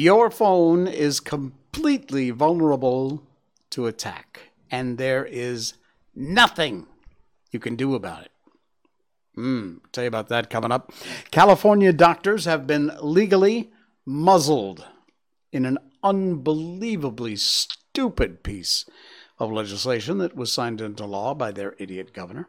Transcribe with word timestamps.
your 0.00 0.30
phone 0.30 0.86
is 0.86 1.20
completely 1.20 2.30
vulnerable 2.30 3.22
to 3.68 3.86
attack, 3.86 4.50
and 4.70 4.96
there 4.96 5.26
is 5.26 5.74
nothing 6.14 6.86
you 7.50 7.60
can 7.60 7.76
do 7.76 7.94
about 7.94 8.22
it. 8.22 8.32
Hmm, 9.34 9.76
tell 9.92 10.04
you 10.04 10.08
about 10.08 10.28
that 10.28 10.48
coming 10.48 10.72
up. 10.72 10.90
California 11.30 11.92
doctors 11.92 12.46
have 12.46 12.66
been 12.66 12.90
legally 13.02 13.70
muzzled 14.06 14.86
in 15.52 15.66
an 15.66 15.76
unbelievably 16.02 17.36
stupid 17.36 18.42
piece 18.42 18.86
of 19.38 19.52
legislation 19.52 20.16
that 20.18 20.34
was 20.34 20.50
signed 20.50 20.80
into 20.80 21.04
law 21.04 21.34
by 21.34 21.52
their 21.52 21.74
idiot 21.78 22.14
governor. 22.14 22.48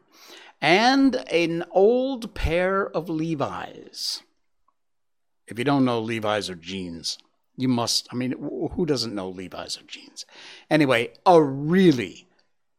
And 0.60 1.16
an 1.30 1.64
old 1.70 2.34
pair 2.34 2.88
of 2.88 3.10
Levi's. 3.10 4.22
If 5.46 5.58
you 5.58 5.64
don't 5.64 5.84
know, 5.84 6.00
Levi's 6.00 6.48
are 6.48 6.54
jeans. 6.54 7.18
You 7.56 7.68
must, 7.68 8.08
I 8.10 8.16
mean, 8.16 8.32
who 8.72 8.86
doesn't 8.86 9.14
know 9.14 9.28
Levi's 9.28 9.78
or 9.78 9.82
jeans? 9.82 10.24
Anyway, 10.70 11.10
a 11.26 11.42
really, 11.42 12.26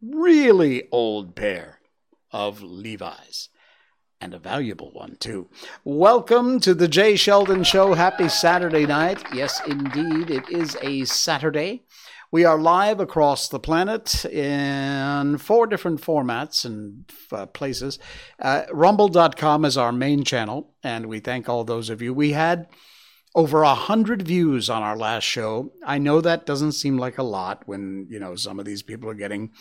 really 0.02 0.88
old 0.92 1.36
pair 1.36 1.80
of 2.32 2.64
Levi's. 2.64 3.50
And 4.20 4.34
a 4.34 4.40
valuable 4.40 4.90
one, 4.94 5.18
too. 5.20 5.50
Welcome 5.84 6.62
to 6.62 6.74
the 6.74 6.88
Jay 6.88 7.18
Sheldon 7.18 7.64
Show. 7.64 7.94
Happy 7.94 8.30
Saturday 8.30 8.86
night. 8.86 9.22
Yes, 9.34 9.62
indeed, 9.68 10.32
it 10.32 10.50
is 10.50 10.78
a 10.82 11.04
Saturday. 11.04 11.84
We 12.32 12.46
are 12.46 12.58
live 12.58 13.00
across 13.00 13.50
the 13.50 13.60
planet 13.60 14.26
in 14.26 15.38
four 15.38 15.68
different 15.68 16.02
formats 16.02 16.66
and 16.66 17.04
uh, 17.32 17.46
places. 17.48 18.00
Uh, 18.42 18.64
rumble.com 18.72 19.66
is 19.66 19.78
our 19.78 19.92
main 19.92 20.24
channel, 20.24 20.74
and 20.82 21.06
we 21.08 21.20
thank 21.20 21.48
all 21.48 21.64
those 21.64 21.92
of 21.92 22.02
you. 22.02 22.14
We 22.14 22.32
had 22.32 22.70
over 23.36 23.64
a 23.64 23.76
hundred 23.76 24.22
views 24.22 24.70
on 24.70 24.84
our 24.84 24.98
last 24.98 25.24
show. 25.24 25.72
I 25.86 25.98
know 25.98 26.22
that 26.22 26.46
doesn't 26.46 26.74
seem 26.74 26.98
like 26.98 27.18
a 27.18 27.24
lot 27.24 27.64
when 27.66 28.08
you 28.10 28.20
know 28.20 28.36
some 28.36 28.60
of 28.60 28.66
these 28.66 28.84
people 28.84 29.10
are 29.10 29.16
getting 29.16 29.52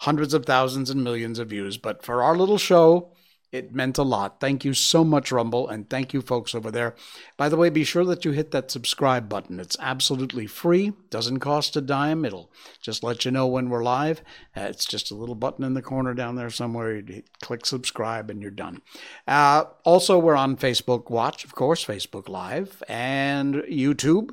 hundreds 0.00 0.32
of 0.34 0.46
thousands 0.46 0.90
and 0.90 1.02
millions 1.02 1.38
of 1.38 1.50
views, 1.50 1.76
but 1.76 2.04
for 2.04 2.22
our 2.22 2.36
little 2.36 2.58
show, 2.58 3.12
it 3.50 3.74
meant 3.74 3.96
a 3.98 4.02
lot. 4.02 4.40
Thank 4.40 4.64
you 4.64 4.74
so 4.74 5.04
much, 5.04 5.32
Rumble, 5.32 5.68
and 5.68 5.88
thank 5.88 6.12
you, 6.12 6.20
folks 6.20 6.54
over 6.54 6.70
there. 6.70 6.94
By 7.36 7.48
the 7.48 7.56
way, 7.56 7.70
be 7.70 7.84
sure 7.84 8.04
that 8.04 8.24
you 8.24 8.32
hit 8.32 8.50
that 8.50 8.70
subscribe 8.70 9.28
button. 9.28 9.58
It's 9.58 9.76
absolutely 9.80 10.46
free, 10.46 10.92
doesn't 11.08 11.40
cost 11.40 11.76
a 11.76 11.80
dime. 11.80 12.24
It'll 12.24 12.50
just 12.82 13.02
let 13.02 13.24
you 13.24 13.30
know 13.30 13.46
when 13.46 13.70
we're 13.70 13.82
live. 13.82 14.20
Uh, 14.56 14.62
it's 14.62 14.84
just 14.84 15.10
a 15.10 15.14
little 15.14 15.34
button 15.34 15.64
in 15.64 15.74
the 15.74 15.82
corner 15.82 16.12
down 16.12 16.36
there 16.36 16.50
somewhere. 16.50 16.96
You 16.96 17.22
click 17.40 17.64
subscribe, 17.64 18.28
and 18.30 18.42
you're 18.42 18.50
done. 18.50 18.82
Uh, 19.26 19.64
also, 19.84 20.18
we're 20.18 20.36
on 20.36 20.56
Facebook 20.56 21.10
Watch, 21.10 21.44
of 21.44 21.54
course, 21.54 21.84
Facebook 21.84 22.28
Live, 22.28 22.82
and 22.88 23.54
YouTube 23.54 24.30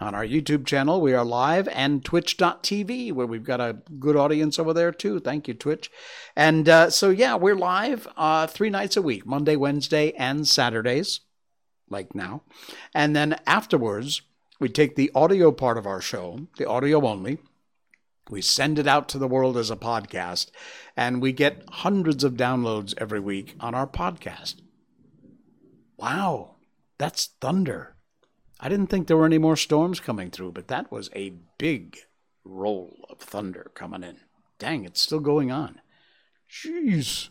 on 0.00 0.14
our 0.14 0.24
YouTube 0.24 0.66
channel. 0.66 1.00
We 1.00 1.12
are 1.12 1.24
live 1.24 1.68
and 1.68 2.04
twitch.tv, 2.04 3.12
where 3.12 3.26
we've 3.26 3.44
got 3.44 3.60
a 3.60 3.78
good 3.98 4.16
audience 4.16 4.58
over 4.58 4.72
there 4.72 4.92
too. 4.92 5.20
Thank 5.20 5.48
you, 5.48 5.54
Twitch. 5.54 5.90
And 6.36 6.68
uh, 6.68 6.90
so, 6.90 7.10
yeah, 7.10 7.34
we're 7.34 7.56
live 7.56 8.06
uh, 8.16 8.46
three 8.46 8.70
nights 8.70 8.96
a 8.96 9.02
week 9.02 9.26
Monday, 9.26 9.56
Wednesday, 9.56 10.12
and 10.12 10.46
Saturdays, 10.46 11.20
like 11.90 12.14
now. 12.14 12.42
And 12.94 13.14
then 13.16 13.40
afterwards, 13.46 14.22
we 14.60 14.68
take 14.68 14.96
the 14.96 15.10
audio 15.14 15.52
part 15.52 15.78
of 15.78 15.86
our 15.86 16.00
show, 16.00 16.46
the 16.56 16.68
audio 16.68 17.06
only. 17.06 17.38
We 18.30 18.42
send 18.42 18.78
it 18.78 18.86
out 18.86 19.08
to 19.10 19.18
the 19.18 19.28
world 19.28 19.56
as 19.56 19.70
a 19.70 19.76
podcast, 19.76 20.50
and 20.96 21.22
we 21.22 21.32
get 21.32 21.64
hundreds 21.68 22.24
of 22.24 22.34
downloads 22.34 22.94
every 22.98 23.20
week 23.20 23.56
on 23.58 23.74
our 23.74 23.86
podcast. 23.86 24.56
Wow, 25.96 26.56
that's 26.98 27.30
thunder. 27.40 27.97
I 28.60 28.68
didn't 28.68 28.88
think 28.88 29.06
there 29.06 29.16
were 29.16 29.26
any 29.26 29.38
more 29.38 29.56
storms 29.56 30.00
coming 30.00 30.30
through, 30.30 30.52
but 30.52 30.68
that 30.68 30.90
was 30.90 31.10
a 31.14 31.34
big 31.58 31.98
roll 32.44 33.06
of 33.08 33.18
thunder 33.18 33.70
coming 33.74 34.02
in. 34.02 34.18
Dang, 34.58 34.84
it's 34.84 35.00
still 35.00 35.20
going 35.20 35.52
on. 35.52 35.80
Jeez, 36.50 37.28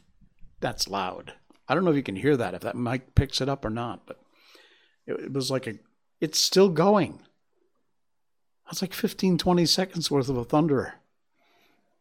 that's 0.60 0.88
loud. 0.88 1.34
I 1.68 1.76
don't 1.76 1.84
know 1.84 1.92
if 1.92 1.98
you 1.98 2.04
can 2.04 2.16
hear 2.16 2.38
that, 2.38 2.54
if 2.54 2.62
that 2.62 2.78
mic 2.78 3.14
picks 3.14 3.42
it 3.42 3.50
up 3.50 3.66
or 3.66 3.70
not, 3.70 4.06
but 4.06 4.22
it, 5.06 5.34
was 5.34 5.52
like 5.52 5.68
a, 5.68 5.74
it's 6.22 6.40
still 6.40 6.70
going. 6.70 7.20
That's 8.66 8.82
like 8.82 8.94
15, 8.94 9.38
20 9.38 9.66
seconds 9.66 10.10
worth 10.10 10.30
of 10.30 10.38
a 10.38 10.46
thunder. 10.46 10.96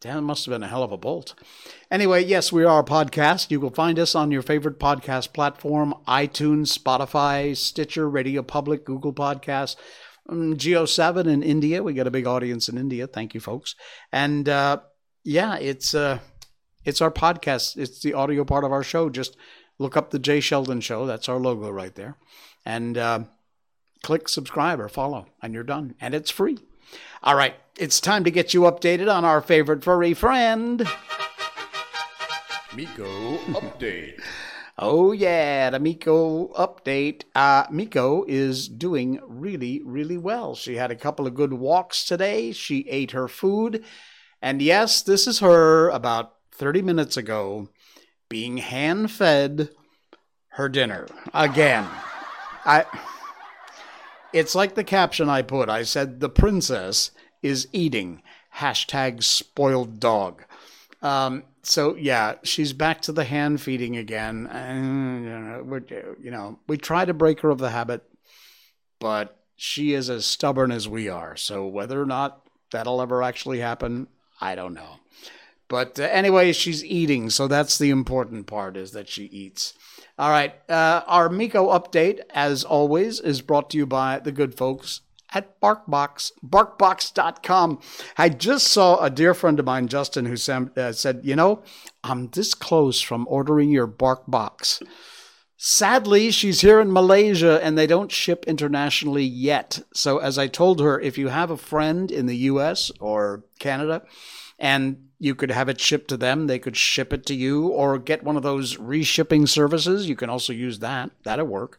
Damn, 0.00 0.24
must 0.24 0.44
have 0.44 0.52
been 0.52 0.62
a 0.62 0.68
hell 0.68 0.82
of 0.82 0.92
a 0.92 0.98
bolt. 0.98 1.34
Anyway, 1.90 2.22
yes, 2.22 2.52
we 2.52 2.64
are 2.64 2.80
a 2.80 2.84
podcast. 2.84 3.50
You 3.50 3.60
will 3.60 3.70
find 3.70 3.98
us 3.98 4.14
on 4.14 4.30
your 4.30 4.42
favorite 4.42 4.78
podcast 4.78 5.32
platform 5.32 5.94
iTunes, 6.06 6.76
Spotify, 6.76 7.56
Stitcher, 7.56 8.08
Radio 8.08 8.42
Public, 8.42 8.84
Google 8.84 9.14
Podcasts, 9.14 9.76
um, 10.28 10.54
JioSaavn 10.54 11.26
in 11.26 11.42
India. 11.42 11.82
We 11.82 11.94
got 11.94 12.06
a 12.06 12.10
big 12.10 12.26
audience 12.26 12.68
in 12.68 12.76
India. 12.76 13.06
Thank 13.06 13.32
you, 13.32 13.40
folks. 13.40 13.74
And 14.12 14.48
uh, 14.50 14.80
yeah, 15.24 15.56
it's 15.56 15.94
uh, 15.94 16.18
it's 16.84 17.00
our 17.00 17.10
podcast. 17.10 17.78
It's 17.78 18.02
the 18.02 18.12
audio 18.12 18.44
part 18.44 18.64
of 18.64 18.72
our 18.72 18.82
show. 18.82 19.08
Just 19.08 19.36
look 19.78 19.96
up 19.96 20.10
the 20.10 20.18
Jay 20.18 20.40
Sheldon 20.40 20.82
Show. 20.82 21.06
That's 21.06 21.28
our 21.28 21.38
logo 21.38 21.70
right 21.70 21.94
there. 21.94 22.18
And 22.66 22.98
uh, 22.98 23.20
click 24.02 24.28
subscribe 24.28 24.78
or 24.78 24.88
follow, 24.88 25.26
and 25.40 25.54
you're 25.54 25.64
done. 25.64 25.94
And 26.02 26.14
it's 26.14 26.30
free. 26.30 26.58
All 27.22 27.34
right, 27.34 27.54
it's 27.78 28.00
time 28.00 28.24
to 28.24 28.30
get 28.30 28.54
you 28.54 28.62
updated 28.62 29.12
on 29.12 29.24
our 29.24 29.40
favorite 29.40 29.82
furry 29.82 30.14
friend. 30.14 30.86
Miko 32.74 33.38
update. 33.52 34.20
oh 34.78 35.12
yeah, 35.12 35.70
the 35.70 35.80
Miko 35.80 36.48
update. 36.48 37.24
Uh, 37.34 37.64
Miko 37.70 38.24
is 38.28 38.68
doing 38.68 39.18
really, 39.26 39.82
really 39.84 40.18
well. 40.18 40.54
She 40.54 40.76
had 40.76 40.90
a 40.90 40.96
couple 40.96 41.26
of 41.26 41.34
good 41.34 41.54
walks 41.54 42.04
today. 42.04 42.52
She 42.52 42.86
ate 42.88 43.12
her 43.12 43.28
food, 43.28 43.84
and 44.42 44.60
yes, 44.60 45.02
this 45.02 45.26
is 45.26 45.38
her 45.40 45.88
about 45.88 46.34
30 46.52 46.82
minutes 46.82 47.16
ago 47.16 47.68
being 48.28 48.58
hand 48.58 49.10
fed 49.10 49.70
her 50.50 50.68
dinner 50.68 51.06
again. 51.34 51.86
I 52.64 52.84
it's 54.36 54.54
like 54.54 54.74
the 54.74 54.84
caption 54.84 55.28
I 55.28 55.42
put. 55.42 55.68
I 55.68 55.82
said 55.82 56.20
the 56.20 56.28
princess 56.28 57.10
is 57.42 57.68
eating. 57.72 58.22
Hashtag 58.56 59.22
spoiled 59.22 59.98
dog. 59.98 60.44
Um, 61.02 61.44
so 61.62 61.96
yeah, 61.96 62.34
she's 62.42 62.72
back 62.72 63.00
to 63.02 63.12
the 63.12 63.24
hand 63.24 63.60
feeding 63.60 63.96
again. 63.96 64.46
And, 64.46 65.24
you 66.22 66.30
know, 66.30 66.58
we 66.66 66.76
try 66.76 67.04
to 67.04 67.14
break 67.14 67.40
her 67.40 67.50
of 67.50 67.58
the 67.58 67.70
habit, 67.70 68.02
but 68.98 69.36
she 69.56 69.94
is 69.94 70.10
as 70.10 70.26
stubborn 70.26 70.70
as 70.70 70.86
we 70.86 71.08
are. 71.08 71.34
So 71.36 71.66
whether 71.66 72.00
or 72.00 72.06
not 72.06 72.46
that'll 72.72 73.00
ever 73.00 73.22
actually 73.22 73.60
happen, 73.60 74.06
I 74.40 74.54
don't 74.54 74.74
know. 74.74 75.00
But 75.68 75.98
uh, 75.98 76.04
anyway, 76.04 76.52
she's 76.52 76.84
eating, 76.84 77.30
so 77.30 77.48
that's 77.48 77.78
the 77.78 77.90
important 77.90 78.46
part 78.46 78.76
is 78.76 78.92
that 78.92 79.08
she 79.08 79.24
eats. 79.24 79.74
All 80.18 80.30
right, 80.30 80.54
uh, 80.70 81.02
our 81.06 81.28
Miko 81.28 81.68
update, 81.78 82.20
as 82.30 82.64
always, 82.64 83.20
is 83.20 83.42
brought 83.42 83.68
to 83.70 83.76
you 83.76 83.84
by 83.84 84.18
the 84.18 84.32
good 84.32 84.54
folks 84.54 85.02
at 85.34 85.60
BarkBox, 85.60 86.32
barkbox.com. 86.42 87.80
I 88.16 88.30
just 88.30 88.68
saw 88.68 89.04
a 89.04 89.10
dear 89.10 89.34
friend 89.34 89.58
of 89.60 89.66
mine, 89.66 89.88
Justin, 89.88 90.24
who 90.24 90.36
uh, 90.52 90.92
said, 90.92 91.20
You 91.22 91.36
know, 91.36 91.62
I'm 92.02 92.28
this 92.28 92.54
close 92.54 93.02
from 93.02 93.26
ordering 93.28 93.70
your 93.70 93.86
BarkBox. 93.86 94.82
Sadly, 95.58 96.30
she's 96.30 96.62
here 96.62 96.80
in 96.80 96.92
Malaysia 96.92 97.62
and 97.62 97.76
they 97.76 97.86
don't 97.86 98.12
ship 98.12 98.44
internationally 98.46 99.24
yet. 99.24 99.80
So, 99.92 100.18
as 100.18 100.38
I 100.38 100.46
told 100.48 100.80
her, 100.80 100.98
if 101.00 101.18
you 101.18 101.28
have 101.28 101.50
a 101.50 101.56
friend 101.56 102.10
in 102.10 102.24
the 102.24 102.36
US 102.36 102.90
or 103.00 103.44
Canada 103.58 104.02
and 104.58 105.05
you 105.18 105.34
could 105.34 105.50
have 105.50 105.68
it 105.68 105.80
shipped 105.80 106.08
to 106.08 106.16
them, 106.16 106.46
they 106.46 106.58
could 106.58 106.76
ship 106.76 107.12
it 107.12 107.26
to 107.26 107.34
you 107.34 107.68
or 107.68 107.98
get 107.98 108.22
one 108.22 108.36
of 108.36 108.42
those 108.42 108.76
reshipping 108.76 109.48
services. 109.48 110.08
You 110.08 110.16
can 110.16 110.30
also 110.30 110.52
use 110.52 110.78
that, 110.80 111.10
that'll 111.24 111.46
work. 111.46 111.78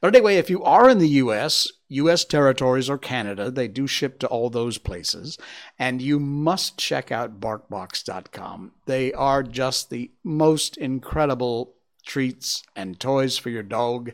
But 0.00 0.14
anyway, 0.14 0.36
if 0.36 0.50
you 0.50 0.62
are 0.62 0.88
in 0.90 0.98
the 0.98 1.08
US, 1.08 1.68
US 1.88 2.24
territories 2.24 2.90
or 2.90 2.98
Canada, 2.98 3.50
they 3.50 3.68
do 3.68 3.86
ship 3.86 4.18
to 4.20 4.26
all 4.26 4.50
those 4.50 4.78
places. 4.78 5.38
And 5.78 6.02
you 6.02 6.20
must 6.20 6.78
check 6.78 7.10
out 7.10 7.40
barkbox.com. 7.40 8.72
They 8.84 9.12
are 9.12 9.42
just 9.42 9.90
the 9.90 10.10
most 10.22 10.76
incredible 10.76 11.74
treats 12.04 12.62
and 12.76 13.00
toys 13.00 13.38
for 13.38 13.50
your 13.50 13.62
dog. 13.62 14.12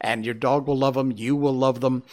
And 0.00 0.24
your 0.24 0.34
dog 0.34 0.66
will 0.66 0.78
love 0.78 0.94
them. 0.94 1.12
You 1.12 1.36
will 1.36 1.52
love 1.52 1.80
them. 1.80 2.04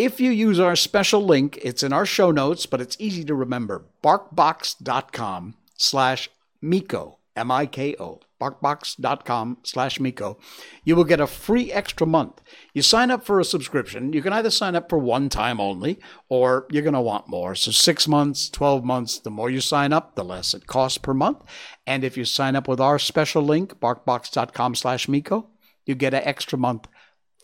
If 0.00 0.18
you 0.18 0.30
use 0.30 0.58
our 0.58 0.76
special 0.76 1.22
link, 1.22 1.58
it's 1.62 1.82
in 1.82 1.92
our 1.92 2.06
show 2.06 2.30
notes, 2.30 2.64
but 2.64 2.80
it's 2.80 2.96
easy 2.98 3.22
to 3.24 3.34
remember. 3.34 3.84
Barkbox.com 4.02 5.56
slash 5.76 6.30
Miko, 6.62 7.18
M-I-K-O 7.36 8.20
barkbox.com 8.40 9.58
slash 9.62 10.00
Miko, 10.00 10.38
you 10.82 10.96
will 10.96 11.04
get 11.04 11.20
a 11.20 11.26
free 11.26 11.70
extra 11.70 12.06
month. 12.06 12.40
You 12.72 12.82
sign 12.82 13.10
up 13.10 13.24
for 13.24 13.38
a 13.38 13.44
subscription. 13.44 14.12
You 14.12 14.22
can 14.22 14.32
either 14.32 14.50
sign 14.50 14.74
up 14.74 14.88
for 14.88 14.98
one 14.98 15.28
time 15.28 15.60
only, 15.60 16.00
or 16.28 16.66
you're 16.70 16.82
going 16.82 16.94
to 16.94 17.00
want 17.00 17.28
more. 17.28 17.54
So 17.54 17.70
six 17.70 18.08
months, 18.08 18.48
12 18.48 18.82
months, 18.82 19.18
the 19.18 19.30
more 19.30 19.50
you 19.50 19.60
sign 19.60 19.92
up, 19.92 20.16
the 20.16 20.24
less 20.24 20.54
it 20.54 20.66
costs 20.66 20.98
per 20.98 21.12
month. 21.12 21.42
And 21.86 22.02
if 22.02 22.16
you 22.16 22.24
sign 22.24 22.56
up 22.56 22.66
with 22.66 22.80
our 22.80 22.98
special 22.98 23.42
link, 23.42 23.78
barkbox.com 23.78 24.74
slash 24.74 25.06
Miko, 25.06 25.48
you 25.84 25.94
get 25.94 26.14
an 26.14 26.22
extra 26.24 26.58
month 26.58 26.88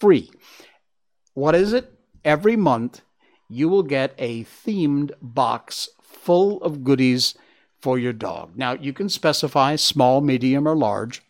free. 0.00 0.30
What 1.34 1.54
is 1.54 1.74
it? 1.74 1.95
Every 2.26 2.56
month, 2.56 3.02
you 3.48 3.68
will 3.68 3.84
get 3.84 4.12
a 4.18 4.42
themed 4.42 5.12
box 5.22 5.88
full 6.02 6.60
of 6.60 6.82
goodies 6.82 7.36
for 7.78 8.00
your 8.00 8.12
dog. 8.12 8.56
Now, 8.56 8.72
you 8.72 8.92
can 8.92 9.08
specify 9.08 9.76
small, 9.76 10.20
medium, 10.20 10.66
or 10.66 10.74
large. 10.74 11.22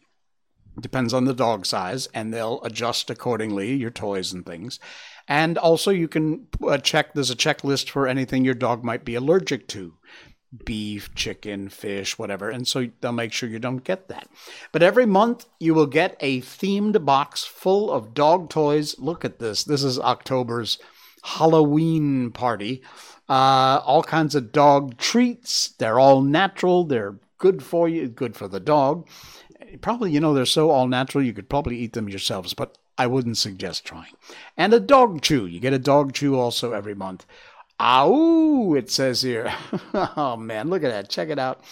Depends 0.81 1.13
on 1.13 1.27
the 1.27 1.35
dog 1.35 1.67
size, 1.67 2.09
and 2.15 2.33
they'll 2.33 2.63
adjust 2.63 3.11
accordingly, 3.11 3.75
your 3.75 3.91
toys 3.91 4.33
and 4.33 4.47
things. 4.47 4.81
And 5.29 5.59
also, 5.59 5.91
you 5.91 6.09
can 6.09 6.47
uh, 6.67 6.79
check, 6.79 7.13
there's 7.13 7.31
a 7.31 7.37
checklist 7.37 7.91
for 7.91 8.09
anything 8.09 8.47
your 8.47 8.55
dog 8.55 8.83
might 8.83 9.05
be 9.05 9.17
allergic 9.17 9.69
to 9.69 9.99
beef, 10.65 11.15
chicken, 11.15 11.69
fish, 11.69 12.19
whatever. 12.19 12.51
And 12.51 12.67
so 12.67 12.89
they'll 13.01 13.13
make 13.13 13.33
sure 13.33 13.49
you 13.49 13.59
don't 13.59 13.85
get 13.85 14.09
that. 14.09 14.29
But 14.73 14.83
every 14.83 15.07
month, 15.07 15.47
you 15.59 15.75
will 15.75 15.87
get 15.87 16.17
a 16.21 16.41
themed 16.41 17.05
box 17.05 17.45
full 17.45 17.91
of 17.91 18.15
dog 18.15 18.49
toys. 18.49 18.99
Look 18.99 19.25
at 19.25 19.39
this. 19.39 19.65
This 19.65 19.83
is 19.83 19.99
October's 19.99 20.79
Halloween 21.23 22.31
party. 22.31 22.83
Uh, 23.29 23.83
all 23.85 24.03
kinds 24.03 24.35
of 24.35 24.53
dog 24.53 24.97
treats. 24.99 25.69
They're 25.69 25.99
all 25.99 26.23
natural. 26.23 26.85
They're 26.85 27.17
good 27.39 27.63
for 27.63 27.89
you, 27.89 28.09
good 28.09 28.37
for 28.37 28.49
the 28.49 28.61
dog. 28.61 29.09
Probably, 29.81 30.11
you 30.11 30.21
know, 30.21 30.33
they're 30.33 30.47
so 30.47 30.71
all 30.71 30.87
natural, 30.87 31.25
you 31.25 31.33
could 31.33 31.49
probably 31.49 31.77
eat 31.79 31.93
them 31.93 32.09
yourselves, 32.09 32.55
but 32.55 32.79
I 32.97 33.07
wouldn't 33.07 33.37
suggest 33.37 33.85
trying. 33.85 34.13
And 34.57 34.73
a 34.73 34.81
dog 34.81 35.23
chew. 35.23 35.47
You 35.47 35.61
get 35.61 35.73
a 35.73 35.79
dog 35.79 36.13
chew 36.15 36.39
also 36.39 36.73
every 36.73 36.95
month. 36.95 37.27
Ow, 37.81 38.75
it 38.75 38.91
says 38.91 39.23
here. 39.23 39.53
oh 39.95 40.37
man, 40.37 40.71
look 40.71 40.83
at 40.83 40.91
that. 40.91 41.11
Check 41.11 41.29
it 41.29 41.39
out. 41.39 41.63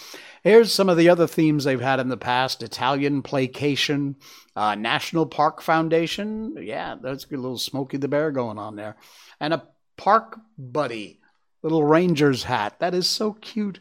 Here's 0.43 0.71
some 0.71 0.89
of 0.89 0.97
the 0.97 1.09
other 1.09 1.25
themes 1.25 1.63
they've 1.63 1.81
had 1.81 1.99
in 1.99 2.09
the 2.09 2.17
past 2.17 2.61
Italian 2.61 3.23
placation, 3.23 4.15
uh, 4.55 4.75
National 4.75 5.25
Park 5.25 5.61
Foundation. 5.61 6.55
Yeah, 6.59 6.95
that's 7.01 7.23
a 7.23 7.27
good 7.27 7.39
little 7.39 7.57
Smokey 7.57 7.97
the 7.97 8.07
Bear 8.07 8.29
going 8.29 8.59
on 8.59 8.75
there. 8.75 8.95
And 9.39 9.55
a 9.55 9.67
park 9.97 10.39
buddy, 10.57 11.19
little 11.63 11.83
ranger's 11.83 12.43
hat. 12.43 12.79
That 12.79 12.93
is 12.93 13.09
so 13.09 13.33
cute. 13.33 13.79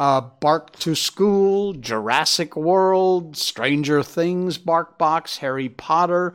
Uh, 0.00 0.20
Bark 0.20 0.72
to 0.80 0.96
School, 0.96 1.74
Jurassic 1.74 2.56
World, 2.56 3.36
Stranger 3.36 4.02
Things, 4.02 4.58
Bark 4.58 4.98
Box, 4.98 5.38
Harry 5.38 5.68
Potter, 5.68 6.34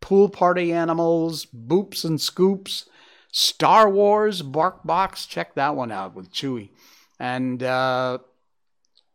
Pool 0.00 0.28
Party 0.28 0.72
Animals, 0.72 1.46
Boops 1.46 2.04
and 2.04 2.20
Scoops. 2.20 2.88
Star 3.32 3.88
Wars 3.88 4.42
Bark 4.42 4.84
Box. 4.84 5.26
Check 5.26 5.54
that 5.54 5.76
one 5.76 5.92
out 5.92 6.14
with 6.14 6.32
Chewy. 6.32 6.70
And 7.18 7.62
uh, 7.62 8.18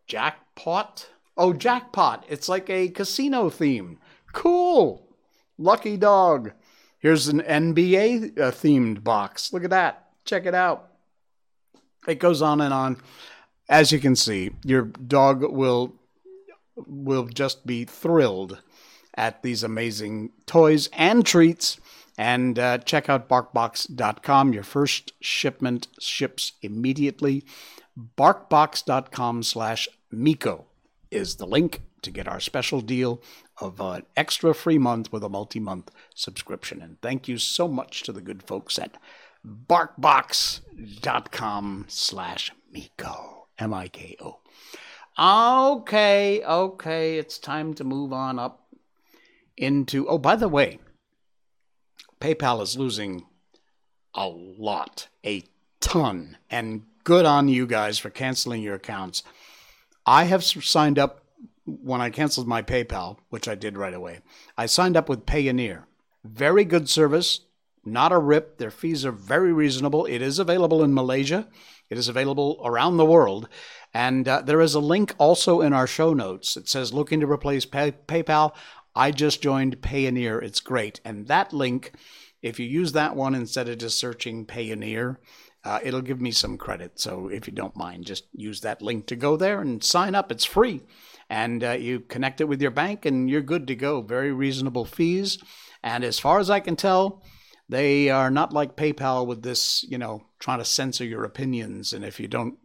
Jackpot. 0.07 1.07
Oh, 1.35 1.53
Jackpot. 1.53 2.25
It's 2.29 2.49
like 2.49 2.69
a 2.69 2.89
casino 2.89 3.49
theme. 3.49 3.99
Cool. 4.33 5.07
Lucky 5.57 5.97
Dog. 5.97 6.51
Here's 6.99 7.27
an 7.27 7.41
NBA 7.41 8.39
uh, 8.39 8.51
themed 8.51 9.03
box. 9.03 9.51
Look 9.51 9.63
at 9.63 9.71
that. 9.71 10.07
Check 10.25 10.45
it 10.45 10.55
out. 10.55 10.89
It 12.07 12.19
goes 12.19 12.41
on 12.41 12.61
and 12.61 12.73
on. 12.73 12.97
As 13.69 13.91
you 13.91 13.99
can 13.99 14.15
see, 14.15 14.51
your 14.63 14.83
dog 14.83 15.43
will 15.43 15.93
will 16.75 17.25
just 17.25 17.67
be 17.67 17.85
thrilled 17.85 18.61
at 19.15 19.43
these 19.43 19.63
amazing 19.63 20.31
toys 20.45 20.89
and 20.93 21.25
treats 21.25 21.79
and 22.17 22.59
uh, 22.59 22.77
check 22.79 23.09
out 23.09 23.29
barkbox.com. 23.29 24.53
Your 24.53 24.63
first 24.63 25.13
shipment 25.19 25.87
ships 25.99 26.53
immediately. 26.61 27.43
Barkbox.com 28.17 29.43
slash 29.43 29.87
Miko 30.11 30.65
is 31.11 31.35
the 31.35 31.45
link 31.45 31.81
to 32.01 32.11
get 32.11 32.27
our 32.27 32.39
special 32.39 32.81
deal 32.81 33.21
of 33.59 33.79
an 33.79 34.03
extra 34.15 34.53
free 34.53 34.77
month 34.77 35.11
with 35.11 35.23
a 35.23 35.29
multi-month 35.29 35.89
subscription. 36.13 36.81
And 36.81 36.99
thank 37.01 37.27
you 37.27 37.37
so 37.37 37.67
much 37.67 38.03
to 38.03 38.11
the 38.11 38.21
good 38.21 38.43
folks 38.43 38.77
at 38.79 38.97
barkbox.com 39.45 40.65
slash 41.87 42.51
Miko. 42.71 43.47
M-I-K-O. 43.59 44.39
Okay, 45.19 46.43
okay, 46.43 47.17
it's 47.19 47.37
time 47.37 47.75
to 47.75 47.83
move 47.83 48.11
on 48.11 48.39
up 48.39 48.67
into... 49.55 50.07
Oh, 50.07 50.17
by 50.17 50.35
the 50.35 50.47
way, 50.47 50.79
PayPal 52.23 52.61
is 52.61 52.77
losing 52.77 53.25
a 54.15 54.29
lot, 54.29 55.09
a 55.25 55.43
ton, 55.81 56.37
and 56.49 56.83
good 57.03 57.25
on 57.25 57.49
you 57.49 57.67
guys 57.67 57.99
for 57.99 58.09
canceling 58.09 58.61
your 58.61 58.75
accounts. 58.75 59.23
I 60.05 60.23
have 60.23 60.41
signed 60.41 60.97
up 60.97 61.25
when 61.65 61.99
I 61.99 62.09
canceled 62.09 62.47
my 62.47 62.61
PayPal, 62.61 63.17
which 63.27 63.49
I 63.49 63.55
did 63.55 63.77
right 63.77 63.93
away. 63.93 64.21
I 64.57 64.67
signed 64.67 64.95
up 64.95 65.09
with 65.09 65.25
Payoneer. 65.25 65.83
Very 66.23 66.63
good 66.63 66.87
service, 66.87 67.41
not 67.83 68.13
a 68.13 68.17
rip. 68.17 68.57
Their 68.57 68.71
fees 68.71 69.05
are 69.05 69.11
very 69.11 69.51
reasonable. 69.51 70.05
It 70.05 70.21
is 70.21 70.39
available 70.39 70.81
in 70.81 70.93
Malaysia. 70.93 71.49
It 71.89 71.97
is 71.97 72.07
available 72.07 72.61
around 72.63 72.95
the 72.95 73.05
world. 73.05 73.49
And 73.93 74.29
uh, 74.29 74.41
there 74.43 74.61
is 74.61 74.75
a 74.75 74.79
link 74.79 75.13
also 75.17 75.59
in 75.59 75.73
our 75.73 75.87
show 75.87 76.13
notes. 76.13 76.55
It 76.55 76.69
says 76.69 76.93
looking 76.93 77.19
to 77.19 77.29
replace 77.29 77.65
pay- 77.65 77.91
PayPal. 78.07 78.53
I 78.95 79.11
just 79.11 79.41
joined 79.41 79.81
Payoneer. 79.81 80.41
It's 80.41 80.59
great. 80.59 80.99
And 81.03 81.27
that 81.27 81.53
link, 81.53 81.93
if 82.41 82.59
you 82.59 82.65
use 82.65 82.91
that 82.91 83.15
one 83.15 83.33
instead 83.35 83.67
of 83.69 83.79
just 83.79 83.97
searching 83.97 84.45
Payoneer, 84.45 85.17
uh, 85.63 85.79
it'll 85.81 86.01
give 86.01 86.21
me 86.21 86.31
some 86.31 86.57
credit. 86.57 86.99
So 86.99 87.27
if 87.29 87.47
you 87.47 87.53
don't 87.53 87.75
mind, 87.75 88.05
just 88.05 88.25
use 88.33 88.61
that 88.61 88.81
link 88.81 89.07
to 89.07 89.15
go 89.15 89.37
there 89.37 89.61
and 89.61 89.83
sign 89.83 90.13
up. 90.13 90.31
It's 90.31 90.45
free. 90.45 90.81
And 91.29 91.63
uh, 91.63 91.71
you 91.71 92.01
connect 92.01 92.41
it 92.41 92.45
with 92.45 92.61
your 92.61 92.71
bank 92.71 93.05
and 93.05 93.29
you're 93.29 93.41
good 93.41 93.67
to 93.67 93.75
go. 93.75 94.01
Very 94.01 94.31
reasonable 94.31 94.85
fees. 94.85 95.37
And 95.81 96.03
as 96.03 96.19
far 96.19 96.39
as 96.39 96.49
I 96.49 96.59
can 96.59 96.75
tell, 96.75 97.23
they 97.69 98.09
are 98.09 98.29
not 98.29 98.53
like 98.53 98.75
PayPal 98.75 99.25
with 99.25 99.41
this, 99.41 99.83
you 99.83 99.97
know, 99.97 100.25
trying 100.39 100.59
to 100.59 100.65
censor 100.65 101.05
your 101.05 101.23
opinions. 101.23 101.93
And 101.93 102.03
if 102.03 102.19
you 102.19 102.27
don't, 102.27 102.57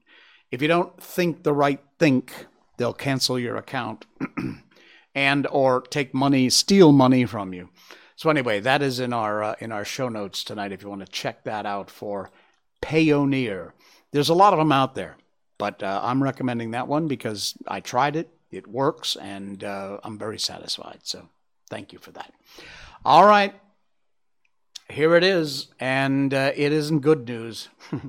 if 0.50 0.60
you 0.60 0.69
don't 0.69 1.00
think 1.00 1.44
the 1.44 1.52
right 1.52 1.80
think, 1.98 2.46
they'll 2.76 2.92
cancel 2.92 3.38
your 3.38 3.56
account. 3.56 4.06
and 5.14 5.46
or 5.50 5.81
take 5.82 6.14
money, 6.14 6.50
steal 6.50 6.93
money 6.93 7.25
from 7.25 7.52
you. 7.52 7.69
So 8.16 8.31
anyway, 8.31 8.60
that 8.60 8.82
is 8.82 8.99
in 8.99 9.12
our 9.12 9.43
uh, 9.43 9.55
in 9.60 9.70
our 9.70 9.84
show 9.84 10.08
notes 10.08 10.43
tonight. 10.43 10.72
If 10.72 10.82
you 10.82 10.88
want 10.88 11.06
to 11.06 11.12
check 11.12 11.44
that 11.44 11.66
out 11.66 11.88
for 11.90 12.30
Payoneer, 12.83 13.73
there's 14.11 14.28
a 14.28 14.35
lot 14.35 14.52
of 14.52 14.59
them 14.59 14.73
out 14.73 14.94
there, 14.94 15.16
but 15.56 15.83
uh, 15.83 16.00
I'm 16.02 16.23
recommending 16.23 16.73
that 16.73 16.88
one 16.88 17.06
because 17.06 17.54
I 17.68 17.80
tried 17.80 18.16
it. 18.16 18.28
It 18.50 18.66
works, 18.66 19.14
and 19.14 19.62
uh, 19.62 19.99
I'm 20.02 20.18
very 20.18 20.38
satisfied. 20.38 21.00
So 21.04 21.28
thank 21.71 21.92
you 21.92 22.00
for 22.00 22.11
that. 22.12 22.33
All 23.04 23.25
right, 23.25 23.54
here 24.88 25.14
it 25.14 25.23
is, 25.23 25.68
and 25.78 26.35
uh, 26.35 26.50
it 26.56 26.73
isn't 26.73 27.00
good 27.00 27.28
news. 27.28 27.68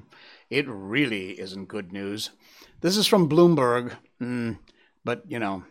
it 0.50 0.66
really 0.68 1.40
isn't 1.40 1.68
good 1.68 1.94
news. 1.94 2.32
This 2.82 2.98
is 2.98 3.06
from 3.06 3.30
Bloomberg, 3.30 3.92
mm, 4.20 4.58
but 5.04 5.24
you 5.28 5.38
know 5.38 5.64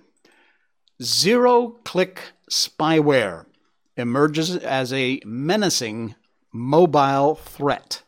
Zero 1.01 1.77
click 1.85 2.33
spyware 2.51 3.47
emerges 3.97 4.57
as 4.57 4.93
a 4.93 5.21
menacing 5.25 6.17
mobile 6.53 7.37
threat. 7.37 8.03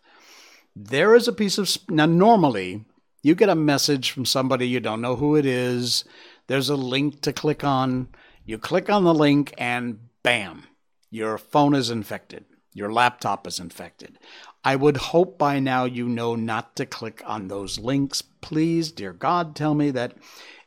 There 0.75 1.15
is 1.15 1.29
a 1.29 1.33
piece 1.33 1.57
of. 1.57 1.69
Sp- 1.71 1.91
now, 1.91 2.07
normally, 2.07 2.85
you 3.23 3.37
get 3.37 3.49
a 3.49 3.55
message 3.55 4.11
from 4.11 4.25
somebody 4.25 4.67
you 4.67 4.81
don't 4.81 5.01
know 5.01 5.15
who 5.15 5.37
it 5.37 5.47
is. 5.47 6.05
There's 6.49 6.69
a 6.69 6.75
link 6.75 7.21
to 7.23 7.33
click 7.33 7.63
on. 7.63 8.09
You 8.45 8.59
click 8.59 8.91
on 8.91 9.05
the 9.05 9.15
link, 9.15 9.55
and 9.57 10.01
bam, 10.25 10.65
your 11.11 11.39
phone 11.39 11.75
is 11.75 11.91
infected. 11.91 12.45
Your 12.75 12.93
laptop 12.93 13.47
is 13.47 13.61
infected. 13.61 14.19
I 14.65 14.75
would 14.75 14.97
hope 14.97 15.39
by 15.39 15.61
now 15.61 15.85
you 15.85 16.09
know 16.09 16.35
not 16.35 16.75
to 16.77 16.87
click 16.87 17.23
on 17.25 17.47
those 17.47 17.79
links. 17.79 18.21
Please, 18.23 18.91
dear 18.91 19.13
God, 19.13 19.55
tell 19.55 19.77
me 19.77 19.93
that 19.93 20.15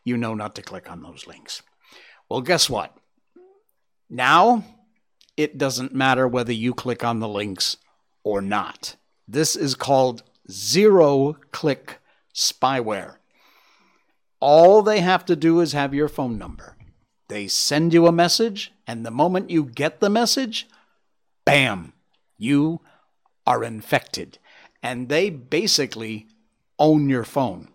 you 0.05 0.15
know 0.15 0.33
not 0.35 0.55
to 0.55 0.61
click 0.61 0.89
on 0.89 1.01
those 1.01 1.27
links. 1.27 1.61
Well, 2.33 2.41
guess 2.41 2.67
what? 2.67 2.97
Now 4.09 4.63
it 5.37 5.59
doesn't 5.59 5.93
matter 5.93 6.27
whether 6.27 6.51
you 6.51 6.73
click 6.73 7.03
on 7.03 7.19
the 7.19 7.27
links 7.27 7.77
or 8.23 8.41
not. 8.41 8.95
This 9.27 9.55
is 9.55 9.75
called 9.75 10.23
zero 10.49 11.33
click 11.51 11.99
spyware. 12.33 13.17
All 14.39 14.81
they 14.81 15.01
have 15.01 15.25
to 15.25 15.35
do 15.35 15.59
is 15.59 15.73
have 15.73 15.93
your 15.93 16.07
phone 16.07 16.39
number. 16.39 16.75
They 17.27 17.47
send 17.47 17.93
you 17.93 18.07
a 18.07 18.11
message, 18.11 18.71
and 18.87 19.05
the 19.05 19.11
moment 19.11 19.51
you 19.51 19.65
get 19.65 19.99
the 19.99 20.09
message, 20.09 20.67
bam, 21.45 21.93
you 22.39 22.81
are 23.45 23.63
infected. 23.63 24.39
And 24.81 25.07
they 25.07 25.29
basically 25.29 26.25
own 26.79 27.09
your 27.09 27.25
phone. 27.25 27.67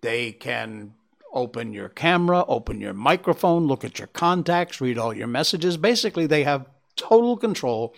They 0.00 0.30
can 0.30 0.94
open 1.34 1.72
your 1.72 1.88
camera, 1.88 2.44
open 2.48 2.80
your 2.80 2.94
microphone, 2.94 3.66
look 3.66 3.84
at 3.84 3.98
your 3.98 4.08
contacts, 4.08 4.80
read 4.80 4.98
all 4.98 5.14
your 5.14 5.26
messages. 5.26 5.76
Basically, 5.76 6.26
they 6.26 6.44
have 6.44 6.68
total 6.96 7.36
control 7.36 7.94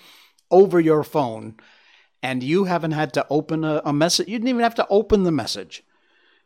over 0.51 0.81
your 0.81 1.05
phone, 1.05 1.55
and 2.23 2.43
you 2.43 2.65
haven't 2.65 2.93
had 2.93 3.13
to 3.15 3.27
open 3.31 3.63
a, 3.65 3.83
a 3.85 3.93
message. 3.93 4.29
You 4.29 4.39
didn't 4.39 4.49
even 4.49 4.63
have 4.63 4.75
to 4.77 4.87
open 4.89 5.23
the 5.23 5.33
message. 5.33 5.85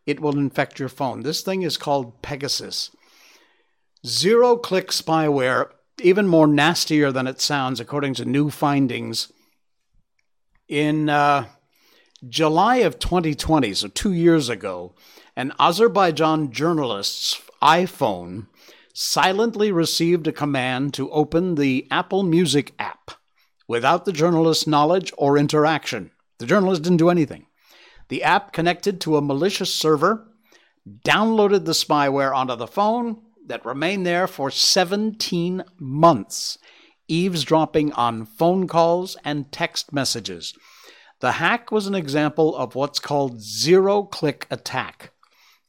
It 0.05 0.21
will 0.21 0.37
infect 0.37 0.79
your 0.79 0.89
phone. 0.89 1.23
This 1.23 1.43
thing 1.43 1.63
is 1.63 1.77
called 1.77 2.21
Pegasus. 2.23 2.91
Zero 4.07 4.57
click 4.57 4.89
spyware, 4.89 5.71
even 6.03 6.27
more 6.27 6.47
nastier 6.47 7.13
than 7.13 7.27
it 7.27 7.41
sounds, 7.41 7.81
according 7.81 8.15
to 8.15 8.25
new 8.25 8.51
findings 8.51 9.33
in. 10.69 11.09
Uh, 11.09 11.47
July 12.29 12.77
of 12.77 12.99
2020, 12.99 13.73
so 13.73 13.89
two 13.89 14.13
years 14.13 14.51
ago, 14.51 14.93
an 15.41 15.55
Azerbaijan 15.59 16.53
journalist's 16.53 17.41
iPhone 17.63 18.47
silently 18.93 19.73
received 19.73 20.27
a 20.27 20.33
command 20.33 20.93
to 20.93 21.11
open 21.13 21.55
the 21.55 21.89
Apple 21.91 22.23
Music 22.23 22.75
app 22.79 23.13
without 23.67 24.05
the 24.05 24.13
journalist's 24.13 24.67
knowledge 24.67 25.15
or 25.17 25.39
interaction. 25.39 26.11
The 26.41 26.45
journalist 26.45 26.83
didn't 26.83 26.99
do 26.99 27.09
anything. 27.09 27.47
The 28.09 28.23
app 28.23 28.53
connected 28.53 29.01
to 29.01 29.17
a 29.17 29.23
malicious 29.23 29.75
server, 29.75 30.29
downloaded 31.07 31.65
the 31.65 31.73
spyware 31.73 32.35
onto 32.35 32.55
the 32.55 32.67
phone 32.67 33.23
that 33.47 33.65
remained 33.65 34.05
there 34.05 34.27
for 34.27 34.51
17 34.51 35.65
months, 35.79 36.59
eavesdropping 37.09 37.95
on 37.95 38.27
phone 38.27 38.69
calls 38.69 39.17
and 39.25 39.51
text 39.51 39.91
messages. 39.91 40.53
The 41.21 41.33
hack 41.33 41.73
was 41.73 41.87
an 41.87 41.95
example 41.95 42.55
of 42.55 42.75
what's 42.75 42.99
called 42.99 43.41
zero 43.41 44.03
click 44.03 44.47
attack. 44.51 45.13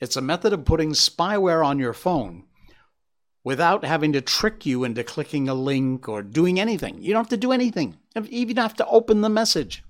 It's 0.01 0.17
a 0.17 0.21
method 0.21 0.51
of 0.51 0.65
putting 0.65 0.93
spyware 0.93 1.63
on 1.63 1.77
your 1.77 1.93
phone 1.93 2.45
without 3.43 3.85
having 3.85 4.11
to 4.13 4.21
trick 4.21 4.65
you 4.65 4.83
into 4.83 5.03
clicking 5.03 5.47
a 5.47 5.53
link 5.53 6.09
or 6.09 6.23
doing 6.23 6.59
anything. 6.59 7.01
You 7.01 7.13
don't 7.13 7.23
have 7.23 7.29
to 7.29 7.37
do 7.37 7.51
anything, 7.51 7.97
you 8.15 8.23
even 8.31 8.57
have 8.57 8.75
to 8.75 8.87
open 8.87 9.21
the 9.21 9.29
message. 9.29 9.83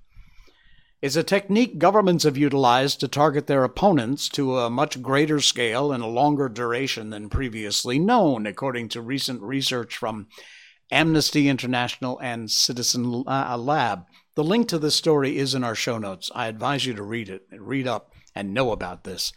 It's 1.00 1.16
a 1.16 1.24
technique 1.24 1.78
governments 1.78 2.22
have 2.22 2.36
utilized 2.36 3.00
to 3.00 3.08
target 3.08 3.48
their 3.48 3.64
opponents 3.64 4.28
to 4.30 4.58
a 4.58 4.70
much 4.70 5.02
greater 5.02 5.40
scale 5.40 5.90
and 5.90 6.02
a 6.02 6.06
longer 6.06 6.48
duration 6.48 7.10
than 7.10 7.28
previously 7.28 7.98
known, 7.98 8.46
according 8.46 8.90
to 8.90 9.00
recent 9.00 9.42
research 9.42 9.96
from 9.96 10.28
Amnesty 10.92 11.48
International 11.48 12.20
and 12.20 12.50
Citizen 12.50 13.24
uh, 13.26 13.56
Lab. 13.58 14.04
The 14.36 14.44
link 14.44 14.68
to 14.68 14.78
this 14.78 14.94
story 14.94 15.38
is 15.38 15.56
in 15.56 15.64
our 15.64 15.74
show 15.74 15.98
notes. 15.98 16.30
I 16.34 16.46
advise 16.46 16.86
you 16.86 16.94
to 16.94 17.02
read 17.02 17.28
it, 17.28 17.46
read 17.50 17.88
up, 17.88 18.12
and 18.34 18.54
know 18.54 18.70
about 18.70 19.02
this. 19.02 19.32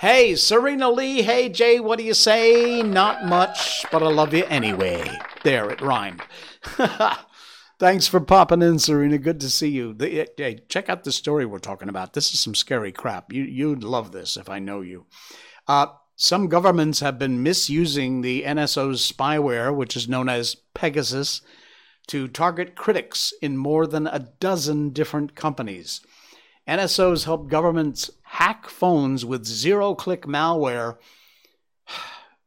Hey, 0.00 0.34
Serena 0.34 0.90
Lee. 0.90 1.20
Hey, 1.20 1.50
Jay, 1.50 1.78
what 1.78 1.98
do 1.98 2.04
you 2.06 2.14
say? 2.14 2.82
Not 2.82 3.26
much, 3.26 3.84
but 3.92 4.02
I 4.02 4.06
love 4.06 4.32
you 4.32 4.44
anyway. 4.44 5.18
There, 5.44 5.68
it 5.68 5.82
rhymed. 5.82 6.22
Thanks 7.78 8.06
for 8.06 8.18
popping 8.18 8.62
in, 8.62 8.78
Serena. 8.78 9.18
Good 9.18 9.40
to 9.40 9.50
see 9.50 9.68
you. 9.68 9.94
Hey, 10.00 10.60
check 10.70 10.88
out 10.88 11.04
the 11.04 11.12
story 11.12 11.44
we're 11.44 11.58
talking 11.58 11.90
about. 11.90 12.14
This 12.14 12.32
is 12.32 12.40
some 12.40 12.54
scary 12.54 12.92
crap. 12.92 13.30
You, 13.30 13.42
you'd 13.42 13.84
love 13.84 14.10
this 14.10 14.38
if 14.38 14.48
I 14.48 14.58
know 14.58 14.80
you. 14.80 15.04
Uh, 15.68 15.88
some 16.16 16.48
governments 16.48 17.00
have 17.00 17.18
been 17.18 17.42
misusing 17.42 18.22
the 18.22 18.44
NSO's 18.44 19.06
spyware, 19.06 19.76
which 19.76 19.98
is 19.98 20.08
known 20.08 20.30
as 20.30 20.54
Pegasus, 20.72 21.42
to 22.06 22.26
target 22.26 22.74
critics 22.74 23.34
in 23.42 23.58
more 23.58 23.86
than 23.86 24.06
a 24.06 24.30
dozen 24.40 24.94
different 24.94 25.34
companies. 25.34 26.00
NSOs 26.66 27.24
help 27.24 27.50
governments 27.50 28.10
hack 28.34 28.68
phones 28.68 29.24
with 29.24 29.44
zero 29.44 29.92
click 29.94 30.22
malware 30.22 30.96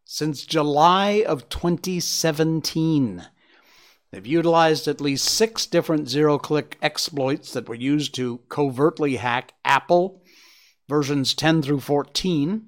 since 0.06 0.46
July 0.46 1.26
of 1.28 1.50
2017. 1.50 3.26
They've 4.10 4.26
utilized 4.26 4.88
at 4.88 5.02
least 5.02 5.26
six 5.26 5.66
different 5.66 6.08
zero 6.08 6.38
click 6.38 6.78
exploits 6.82 7.52
that 7.52 7.68
were 7.68 7.76
used 7.76 8.16
to 8.16 8.40
covertly 8.48 9.18
hack 9.18 9.54
Apple 9.66 10.24
versions 10.88 11.34
10 11.34 11.62
through 11.62 11.82
14. 11.82 12.66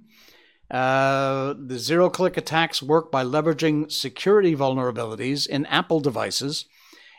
Uh, 0.70 1.54
the 1.58 1.80
zero 1.80 2.10
click 2.10 2.36
attacks 2.36 2.84
work 2.84 3.12
by 3.12 3.24
leveraging 3.24 3.90
security 3.90 4.56
vulnerabilities 4.56 5.48
in 5.48 5.66
Apple 5.68 6.02
devices, 6.02 6.66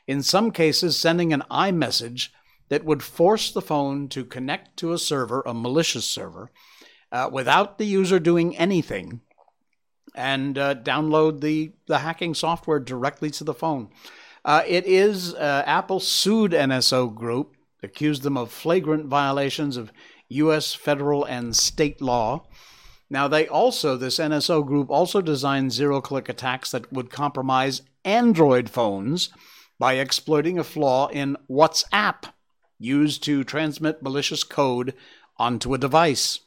in 0.06 0.22
some 0.22 0.50
cases, 0.50 0.98
sending 0.98 1.32
an 1.32 1.42
iMessage 1.50 2.28
that 2.68 2.84
would 2.84 3.02
force 3.02 3.50
the 3.50 3.62
phone 3.62 4.08
to 4.08 4.24
connect 4.24 4.76
to 4.78 4.92
a 4.92 4.98
server, 4.98 5.42
a 5.46 5.54
malicious 5.54 6.04
server, 6.04 6.50
uh, 7.12 7.28
without 7.32 7.78
the 7.78 7.86
user 7.86 8.18
doing 8.18 8.56
anything 8.56 9.20
and 10.14 10.56
uh, 10.56 10.74
download 10.74 11.40
the, 11.40 11.72
the 11.86 11.98
hacking 11.98 12.34
software 12.34 12.80
directly 12.80 13.30
to 13.30 13.44
the 13.44 13.54
phone. 13.54 13.88
Uh, 14.44 14.62
it 14.66 14.86
is 14.86 15.34
uh, 15.34 15.62
Apple 15.66 16.00
sued 16.00 16.52
NSO 16.52 17.14
Group, 17.14 17.56
accused 17.82 18.22
them 18.22 18.36
of 18.36 18.50
flagrant 18.50 19.06
violations 19.06 19.76
of 19.76 19.92
U.S. 20.28 20.74
federal 20.74 21.24
and 21.24 21.54
state 21.54 22.00
law. 22.00 22.46
Now, 23.08 23.28
they 23.28 23.46
also, 23.46 23.96
this 23.96 24.18
NSO 24.18 24.66
group 24.66 24.90
also 24.90 25.20
designed 25.20 25.72
zero 25.72 26.00
click 26.00 26.28
attacks 26.28 26.72
that 26.72 26.92
would 26.92 27.10
compromise 27.10 27.82
Android 28.04 28.68
phones 28.68 29.30
by 29.78 29.94
exploiting 29.94 30.58
a 30.58 30.64
flaw 30.64 31.06
in 31.08 31.36
WhatsApp 31.48 32.24
used 32.78 33.22
to 33.24 33.44
transmit 33.44 34.02
malicious 34.02 34.44
code 34.44 34.94
onto 35.38 35.74
a 35.74 35.78
device. 35.78 36.40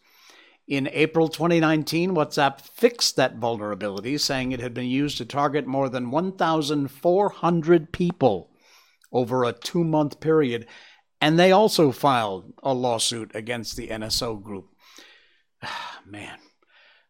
In 0.67 0.87
April 0.91 1.29
2019, 1.29 2.11
WhatsApp 2.11 2.61
fixed 2.61 3.15
that 3.15 3.37
vulnerability, 3.37 4.17
saying 4.19 4.51
it 4.51 4.59
had 4.59 4.73
been 4.73 4.85
used 4.85 5.17
to 5.17 5.25
target 5.25 5.65
more 5.65 5.89
than 5.89 6.11
1,400 6.11 7.91
people 7.91 8.51
over 9.11 9.43
a 9.43 9.53
two 9.53 9.83
month 9.83 10.19
period. 10.19 10.67
And 11.19 11.37
they 11.37 11.51
also 11.51 11.91
filed 11.91 12.53
a 12.61 12.73
lawsuit 12.73 13.31
against 13.33 13.75
the 13.75 13.87
NSO 13.87 14.41
group. 14.41 14.69
Man. 16.05 16.37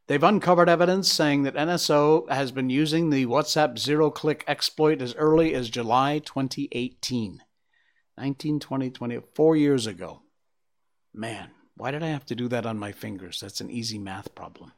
They've 0.07 0.23
uncovered 0.23 0.69
evidence 0.69 1.11
saying 1.11 1.43
that 1.43 1.53
NSO 1.53 2.27
has 2.29 2.51
been 2.51 2.71
using 2.71 3.09
the 3.09 3.27
WhatsApp 3.27 3.77
zero 3.77 4.09
click 4.09 4.43
exploit 4.47 5.03
as 5.03 5.13
early 5.13 5.53
as 5.53 5.69
July 5.69 6.17
2018. 6.19 7.43
19, 8.19 8.59
20, 8.59 8.89
20, 8.89 9.19
four 9.33 9.55
years 9.55 9.87
ago. 9.87 10.21
Man, 11.13 11.51
why 11.77 11.91
did 11.91 12.03
I 12.03 12.07
have 12.07 12.25
to 12.25 12.35
do 12.35 12.49
that 12.49 12.65
on 12.65 12.77
my 12.77 12.91
fingers? 12.91 13.39
That's 13.39 13.61
an 13.61 13.71
easy 13.71 13.97
math 13.97 14.35
problem. 14.35 14.73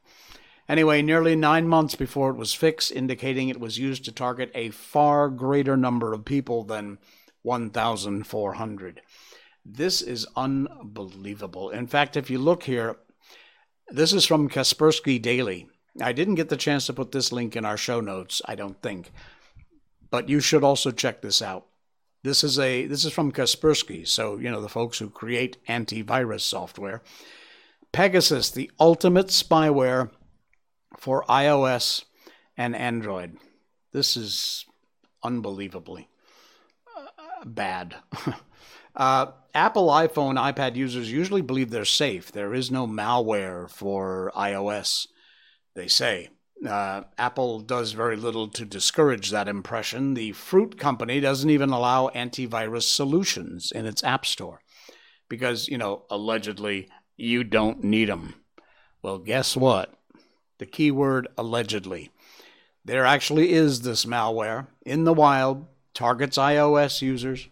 Anyway, 0.68 1.02
nearly 1.02 1.34
nine 1.34 1.66
months 1.66 1.96
before 1.96 2.30
it 2.30 2.36
was 2.36 2.54
fixed, 2.54 2.92
indicating 2.92 3.48
it 3.48 3.58
was 3.58 3.78
used 3.78 4.04
to 4.04 4.12
target 4.12 4.52
a 4.54 4.70
far 4.70 5.28
greater 5.28 5.76
number 5.76 6.12
of 6.12 6.24
people 6.24 6.62
than 6.62 6.98
1,400. 7.42 9.02
This 9.64 10.02
is 10.02 10.26
unbelievable. 10.36 11.70
In 11.70 11.88
fact, 11.88 12.16
if 12.16 12.30
you 12.30 12.38
look 12.38 12.62
here, 12.62 12.96
this 13.88 14.12
is 14.12 14.24
from 14.24 14.48
Kaspersky 14.48 15.20
Daily. 15.20 15.68
I 16.00 16.12
didn't 16.12 16.36
get 16.36 16.48
the 16.48 16.56
chance 16.56 16.86
to 16.86 16.92
put 16.92 17.10
this 17.10 17.32
link 17.32 17.56
in 17.56 17.64
our 17.64 17.76
show 17.76 18.00
notes, 18.00 18.40
I 18.46 18.54
don't 18.54 18.80
think, 18.80 19.10
but 20.10 20.28
you 20.28 20.38
should 20.38 20.62
also 20.62 20.92
check 20.92 21.22
this 21.22 21.42
out. 21.42 21.66
This 22.24 22.44
is 22.44 22.58
a 22.58 22.86
this 22.86 23.04
is 23.04 23.12
from 23.12 23.32
Kaspersky, 23.32 24.06
so 24.06 24.38
you 24.38 24.50
know 24.50 24.60
the 24.60 24.68
folks 24.68 24.98
who 24.98 25.10
create 25.10 25.58
antivirus 25.68 26.42
software. 26.42 27.02
Pegasus, 27.92 28.50
the 28.50 28.70
ultimate 28.78 29.26
spyware 29.26 30.10
for 30.98 31.24
iOS 31.24 32.04
and 32.56 32.76
Android. 32.76 33.36
This 33.92 34.16
is 34.16 34.64
unbelievably 35.22 36.08
uh, 36.96 37.44
bad. 37.44 37.96
uh, 38.96 39.26
Apple 39.52 39.88
iPhone, 39.88 40.36
iPad 40.36 40.76
users 40.76 41.12
usually 41.12 41.42
believe 41.42 41.70
they're 41.70 41.84
safe. 41.84 42.32
There 42.32 42.54
is 42.54 42.70
no 42.70 42.86
malware 42.86 43.68
for 43.68 44.32
iOS, 44.34 45.08
they 45.74 45.88
say. 45.88 46.30
Uh, 46.66 47.02
Apple 47.18 47.60
does 47.60 47.92
very 47.92 48.16
little 48.16 48.46
to 48.48 48.64
discourage 48.64 49.30
that 49.30 49.48
impression. 49.48 50.14
The 50.14 50.32
Fruit 50.32 50.78
Company 50.78 51.18
doesn't 51.18 51.50
even 51.50 51.70
allow 51.70 52.08
antivirus 52.10 52.82
solutions 52.82 53.72
in 53.72 53.84
its 53.84 54.04
App 54.04 54.24
Store 54.24 54.60
because, 55.28 55.68
you 55.68 55.76
know, 55.76 56.04
allegedly 56.08 56.88
you 57.16 57.42
don't 57.42 57.82
need 57.82 58.08
them. 58.08 58.34
Well, 59.02 59.18
guess 59.18 59.56
what? 59.56 59.94
The 60.58 60.66
keyword 60.66 61.26
allegedly. 61.36 62.10
There 62.84 63.06
actually 63.06 63.52
is 63.52 63.82
this 63.82 64.04
malware 64.04 64.68
in 64.84 65.04
the 65.04 65.14
wild, 65.14 65.66
targets 65.94 66.38
iOS 66.38 67.02
users, 67.02 67.48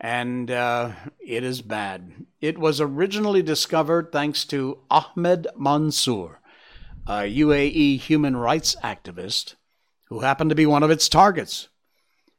and 0.00 0.50
uh, 0.50 0.92
it 1.20 1.44
is 1.44 1.62
bad. 1.62 2.26
It 2.40 2.58
was 2.58 2.80
originally 2.80 3.42
discovered 3.42 4.12
thanks 4.12 4.44
to 4.46 4.78
Ahmed 4.90 5.46
Mansour 5.56 6.40
a 7.06 7.22
UAE 7.22 7.98
human 7.98 8.36
rights 8.36 8.76
activist 8.82 9.54
who 10.08 10.20
happened 10.20 10.50
to 10.50 10.56
be 10.56 10.66
one 10.66 10.82
of 10.82 10.90
its 10.90 11.08
targets. 11.08 11.68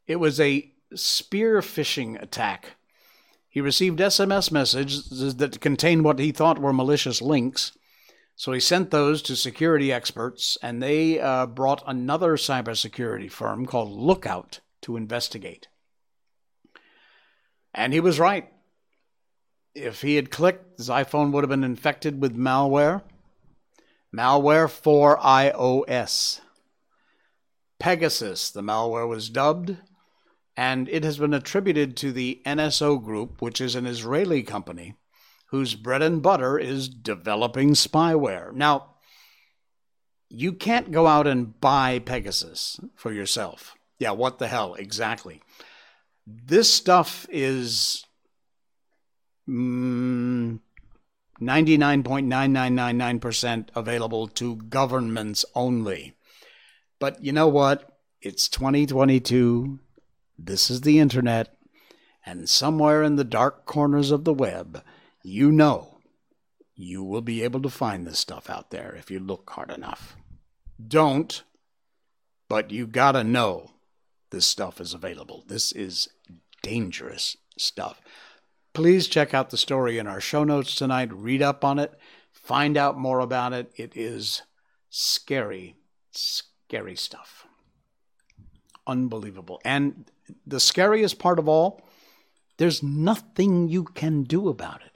It 0.08 0.18
was 0.18 0.40
a 0.40 0.72
spear 0.94 1.62
phishing 1.62 2.22
attack. 2.22 2.76
He 3.50 3.62
received 3.62 4.00
SMS 4.00 4.52
messages 4.52 5.36
that 5.36 5.62
contained 5.62 6.04
what 6.04 6.20
he 6.20 6.32
thought 6.32 6.60
were 6.60 6.74
malicious 6.74 7.22
links. 7.22 7.72
So 8.36 8.52
he 8.52 8.60
sent 8.60 8.92
those 8.92 9.22
to 9.24 9.36
security 9.36 9.94
experts, 9.94 10.58
and 10.62 10.84
they 10.84 11.20
uh, 11.20 11.46
brought 11.46 11.84
another 11.88 12.36
cybersecurity 12.36 13.32
firm 13.32 13.66
called 13.66 13.92
Lookout 13.92 14.60
to 14.82 14.98
investigate. 14.98 15.70
And 17.74 17.94
he 17.94 18.00
was 18.00 18.20
right. 18.20 18.52
If 19.74 20.02
he 20.02 20.16
had 20.16 20.32
clicked, 20.32 20.78
his 20.78 20.90
iPhone 20.90 21.32
would 21.32 21.44
have 21.44 21.50
been 21.50 21.64
infected 21.64 22.22
with 22.22 22.38
malware 22.38 23.04
Malware 24.16 24.70
for 24.70 25.18
iOS. 25.18 26.40
Pegasus, 27.80 28.50
the 28.50 28.62
malware 28.62 29.08
was 29.08 29.30
dubbed. 29.30 29.78
and 30.58 30.88
it 30.88 31.04
has 31.04 31.18
been 31.18 31.34
attributed 31.34 31.98
to 31.98 32.14
the 32.14 32.42
NSO 32.46 33.04
Group, 33.04 33.42
which 33.42 33.60
is 33.60 33.76
an 33.76 33.86
Israeli 33.86 34.42
company 34.42 34.96
whose 35.48 35.76
bread 35.76 36.02
and 36.02 36.22
butter 36.22 36.58
is 36.58 36.88
developing 36.88 37.72
spyware. 37.72 38.54
Now, 38.54 38.96
you 40.30 40.54
can't 40.54 40.92
go 40.92 41.08
out 41.08 41.28
and 41.28 41.60
buy 41.60 42.00
Pegasus 42.00 42.80
for 42.96 43.12
yourself. 43.12 43.76
Yeah, 44.00 44.12
what 44.12 44.40
the 44.40 44.48
hell? 44.48 44.76
Exactly. 44.76 45.42
This 46.26 46.74
stuff 46.74 47.28
is 47.30 48.06
mm, 49.48 50.60
99.9999% 51.42 53.70
available 53.76 54.28
to 54.28 54.56
governments 54.56 55.46
only. 55.54 56.16
But 57.00 57.24
you 57.24 57.32
know 57.32 57.48
what? 57.48 57.98
It's 58.22 58.50
2022. 58.50 59.80
This 60.38 60.70
is 60.70 60.82
the 60.82 61.00
internet. 61.00 61.56
And 62.26 62.50
somewhere 62.50 63.04
in 63.04 63.18
the 63.18 63.24
dark 63.24 63.66
corners 63.66 64.12
of 64.12 64.24
the 64.24 64.34
web, 64.34 64.84
you 65.24 65.52
know 65.52 65.96
you 66.76 67.04
will 67.04 67.22
be 67.22 67.44
able 67.44 67.62
to 67.62 67.70
find 67.70 68.06
this 68.06 68.20
stuff 68.20 68.50
out 68.50 68.72
there 68.72 68.96
if 68.98 69.10
you 69.10 69.20
look 69.20 69.50
hard 69.50 69.72
enough. 69.72 70.18
Don't, 70.86 71.44
but 72.50 72.72
you 72.72 72.86
gotta 72.86 73.24
know 73.24 73.72
this 74.32 74.46
stuff 74.46 74.82
is 74.82 74.94
available. 74.94 75.46
This 75.48 75.72
is 75.72 76.10
dangerous 76.62 77.38
stuff. 77.58 78.02
Please 78.76 79.08
check 79.08 79.34
out 79.34 79.52
the 79.52 79.58
story 79.58 79.98
in 79.98 80.06
our 80.06 80.20
show 80.20 80.44
notes 80.44 80.76
tonight. 80.76 81.10
Read 81.14 81.42
up 81.42 81.64
on 81.64 81.80
it. 81.80 81.98
Find 82.34 82.76
out 82.76 83.00
more 83.00 83.22
about 83.22 83.54
it. 83.54 83.72
It 83.78 83.96
is 83.96 84.42
scary, 84.90 85.78
scary 86.12 86.98
stuff. 86.98 87.48
Unbelievable. 88.86 89.62
And 89.64 90.12
the 90.46 90.60
scariest 90.60 91.20
part 91.20 91.40
of 91.40 91.48
all, 91.48 91.88
there's 92.58 92.84
nothing 92.84 93.70
you 93.70 93.86
can 93.86 94.24
do 94.24 94.50
about 94.50 94.82
it. 94.82 94.92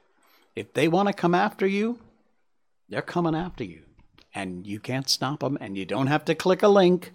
If 0.57 0.73
they 0.73 0.89
want 0.89 1.07
to 1.07 1.13
come 1.13 1.33
after 1.33 1.65
you, 1.65 1.99
they're 2.89 3.01
coming 3.01 3.33
after 3.33 3.63
you. 3.63 3.83
And 4.35 4.67
you 4.67 4.81
can't 4.81 5.09
stop 5.09 5.39
them, 5.39 5.57
and 5.61 5.77
you 5.77 5.85
don't 5.85 6.07
have 6.07 6.25
to 6.25 6.35
click 6.35 6.61
a 6.63 6.67
link. 6.67 7.13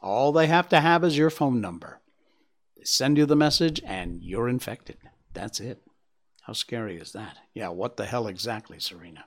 All 0.00 0.32
they 0.32 0.46
have 0.46 0.70
to 0.70 0.80
have 0.80 1.04
is 1.04 1.18
your 1.18 1.28
phone 1.28 1.60
number. 1.60 2.00
They 2.78 2.84
send 2.84 3.18
you 3.18 3.26
the 3.26 3.36
message, 3.36 3.82
and 3.84 4.22
you're 4.22 4.48
infected. 4.48 4.96
That's 5.32 5.60
it. 5.60 5.82
How 6.42 6.52
scary 6.52 6.96
is 6.96 7.12
that? 7.12 7.38
Yeah, 7.54 7.68
what 7.68 7.96
the 7.96 8.04
hell 8.04 8.26
exactly, 8.26 8.80
Serena? 8.80 9.24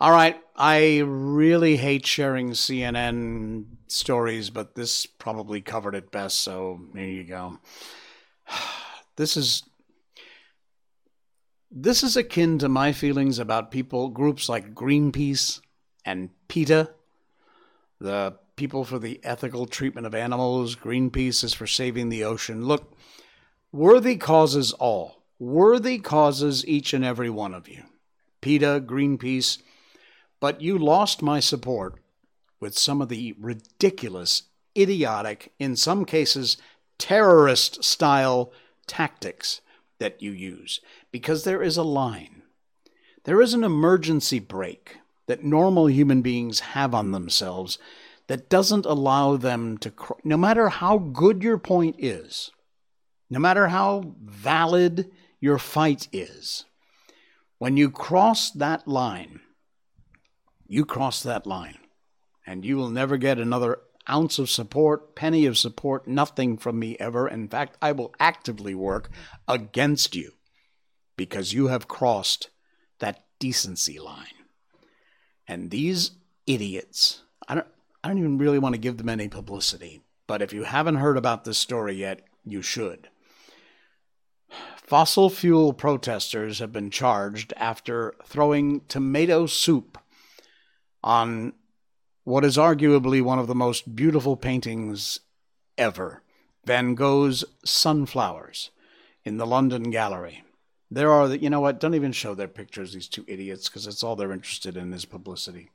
All 0.00 0.10
right, 0.10 0.40
I 0.56 0.98
really 1.04 1.76
hate 1.76 2.04
sharing 2.06 2.50
CNN 2.50 3.66
stories, 3.86 4.50
but 4.50 4.74
this 4.74 5.06
probably 5.06 5.60
covered 5.60 5.94
it 5.94 6.10
best, 6.10 6.40
so 6.40 6.80
there 6.94 7.06
you 7.06 7.24
go. 7.24 7.58
This 9.16 9.36
is 9.36 9.62
this 11.70 12.02
is 12.02 12.16
akin 12.16 12.58
to 12.58 12.68
my 12.68 12.92
feelings 12.92 13.38
about 13.38 13.70
people 13.70 14.08
groups 14.08 14.48
like 14.48 14.74
Greenpeace 14.74 15.60
and 16.04 16.30
PETA, 16.48 16.90
the 18.00 18.38
people 18.56 18.84
for 18.84 18.98
the 18.98 19.20
ethical 19.22 19.66
treatment 19.66 20.06
of 20.06 20.14
animals, 20.14 20.76
Greenpeace 20.76 21.44
is 21.44 21.54
for 21.54 21.66
saving 21.66 22.08
the 22.08 22.24
ocean. 22.24 22.64
Look, 22.64 22.92
worthy 23.70 24.16
causes 24.16 24.72
all. 24.72 25.21
Worthy 25.42 25.98
causes 25.98 26.64
each 26.68 26.94
and 26.94 27.04
every 27.04 27.28
one 27.28 27.52
of 27.52 27.68
you. 27.68 27.82
PETA, 28.42 28.84
Greenpeace, 28.86 29.58
but 30.38 30.60
you 30.60 30.78
lost 30.78 31.20
my 31.20 31.40
support 31.40 31.96
with 32.60 32.78
some 32.78 33.02
of 33.02 33.08
the 33.08 33.34
ridiculous, 33.40 34.44
idiotic, 34.78 35.52
in 35.58 35.74
some 35.74 36.04
cases, 36.04 36.58
terrorist 36.96 37.82
style 37.82 38.52
tactics 38.86 39.60
that 39.98 40.22
you 40.22 40.30
use 40.30 40.80
because 41.10 41.42
there 41.42 41.60
is 41.60 41.76
a 41.76 41.82
line. 41.82 42.42
There 43.24 43.42
is 43.42 43.52
an 43.52 43.64
emergency 43.64 44.38
brake 44.38 44.98
that 45.26 45.42
normal 45.42 45.88
human 45.88 46.22
beings 46.22 46.60
have 46.60 46.94
on 46.94 47.10
themselves 47.10 47.78
that 48.28 48.48
doesn't 48.48 48.86
allow 48.86 49.36
them 49.36 49.76
to, 49.78 49.92
no 50.22 50.36
matter 50.36 50.68
how 50.68 50.98
good 50.98 51.42
your 51.42 51.58
point 51.58 51.96
is, 51.98 52.52
no 53.28 53.40
matter 53.40 53.66
how 53.66 54.14
valid 54.22 55.10
your 55.42 55.58
fight 55.58 56.06
is, 56.12 56.66
when 57.58 57.76
you 57.76 57.90
cross 57.90 58.48
that 58.52 58.86
line, 58.86 59.40
you 60.68 60.84
cross 60.84 61.20
that 61.24 61.48
line, 61.48 61.78
and 62.46 62.64
you 62.64 62.76
will 62.76 62.90
never 62.90 63.16
get 63.16 63.40
another 63.40 63.80
ounce 64.08 64.38
of 64.38 64.48
support, 64.48 65.16
penny 65.16 65.44
of 65.44 65.58
support, 65.58 66.06
nothing 66.06 66.56
from 66.56 66.78
me 66.78 66.96
ever. 67.00 67.26
In 67.28 67.48
fact, 67.48 67.76
I 67.82 67.90
will 67.90 68.14
actively 68.20 68.76
work 68.76 69.10
against 69.48 70.14
you 70.14 70.34
because 71.16 71.52
you 71.52 71.66
have 71.66 71.88
crossed 71.88 72.50
that 73.00 73.24
decency 73.40 73.98
line. 73.98 74.46
And 75.48 75.72
these 75.72 76.12
idiots, 76.46 77.22
I 77.48 77.56
don't 77.56 77.66
I 78.04 78.08
don't 78.08 78.18
even 78.18 78.38
really 78.38 78.60
want 78.60 78.76
to 78.76 78.80
give 78.80 78.96
them 78.96 79.08
any 79.08 79.26
publicity, 79.26 80.02
but 80.28 80.40
if 80.40 80.52
you 80.52 80.62
haven't 80.62 80.96
heard 80.96 81.16
about 81.16 81.44
this 81.44 81.58
story 81.58 81.94
yet, 81.94 82.22
you 82.44 82.62
should. 82.62 83.08
Fossil 84.82 85.30
fuel 85.30 85.72
protesters 85.72 86.58
have 86.58 86.72
been 86.72 86.90
charged 86.90 87.52
after 87.56 88.14
throwing 88.24 88.82
tomato 88.88 89.46
soup 89.46 89.96
on 91.02 91.54
what 92.24 92.44
is 92.44 92.56
arguably 92.56 93.22
one 93.22 93.38
of 93.38 93.46
the 93.46 93.54
most 93.54 93.96
beautiful 93.96 94.36
paintings 94.36 95.20
ever 95.78 96.22
Van 96.64 96.94
Gogh's 96.94 97.44
Sunflowers 97.64 98.70
in 99.24 99.36
the 99.36 99.46
London 99.46 99.90
Gallery. 99.90 100.44
There 100.90 101.10
are, 101.10 101.26
the, 101.26 101.38
you 101.40 101.50
know 101.50 101.60
what, 101.60 101.80
don't 101.80 101.94
even 101.94 102.12
show 102.12 102.34
their 102.34 102.48
pictures, 102.48 102.92
these 102.92 103.08
two 103.08 103.24
idiots, 103.26 103.68
because 103.68 103.86
it's 103.86 104.02
all 104.02 104.14
they're 104.14 104.32
interested 104.32 104.76
in 104.76 104.92
is 104.92 105.04
publicity. 105.04 105.70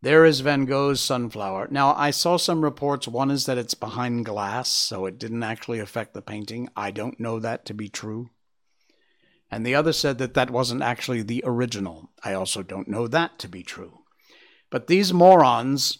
There 0.00 0.24
is 0.24 0.40
Van 0.40 0.64
Gogh's 0.64 1.00
Sunflower. 1.00 1.68
Now, 1.72 1.92
I 1.94 2.12
saw 2.12 2.36
some 2.36 2.62
reports. 2.62 3.08
One 3.08 3.32
is 3.32 3.46
that 3.46 3.58
it's 3.58 3.74
behind 3.74 4.24
glass, 4.24 4.68
so 4.68 5.06
it 5.06 5.18
didn't 5.18 5.42
actually 5.42 5.80
affect 5.80 6.14
the 6.14 6.22
painting. 6.22 6.68
I 6.76 6.92
don't 6.92 7.18
know 7.18 7.40
that 7.40 7.64
to 7.66 7.74
be 7.74 7.88
true. 7.88 8.30
And 9.50 9.66
the 9.66 9.74
other 9.74 9.92
said 9.92 10.18
that 10.18 10.34
that 10.34 10.50
wasn't 10.50 10.82
actually 10.82 11.22
the 11.22 11.42
original. 11.44 12.10
I 12.22 12.34
also 12.34 12.62
don't 12.62 12.86
know 12.86 13.08
that 13.08 13.40
to 13.40 13.48
be 13.48 13.64
true. 13.64 14.04
But 14.70 14.86
these 14.86 15.12
morons 15.12 15.98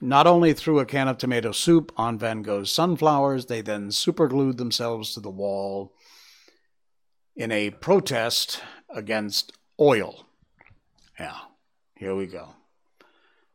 not 0.00 0.26
only 0.26 0.52
threw 0.52 0.80
a 0.80 0.86
can 0.86 1.06
of 1.08 1.18
tomato 1.18 1.52
soup 1.52 1.92
on 1.96 2.18
Van 2.18 2.42
Gogh's 2.42 2.72
sunflowers, 2.72 3.46
they 3.46 3.60
then 3.60 3.90
superglued 3.90 4.56
themselves 4.56 5.14
to 5.14 5.20
the 5.20 5.30
wall 5.30 5.92
in 7.36 7.52
a 7.52 7.70
protest 7.70 8.60
against 8.88 9.52
oil. 9.78 10.26
Yeah, 11.18 11.36
here 11.96 12.14
we 12.14 12.26
go. 12.26 12.50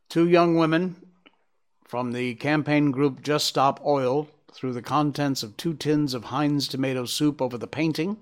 Two 0.09 0.27
young 0.27 0.55
women 0.55 0.95
from 1.85 2.11
the 2.11 2.35
campaign 2.35 2.91
group 2.91 3.21
Just 3.21 3.45
Stop 3.47 3.79
Oil 3.85 4.27
threw 4.53 4.73
the 4.73 4.81
contents 4.81 5.43
of 5.43 5.55
two 5.55 5.73
tins 5.73 6.13
of 6.13 6.25
Heinz 6.25 6.67
tomato 6.67 7.05
soup 7.05 7.41
over 7.41 7.57
the 7.57 7.67
painting. 7.67 8.17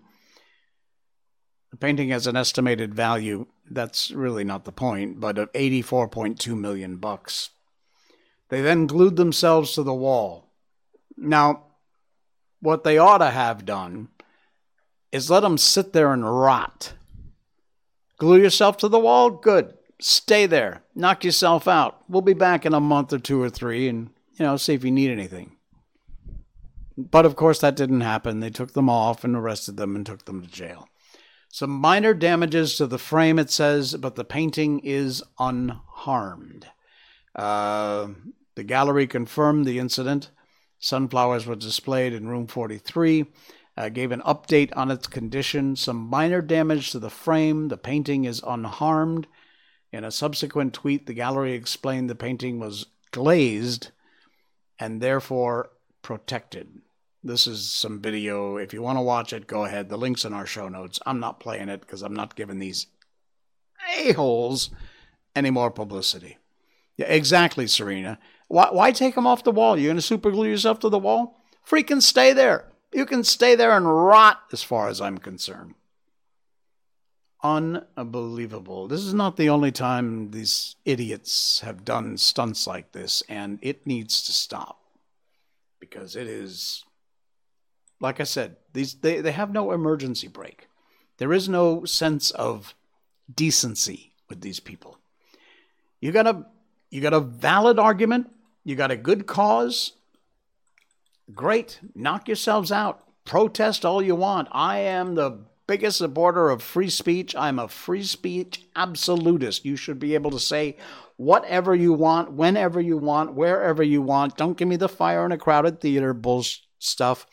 The 1.71 1.77
painting 1.77 2.09
has 2.09 2.27
an 2.27 2.35
estimated 2.35 2.93
value 2.93 3.47
that's 3.69 4.11
really 4.11 4.43
not 4.43 4.65
the 4.65 4.71
point, 4.71 5.19
but 5.19 5.37
of 5.37 5.51
84.2 5.53 6.57
million 6.57 6.97
bucks. 6.97 7.51
They 8.49 8.61
then 8.61 8.87
glued 8.87 9.15
themselves 9.15 9.73
to 9.73 9.83
the 9.83 9.93
wall. 9.93 10.47
Now, 11.15 11.63
what 12.59 12.83
they 12.83 12.97
ought 12.97 13.19
to 13.19 13.29
have 13.29 13.65
done 13.65 14.09
is 15.11 15.29
let 15.29 15.41
them 15.41 15.57
sit 15.57 15.93
there 15.93 16.11
and 16.11 16.25
rot. 16.25 16.93
Glue 18.17 18.41
yourself 18.41 18.77
to 18.77 18.87
the 18.87 18.99
wall? 18.99 19.29
Good. 19.29 19.78
Stay 19.99 20.45
there. 20.45 20.83
Knock 20.95 21.23
yourself 21.23 21.67
out. 21.67 22.03
We'll 22.07 22.21
be 22.21 22.33
back 22.33 22.65
in 22.65 22.73
a 22.73 22.79
month 22.79 23.11
or 23.11 23.19
two 23.19 23.41
or 23.41 23.49
three 23.49 23.87
and, 23.87 24.09
you 24.37 24.45
know, 24.45 24.55
see 24.57 24.73
if 24.73 24.83
you 24.83 24.91
need 24.91 25.11
anything. 25.11 25.57
But 26.97 27.25
of 27.25 27.35
course, 27.35 27.59
that 27.59 27.75
didn't 27.75 28.01
happen. 28.01 28.39
They 28.39 28.49
took 28.49 28.73
them 28.73 28.89
off 28.89 29.23
and 29.23 29.35
arrested 29.35 29.77
them 29.77 29.95
and 29.95 30.05
took 30.05 30.25
them 30.25 30.41
to 30.41 30.47
jail. 30.47 30.87
Some 31.51 31.71
minor 31.71 32.13
damages 32.13 32.75
to 32.77 32.87
the 32.87 32.97
frame, 32.97 33.39
it 33.39 33.49
says, 33.49 33.95
but 33.95 34.15
the 34.15 34.23
painting 34.23 34.79
is 34.79 35.23
unharmed. 35.39 36.67
Uh, 37.35 38.09
the 38.55 38.63
gallery 38.63 39.07
confirmed 39.07 39.65
the 39.65 39.79
incident. 39.79 40.29
Sunflowers 40.79 41.45
were 41.45 41.55
displayed 41.55 42.13
in 42.13 42.27
room 42.27 42.47
43, 42.47 43.25
uh, 43.75 43.89
gave 43.89 44.11
an 44.11 44.21
update 44.21 44.71
on 44.75 44.91
its 44.91 45.07
condition. 45.07 45.75
Some 45.75 45.97
minor 45.97 46.41
damage 46.41 46.91
to 46.91 46.99
the 46.99 47.09
frame. 47.09 47.67
The 47.67 47.77
painting 47.77 48.25
is 48.25 48.41
unharmed. 48.45 49.27
In 49.91 50.03
a 50.03 50.11
subsequent 50.11 50.73
tweet, 50.73 51.07
the 51.07 51.13
gallery 51.13 51.53
explained 51.53 52.09
the 52.09 52.15
painting 52.15 52.59
was 52.59 52.85
glazed 53.11 53.91
and 54.77 55.01
therefore 55.01 55.71
protected. 56.01 56.81
This 57.23 57.47
is 57.47 57.69
some 57.69 57.99
video. 57.99 58.57
If 58.57 58.73
you 58.73 58.81
want 58.81 58.97
to 58.97 59.01
watch 59.01 59.33
it, 59.33 59.47
go 59.47 59.65
ahead. 59.65 59.89
The 59.89 59.97
link's 59.97 60.25
in 60.25 60.33
our 60.33 60.45
show 60.45 60.69
notes. 60.69 60.99
I'm 61.05 61.19
not 61.19 61.39
playing 61.39 61.69
it 61.69 61.81
because 61.81 62.01
I'm 62.01 62.13
not 62.13 62.35
giving 62.35 62.59
these 62.59 62.87
a-holes 63.97 64.69
any 65.35 65.49
more 65.49 65.71
publicity. 65.71 66.37
Yeah, 66.95 67.07
exactly, 67.07 67.67
Serena. 67.67 68.19
Why, 68.47 68.69
why 68.71 68.91
take 68.91 69.15
them 69.15 69.27
off 69.27 69.43
the 69.43 69.51
wall? 69.51 69.77
You're 69.77 69.89
going 69.89 69.97
to 69.97 70.01
super 70.01 70.31
glue 70.31 70.49
yourself 70.49 70.79
to 70.79 70.89
the 70.89 70.99
wall? 70.99 71.41
Freaking 71.67 72.01
stay 72.01 72.31
there. 72.33 72.71
You 72.93 73.05
can 73.05 73.23
stay 73.23 73.55
there 73.55 73.75
and 73.75 73.85
rot 73.85 74.41
as 74.51 74.63
far 74.63 74.87
as 74.87 75.01
I'm 75.01 75.17
concerned. 75.17 75.75
Unbelievable. 77.41 78.87
This 78.87 79.01
is 79.01 79.13
not 79.13 79.37
the 79.37 79.49
only 79.49 79.71
time 79.71 80.31
these 80.31 80.75
idiots 80.83 81.61
have 81.61 81.85
done 81.85 82.17
stunts 82.17 82.67
like 82.67 82.91
this, 82.91 83.23
and 83.29 83.59
it 83.61 83.87
needs 83.87 84.21
to 84.23 84.33
stop 84.33 84.81
because 85.79 86.17
it 86.17 86.27
is, 86.27 86.83
like 88.01 88.19
I 88.19 88.25
said, 88.25 88.57
these 88.73 88.95
they, 88.95 89.21
they 89.21 89.31
have 89.31 89.53
no 89.53 89.71
emergency 89.71 90.27
brake. 90.27 90.67
There 91.17 91.31
is 91.31 91.47
no 91.47 91.85
sense 91.85 92.31
of 92.31 92.73
decency 93.33 94.11
with 94.27 94.41
these 94.41 94.59
people. 94.59 94.97
You 96.01 96.11
got 96.11 96.27
a 96.27 96.45
you 96.89 96.99
got 96.99 97.13
a 97.13 97.21
valid 97.21 97.79
argument, 97.79 98.29
you 98.65 98.75
got 98.75 98.91
a 98.91 98.97
good 98.97 99.27
cause. 99.27 99.93
Great, 101.33 101.79
knock 101.95 102.27
yourselves 102.27 102.71
out. 102.71 103.03
Protest 103.23 103.85
all 103.85 104.01
you 104.01 104.15
want. 104.15 104.49
I 104.51 104.79
am 104.79 105.15
the 105.15 105.45
biggest 105.69 105.99
supporter 105.99 106.49
of 106.49 106.63
free 106.63 106.89
speech. 106.89 107.35
I'm 107.35 107.59
a 107.59 107.67
free 107.67 108.01
speech 108.01 108.65
absolutist. 108.75 109.65
You 109.65 109.75
should 109.75 109.99
be 109.99 110.15
able 110.15 110.31
to 110.31 110.39
say 110.39 110.77
whatever 111.15 111.75
you 111.75 111.93
want, 111.93 112.31
whenever 112.31 112.81
you 112.81 112.97
want, 112.97 113.35
wherever 113.35 113.83
you 113.83 114.01
want. 114.01 114.35
Don't 114.35 114.57
give 114.57 114.67
me 114.67 114.77
the 114.77 114.89
fire 114.89 115.23
in 115.27 115.31
a 115.31 115.37
crowded 115.37 115.79
theater 115.79 116.11
bullshit 116.15 116.63
stuff. 116.79 117.27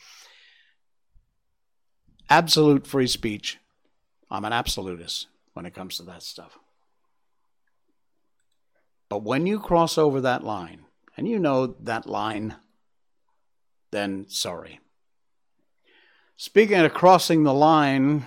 Absolute 2.28 2.86
free 2.86 3.06
speech. 3.06 3.56
I'm 4.30 4.44
an 4.44 4.52
absolutist 4.52 5.28
when 5.54 5.64
it 5.64 5.72
comes 5.72 5.96
to 5.96 6.02
that 6.02 6.22
stuff. 6.22 6.58
But 9.08 9.22
when 9.22 9.46
you 9.46 9.58
cross 9.60 9.96
over 9.96 10.20
that 10.20 10.44
line, 10.44 10.80
and 11.16 11.26
you 11.26 11.38
know 11.38 11.68
that 11.80 12.06
line, 12.06 12.56
then 13.92 14.26
sorry. 14.28 14.80
Speaking 16.38 16.76
of 16.80 16.92
crossing 16.92 17.44
the 17.44 17.54
line, 17.54 18.22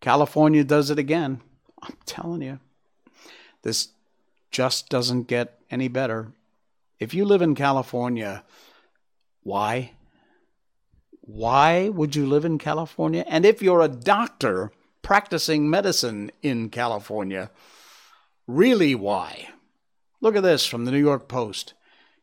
California 0.00 0.64
does 0.64 0.88
it 0.88 0.98
again. 0.98 1.42
I'm 1.82 1.96
telling 2.06 2.40
you. 2.40 2.60
This 3.62 3.88
just 4.50 4.88
doesn't 4.88 5.28
get 5.28 5.60
any 5.70 5.88
better. 5.88 6.32
If 6.98 7.12
you 7.12 7.26
live 7.26 7.42
in 7.42 7.54
California, 7.54 8.42
why? 9.42 9.92
Why 11.20 11.90
would 11.90 12.16
you 12.16 12.26
live 12.26 12.46
in 12.46 12.56
California? 12.56 13.24
And 13.28 13.44
if 13.44 13.60
you're 13.60 13.82
a 13.82 13.88
doctor 13.88 14.72
practicing 15.02 15.68
medicine 15.68 16.30
in 16.42 16.70
California, 16.70 17.50
really 18.46 18.94
why? 18.94 19.50
Look 20.22 20.36
at 20.36 20.42
this 20.42 20.64
from 20.64 20.86
the 20.86 20.90
New 20.90 20.98
York 20.98 21.28
Post. 21.28 21.74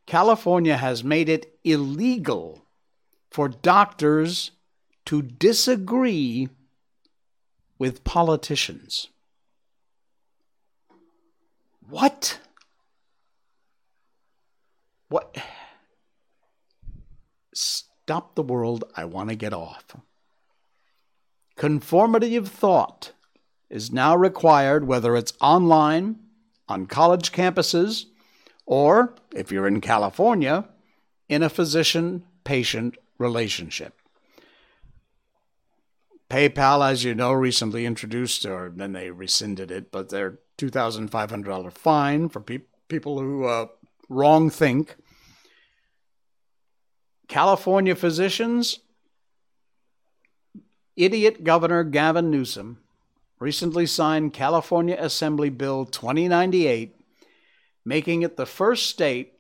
California 0.08 0.76
has 0.76 1.04
made 1.04 1.30
it 1.30 1.60
illegal 1.63 2.64
for 3.32 3.50
doctors 3.50 4.52
to 5.06 5.22
disagree 5.22 6.50
with 7.78 8.04
politicians. 8.04 9.08
What? 11.88 12.40
What? 15.10 15.38
Stop 17.54 18.36
the 18.36 18.44
world. 18.44 18.86
I 18.96 19.06
want 19.06 19.30
to 19.30 19.36
get 19.36 19.54
off. 19.54 19.86
Conformity 21.56 22.36
of 22.36 22.50
thought 22.50 23.12
is 23.70 23.92
now 23.92 24.16
required 24.16 24.88
whether 24.88 25.16
it's 25.16 25.34
online, 25.40 26.18
on 26.68 26.86
college 26.86 27.32
campuses, 27.32 28.06
or, 28.66 29.16
if 29.34 29.52
you're 29.52 29.68
in 29.68 29.80
California, 29.82 30.68
in 31.30 31.44
a 31.44 31.50
physician 31.50 32.24
patient 32.44 32.98
relationship. 33.17 33.93
PayPal, 36.30 36.89
as 36.89 37.04
you 37.04 37.13
know, 37.13 37.32
recently 37.32 37.86
introduced, 37.86 38.45
or 38.45 38.71
then 38.75 38.93
they 38.93 39.12
rescinded 39.12 39.71
it, 39.71 39.91
but 39.91 40.10
their 40.10 40.39
$2,500 40.58 41.71
fine 41.73 42.30
for 42.30 42.39
pe- 42.39 42.60
people 42.88 43.19
who 43.19 43.45
uh, 43.45 43.67
wrong 44.10 44.49
think. 44.49 44.95
California 47.28 47.95
physicians, 47.95 48.80
idiot 50.95 51.43
Governor 51.43 51.84
Gavin 51.84 52.32
Newsom 52.32 52.80
recently 53.39 53.86
signed 53.86 54.34
California 54.34 54.95
Assembly 54.99 55.49
Bill 55.49 55.86
2098, 55.86 56.95
making 57.84 58.21
it 58.21 58.38
the 58.38 58.45
first 58.45 58.88
state 58.88 59.34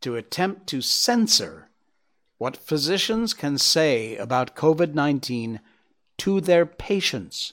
to 0.00 0.16
attempt 0.16 0.66
to 0.68 0.80
censor 0.80 1.68
what 2.42 2.56
physicians 2.56 3.34
can 3.34 3.56
say 3.56 4.16
about 4.16 4.56
COVID 4.56 4.94
19 4.94 5.60
to 6.18 6.40
their 6.40 6.66
patients. 6.66 7.52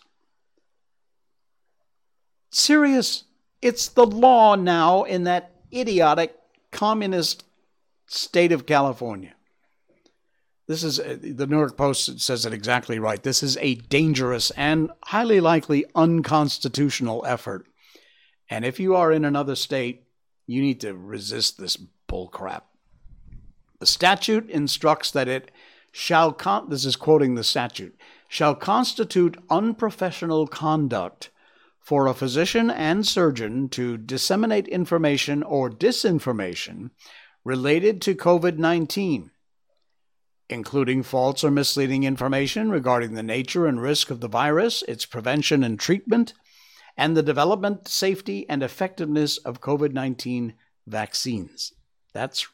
Serious. 2.49 3.25
It's 3.61 3.87
the 3.87 4.07
law 4.07 4.55
now 4.55 5.03
in 5.03 5.25
that 5.25 5.51
idiotic 5.71 6.35
communist 6.71 7.43
state 8.07 8.51
of 8.51 8.65
California. 8.65 9.35
This 10.67 10.83
is 10.83 10.99
uh, 10.99 11.17
the 11.21 11.45
New 11.45 11.57
York 11.57 11.77
Post 11.77 12.19
says 12.19 12.47
it 12.47 12.53
exactly 12.53 12.97
right. 12.97 13.21
This 13.21 13.43
is 13.43 13.57
a 13.57 13.75
dangerous 13.75 14.49
and 14.57 14.89
highly 15.03 15.39
likely 15.39 15.85
unconstitutional 15.93 17.23
effort. 17.27 17.67
And 18.49 18.65
if 18.65 18.79
you 18.79 18.95
are 18.95 19.11
in 19.11 19.23
another 19.23 19.53
state, 19.53 20.07
you 20.47 20.63
need 20.63 20.81
to 20.81 20.95
resist 20.95 21.59
this 21.59 21.77
bullcrap. 22.09 22.63
The 23.79 23.85
statute 23.85 24.49
instructs 24.49 25.09
that 25.11 25.27
it 25.27 25.51
shall, 25.91 26.33
con- 26.33 26.69
this 26.69 26.85
is 26.85 26.95
quoting 26.95 27.35
the 27.35 27.43
statute, 27.43 27.97
shall 28.27 28.53
constitute 28.55 29.37
unprofessional 29.49 30.47
conduct 30.47 31.29
for 31.79 32.05
a 32.05 32.13
physician 32.13 32.69
and 32.69 33.07
surgeon 33.07 33.69
to 33.69 33.97
disseminate 33.97 34.67
information 34.67 35.41
or 35.41 35.69
disinformation 35.69 36.91
related 37.43 38.01
to 38.01 38.13
COVID 38.13 38.57
19, 38.57 39.31
including 40.49 41.01
false 41.01 41.43
or 41.43 41.49
misleading 41.49 42.03
information 42.03 42.69
regarding 42.69 43.13
the 43.13 43.23
nature 43.23 43.65
and 43.65 43.81
risk 43.81 44.11
of 44.11 44.19
the 44.19 44.27
virus, 44.27 44.83
its 44.87 45.05
prevention 45.05 45.63
and 45.63 45.79
treatment, 45.79 46.33
and 46.97 47.15
the 47.15 47.23
development, 47.23 47.87
safety, 47.87 48.47
and 48.49 48.61
effectiveness 48.61 49.37
of 49.37 49.61
COVID 49.61 49.93
19 49.93 50.53
vaccines. 50.85 51.73
That's 52.13 52.45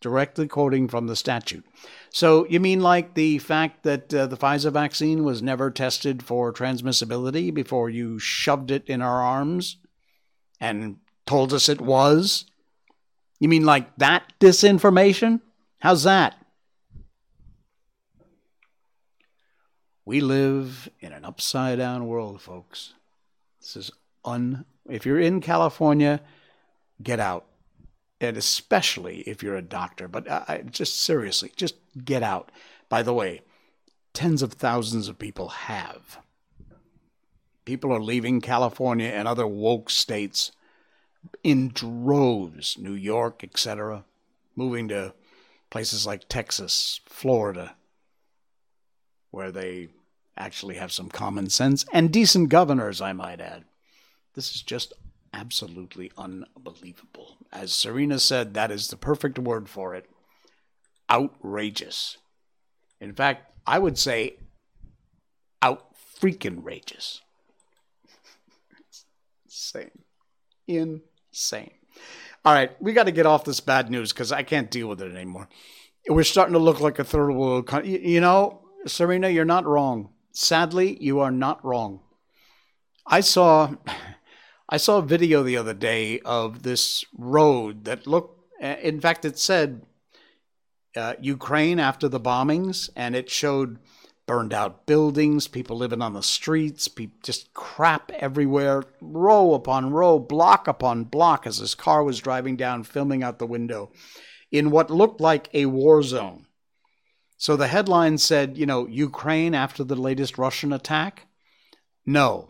directly 0.00 0.46
quoting 0.46 0.88
from 0.88 1.06
the 1.06 1.16
statute. 1.16 1.64
So 2.10 2.46
you 2.48 2.60
mean 2.60 2.80
like 2.80 3.14
the 3.14 3.38
fact 3.38 3.82
that 3.82 4.12
uh, 4.14 4.26
the 4.26 4.36
Pfizer 4.36 4.72
vaccine 4.72 5.24
was 5.24 5.42
never 5.42 5.70
tested 5.70 6.22
for 6.22 6.52
transmissibility 6.52 7.52
before 7.52 7.90
you 7.90 8.18
shoved 8.18 8.70
it 8.70 8.86
in 8.86 9.02
our 9.02 9.22
arms 9.22 9.76
and 10.60 10.96
told 11.26 11.52
us 11.52 11.68
it 11.68 11.80
was? 11.80 12.44
You 13.40 13.48
mean 13.48 13.64
like 13.64 13.96
that 13.96 14.32
disinformation? 14.40 15.40
How's 15.80 16.04
that? 16.04 16.34
We 20.04 20.20
live 20.20 20.88
in 21.00 21.12
an 21.12 21.24
upside 21.24 21.78
down 21.78 22.06
world, 22.06 22.40
folks. 22.40 22.94
This 23.60 23.76
is 23.76 23.90
un. 24.24 24.64
If 24.88 25.04
you're 25.04 25.20
in 25.20 25.42
California, 25.42 26.22
get 27.02 27.20
out 27.20 27.44
and 28.20 28.36
especially 28.36 29.20
if 29.20 29.42
you're 29.42 29.56
a 29.56 29.62
doctor. 29.62 30.08
But 30.08 30.30
I, 30.30 30.64
just 30.70 31.00
seriously, 31.00 31.52
just 31.56 31.76
get 32.04 32.22
out. 32.22 32.50
By 32.88 33.02
the 33.02 33.14
way, 33.14 33.42
tens 34.12 34.42
of 34.42 34.54
thousands 34.54 35.08
of 35.08 35.18
people 35.18 35.48
have. 35.48 36.18
People 37.64 37.92
are 37.92 38.00
leaving 38.00 38.40
California 38.40 39.08
and 39.08 39.28
other 39.28 39.46
woke 39.46 39.90
states 39.90 40.52
in 41.42 41.68
droves, 41.68 42.76
New 42.78 42.94
York, 42.94 43.44
etc., 43.44 44.04
moving 44.56 44.88
to 44.88 45.12
places 45.70 46.06
like 46.06 46.28
Texas, 46.28 47.00
Florida, 47.06 47.76
where 49.30 49.52
they 49.52 49.88
actually 50.36 50.76
have 50.76 50.92
some 50.92 51.08
common 51.08 51.50
sense 51.50 51.84
and 51.92 52.12
decent 52.12 52.48
governors, 52.48 53.00
I 53.00 53.12
might 53.12 53.40
add. 53.40 53.64
This 54.34 54.54
is 54.54 54.62
just 54.62 54.92
absolutely 55.32 56.12
unbelievable. 56.16 57.38
As 57.52 57.72
Serena 57.72 58.18
said, 58.18 58.54
that 58.54 58.70
is 58.70 58.88
the 58.88 58.96
perfect 58.96 59.38
word 59.38 59.68
for 59.68 59.94
it 59.94 60.06
outrageous. 61.10 62.18
In 63.00 63.14
fact, 63.14 63.52
I 63.66 63.78
would 63.78 63.98
say 63.98 64.36
out 65.62 65.94
freaking 66.20 66.64
rageous. 66.64 67.22
Insane. 69.46 69.90
Insane. 70.66 71.70
All 72.44 72.52
right, 72.54 72.70
we 72.80 72.92
got 72.92 73.04
to 73.04 73.12
get 73.12 73.26
off 73.26 73.44
this 73.44 73.60
bad 73.60 73.90
news 73.90 74.12
because 74.12 74.32
I 74.32 74.42
can't 74.42 74.70
deal 74.70 74.88
with 74.88 75.02
it 75.02 75.14
anymore. 75.14 75.48
We're 76.08 76.24
starting 76.24 76.54
to 76.54 76.58
look 76.58 76.80
like 76.80 76.98
a 76.98 77.04
third 77.04 77.32
world 77.32 77.66
country. 77.66 78.06
You 78.06 78.20
know, 78.20 78.62
Serena, 78.86 79.28
you're 79.28 79.44
not 79.44 79.66
wrong. 79.66 80.10
Sadly, 80.32 80.96
you 81.00 81.20
are 81.20 81.30
not 81.30 81.64
wrong. 81.64 82.00
I 83.06 83.20
saw 83.20 83.74
I 84.68 84.76
saw 84.76 84.98
a 84.98 85.02
video 85.02 85.42
the 85.42 85.56
other 85.56 85.74
day 85.74 86.20
of 86.20 86.62
this 86.62 87.04
road 87.16 87.84
that 87.84 88.06
looked, 88.06 88.52
in 88.60 89.00
fact, 89.00 89.24
it 89.24 89.38
said 89.38 89.86
uh, 90.94 91.14
Ukraine 91.20 91.78
after 91.78 92.08
the 92.08 92.20
bombings, 92.20 92.90
and 92.94 93.16
it 93.16 93.30
showed 93.30 93.78
burned 94.26 94.52
out 94.52 94.84
buildings, 94.84 95.48
people 95.48 95.78
living 95.78 96.02
on 96.02 96.12
the 96.12 96.22
streets, 96.22 96.86
just 97.22 97.54
crap 97.54 98.12
everywhere, 98.12 98.84
row 99.00 99.54
upon 99.54 99.90
row, 99.90 100.18
block 100.18 100.68
upon 100.68 101.04
block, 101.04 101.46
as 101.46 101.56
his 101.56 101.74
car 101.74 102.04
was 102.04 102.20
driving 102.20 102.54
down, 102.54 102.84
filming 102.84 103.22
out 103.22 103.38
the 103.38 103.46
window 103.46 103.90
in 104.52 104.70
what 104.70 104.90
looked 104.90 105.20
like 105.20 105.48
a 105.54 105.64
war 105.64 106.02
zone. 106.02 106.46
So 107.38 107.56
the 107.56 107.68
headline 107.68 108.18
said, 108.18 108.58
you 108.58 108.66
know, 108.66 108.86
Ukraine 108.86 109.54
after 109.54 109.82
the 109.82 109.96
latest 109.96 110.36
Russian 110.36 110.74
attack? 110.74 111.26
No. 112.04 112.48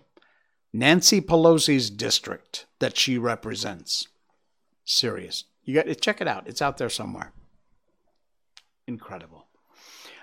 Nancy 0.78 1.20
Pelosi's 1.20 1.90
district 1.90 2.66
that 2.78 2.96
she 2.96 3.18
represents. 3.18 4.06
Serious. 4.84 5.44
You 5.64 5.74
got 5.74 5.86
to 5.86 5.94
check 5.94 6.20
it 6.20 6.28
out. 6.28 6.46
It's 6.46 6.62
out 6.62 6.78
there 6.78 6.88
somewhere. 6.88 7.32
Incredible. 8.86 9.46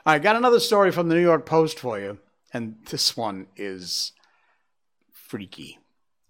I 0.05 0.17
got 0.19 0.35
another 0.35 0.59
story 0.59 0.91
from 0.91 1.09
the 1.09 1.15
New 1.15 1.21
York 1.21 1.45
Post 1.45 1.79
for 1.79 1.99
you, 1.99 2.19
and 2.53 2.77
this 2.89 3.17
one 3.17 3.47
is 3.55 4.13
freaky. 5.11 5.79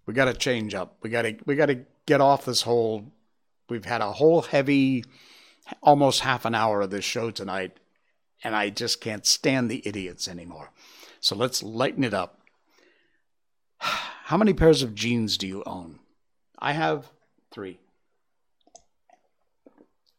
We 0.05 0.13
got 0.13 0.25
to 0.25 0.33
change 0.33 0.73
up. 0.73 0.97
We 1.01 1.09
got 1.09 1.23
to 1.23 1.35
we 1.45 1.55
got 1.55 1.67
to 1.67 1.85
get 2.05 2.21
off 2.21 2.45
this 2.45 2.63
whole. 2.63 3.11
We've 3.69 3.85
had 3.85 4.01
a 4.01 4.11
whole 4.11 4.41
heavy, 4.41 5.05
almost 5.81 6.21
half 6.21 6.45
an 6.45 6.55
hour 6.55 6.81
of 6.81 6.89
this 6.89 7.05
show 7.05 7.31
tonight, 7.31 7.77
and 8.43 8.55
I 8.55 8.69
just 8.69 9.01
can't 9.01 9.25
stand 9.25 9.69
the 9.69 9.81
idiots 9.85 10.27
anymore. 10.27 10.71
So 11.19 11.35
let's 11.35 11.61
lighten 11.61 12.03
it 12.03 12.13
up. 12.13 12.39
How 14.25 14.37
many 14.37 14.53
pairs 14.53 14.81
of 14.81 14.95
jeans 14.95 15.37
do 15.37 15.45
you 15.45 15.61
own? 15.67 15.99
I 16.57 16.71
have 16.71 17.11
three. 17.51 17.77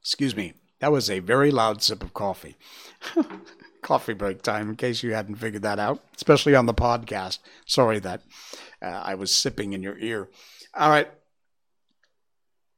Excuse 0.01 0.37
me. 0.37 0.53
That 0.79 0.93
was 0.93 1.11
a 1.11 1.19
very 1.19 1.51
loud 1.51 1.83
sip 1.83 2.05
of 2.05 2.15
coffee. 2.15 2.55
coffee 3.83 4.15
break 4.15 4.43
time, 4.43 4.69
in 4.69 4.77
case 4.77 5.03
you 5.03 5.13
hadn't 5.13 5.37
figured 5.37 5.63
that 5.63 5.81
out, 5.81 6.05
especially 6.15 6.55
on 6.55 6.67
the 6.67 6.73
podcast. 6.73 7.41
Sorry 7.67 7.99
that 7.99 8.23
uh, 8.81 8.87
I 8.87 9.17
was 9.17 9.35
sipping 9.35 9.73
in 9.73 9.83
your 9.83 9.99
ear. 9.99 10.29
All 10.73 10.89
right. 10.89 11.11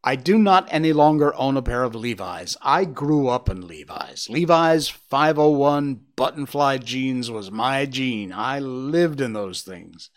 I 0.02 0.16
do 0.16 0.38
not 0.38 0.66
any 0.70 0.94
longer 0.94 1.34
own 1.34 1.58
a 1.58 1.62
pair 1.62 1.82
of 1.82 1.94
Levi's. 1.94 2.56
I 2.62 2.86
grew 2.86 3.28
up 3.28 3.50
in 3.50 3.68
Levi's. 3.68 4.30
Levi's 4.30 4.88
501 4.88 6.00
button 6.16 6.46
fly 6.46 6.78
jeans 6.78 7.30
was 7.30 7.50
my 7.50 7.84
jean. 7.84 8.32
I 8.32 8.60
lived 8.60 9.20
in 9.20 9.34
those 9.34 9.60
things 9.60 10.08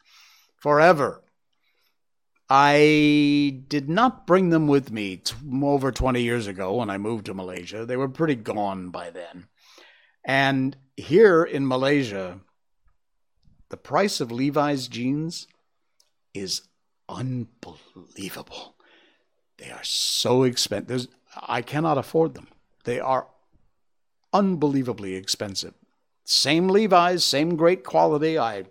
forever. 0.62 1.22
I 2.50 3.64
did 3.68 3.90
not 3.90 4.28
bring 4.28 4.50
them 4.50 4.68
with 4.68 4.92
me 4.92 5.18
t- 5.18 5.36
over 5.64 5.92
20 5.92 6.22
years 6.22 6.48
ago 6.48 6.76
when 6.76 6.90
I 6.90 6.98
moved 6.98 7.26
to 7.26 7.34
Malaysia. 7.34 7.86
They 7.86 7.98
were 7.98 8.10
pretty 8.10 8.36
gone 8.36 8.90
by 8.90 9.10
then. 9.10 9.48
And 10.24 10.78
here 10.96 11.44
in 11.44 11.68
Malaysia, 11.68 12.42
the 13.70 13.78
price 13.78 14.20
of 14.20 14.32
Levi's 14.32 14.88
jeans 14.88 15.48
is 16.34 16.62
unbelievable. 17.10 18.76
They 19.58 19.72
are 19.72 19.84
so 19.84 20.44
expensive. 20.44 21.08
I 21.36 21.62
cannot 21.62 21.98
afford 21.98 22.34
them. 22.34 22.50
They 22.84 23.00
are 23.00 23.28
unbelievably 24.34 25.16
expensive. 25.16 25.74
Same 26.26 26.68
Levi's, 26.68 27.24
same 27.24 27.56
great 27.56 27.84
quality. 27.84 28.38
I 28.38 28.66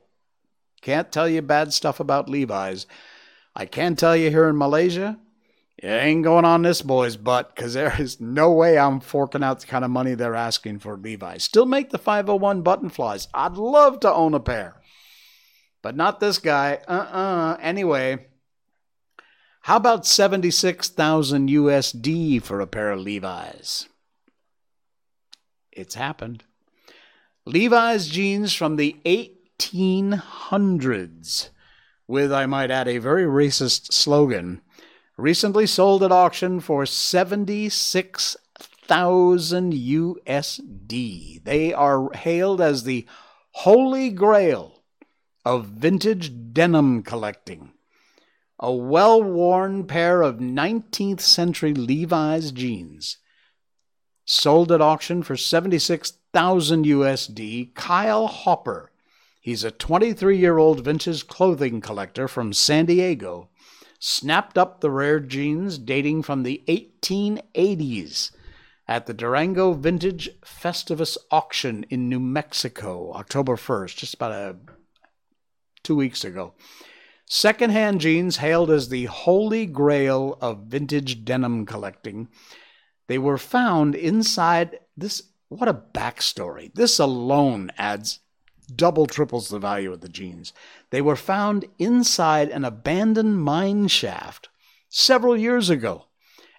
can't 0.81 1.13
tell 1.13 1.29
you 1.29 1.43
bad 1.43 1.73
stuff 1.73 2.01
about 2.01 2.29
Levi's 2.29 2.87
I 3.55 3.67
can 3.67 3.97
tell 3.97 4.17
you 4.17 4.31
here 4.31 4.49
in 4.49 4.57
Malaysia, 4.57 5.19
it 5.77 5.89
ain't 5.89 6.25
going 6.25 6.45
on 6.45 6.63
this 6.63 6.83
boy's 6.83 7.17
butt 7.17 7.55
because 7.55 7.75
there 7.75 7.95
is 8.01 8.21
no 8.21 8.53
way 8.53 8.79
I'm 8.79 9.01
forking 9.01 9.43
out 9.43 9.61
the 9.61 9.67
kind 9.67 9.85
of 9.85 9.91
money 9.91 10.15
they're 10.15 10.35
asking 10.35 10.79
for 10.81 10.97
Levi's. 10.97 11.45
Still 11.45 11.67
make 11.67 11.91
the 11.91 11.99
501 11.99 12.63
button 12.63 12.91
flies. 12.91 13.29
I'd 13.35 13.55
love 13.55 14.01
to 14.01 14.13
own 14.13 14.35
a 14.35 14.41
pair, 14.41 14.81
but 15.83 15.97
not 15.97 16.21
this 16.21 16.39
guy. 16.39 16.81
Uh 16.87 16.93
uh-uh. 16.93 17.53
uh 17.53 17.57
Anyway, 17.61 18.27
how 19.63 19.77
about 19.77 20.07
76,000 20.07 21.49
USD 21.49 22.43
for 22.43 22.61
a 22.61 22.67
pair 22.67 22.93
of 22.93 23.01
Levi's? 23.01 23.89
It's 25.73 25.95
happened. 25.95 26.45
Levi's 27.47 28.09
jeans 28.09 28.53
from 28.53 28.77
the 28.77 28.97
1800s 29.61 31.51
with, 32.07 32.33
I 32.33 32.47
might 32.47 32.71
add, 32.71 32.89
a 32.89 32.97
very 32.99 33.25
racist 33.25 33.93
slogan, 33.93 34.63
recently 35.17 35.67
sold 35.67 36.03
at 36.03 36.11
auction 36.11 36.61
for 36.61 36.87
76,000 36.87 39.73
USD. 39.73 41.45
They 41.45 41.73
are 41.73 42.11
hailed 42.13 42.61
as 42.61 42.83
the 42.83 43.07
holy 43.53 44.11
grail 44.11 44.83
of 45.45 45.67
vintage 45.67 46.53
denim 46.53 47.03
collecting. 47.03 47.73
A 48.59 48.73
well 48.73 49.23
worn 49.23 49.87
pair 49.87 50.23
of 50.23 50.39
19th 50.39 51.21
century 51.21 51.73
Levi's 51.73 52.51
jeans. 52.53 53.19
Sold 54.25 54.73
at 54.73 54.81
auction 54.81 55.23
for 55.23 55.37
76,000 55.37 56.85
USD. 56.85 57.75
Kyle 57.75 58.27
Haupert 58.27 58.90
He's 59.51 59.65
a 59.65 59.73
23 59.73 60.39
year 60.39 60.59
old 60.59 60.85
vintage 60.85 61.27
clothing 61.27 61.81
collector 61.81 62.29
from 62.29 62.53
San 62.53 62.87
Diego. 62.87 63.49
Snapped 63.99 64.57
up 64.57 64.81
the 64.81 64.93
rare 64.93 65.19
jeans 65.19 65.77
dating 65.77 66.23
from 66.23 66.45
the 66.45 66.63
1880s 66.69 68.31
at 68.87 69.07
the 69.07 69.13
Durango 69.13 69.73
Vintage 69.73 70.31
Festivus 70.43 71.19
auction 71.33 71.85
in 71.91 72.09
New 72.09 72.21
Mexico, 72.21 73.13
October 73.13 73.57
1st, 73.57 73.97
just 73.97 74.15
about 74.15 74.31
a, 74.31 74.57
two 75.83 75.97
weeks 75.97 76.23
ago. 76.23 76.55
Secondhand 77.27 78.01
jeans 78.01 78.37
hailed 78.37 78.71
as 78.71 78.89
the 78.89 79.07
holy 79.07 79.67
grail 79.67 80.39
of 80.41 80.67
vintage 80.69 81.25
denim 81.25 81.67
collecting. 81.67 82.29
They 83.09 83.19
were 83.19 83.37
found 83.37 83.97
inside 83.97 84.79
this. 84.97 85.25
What 85.49 85.69
a 85.69 85.75
backstory. 85.75 86.73
This 86.73 87.01
alone 87.01 87.73
adds 87.77 88.21
double 88.71 89.07
triples 89.07 89.49
the 89.49 89.59
value 89.59 89.93
of 89.93 90.01
the 90.01 90.09
jeans. 90.09 90.53
They 90.91 91.03
were 91.03 91.17
found 91.17 91.67
inside 91.79 92.49
an 92.49 92.65
abandoned 92.65 93.43
mine 93.43 93.89
shaft 93.89 94.49
several 94.89 95.37
years 95.37 95.69
ago 95.69 96.07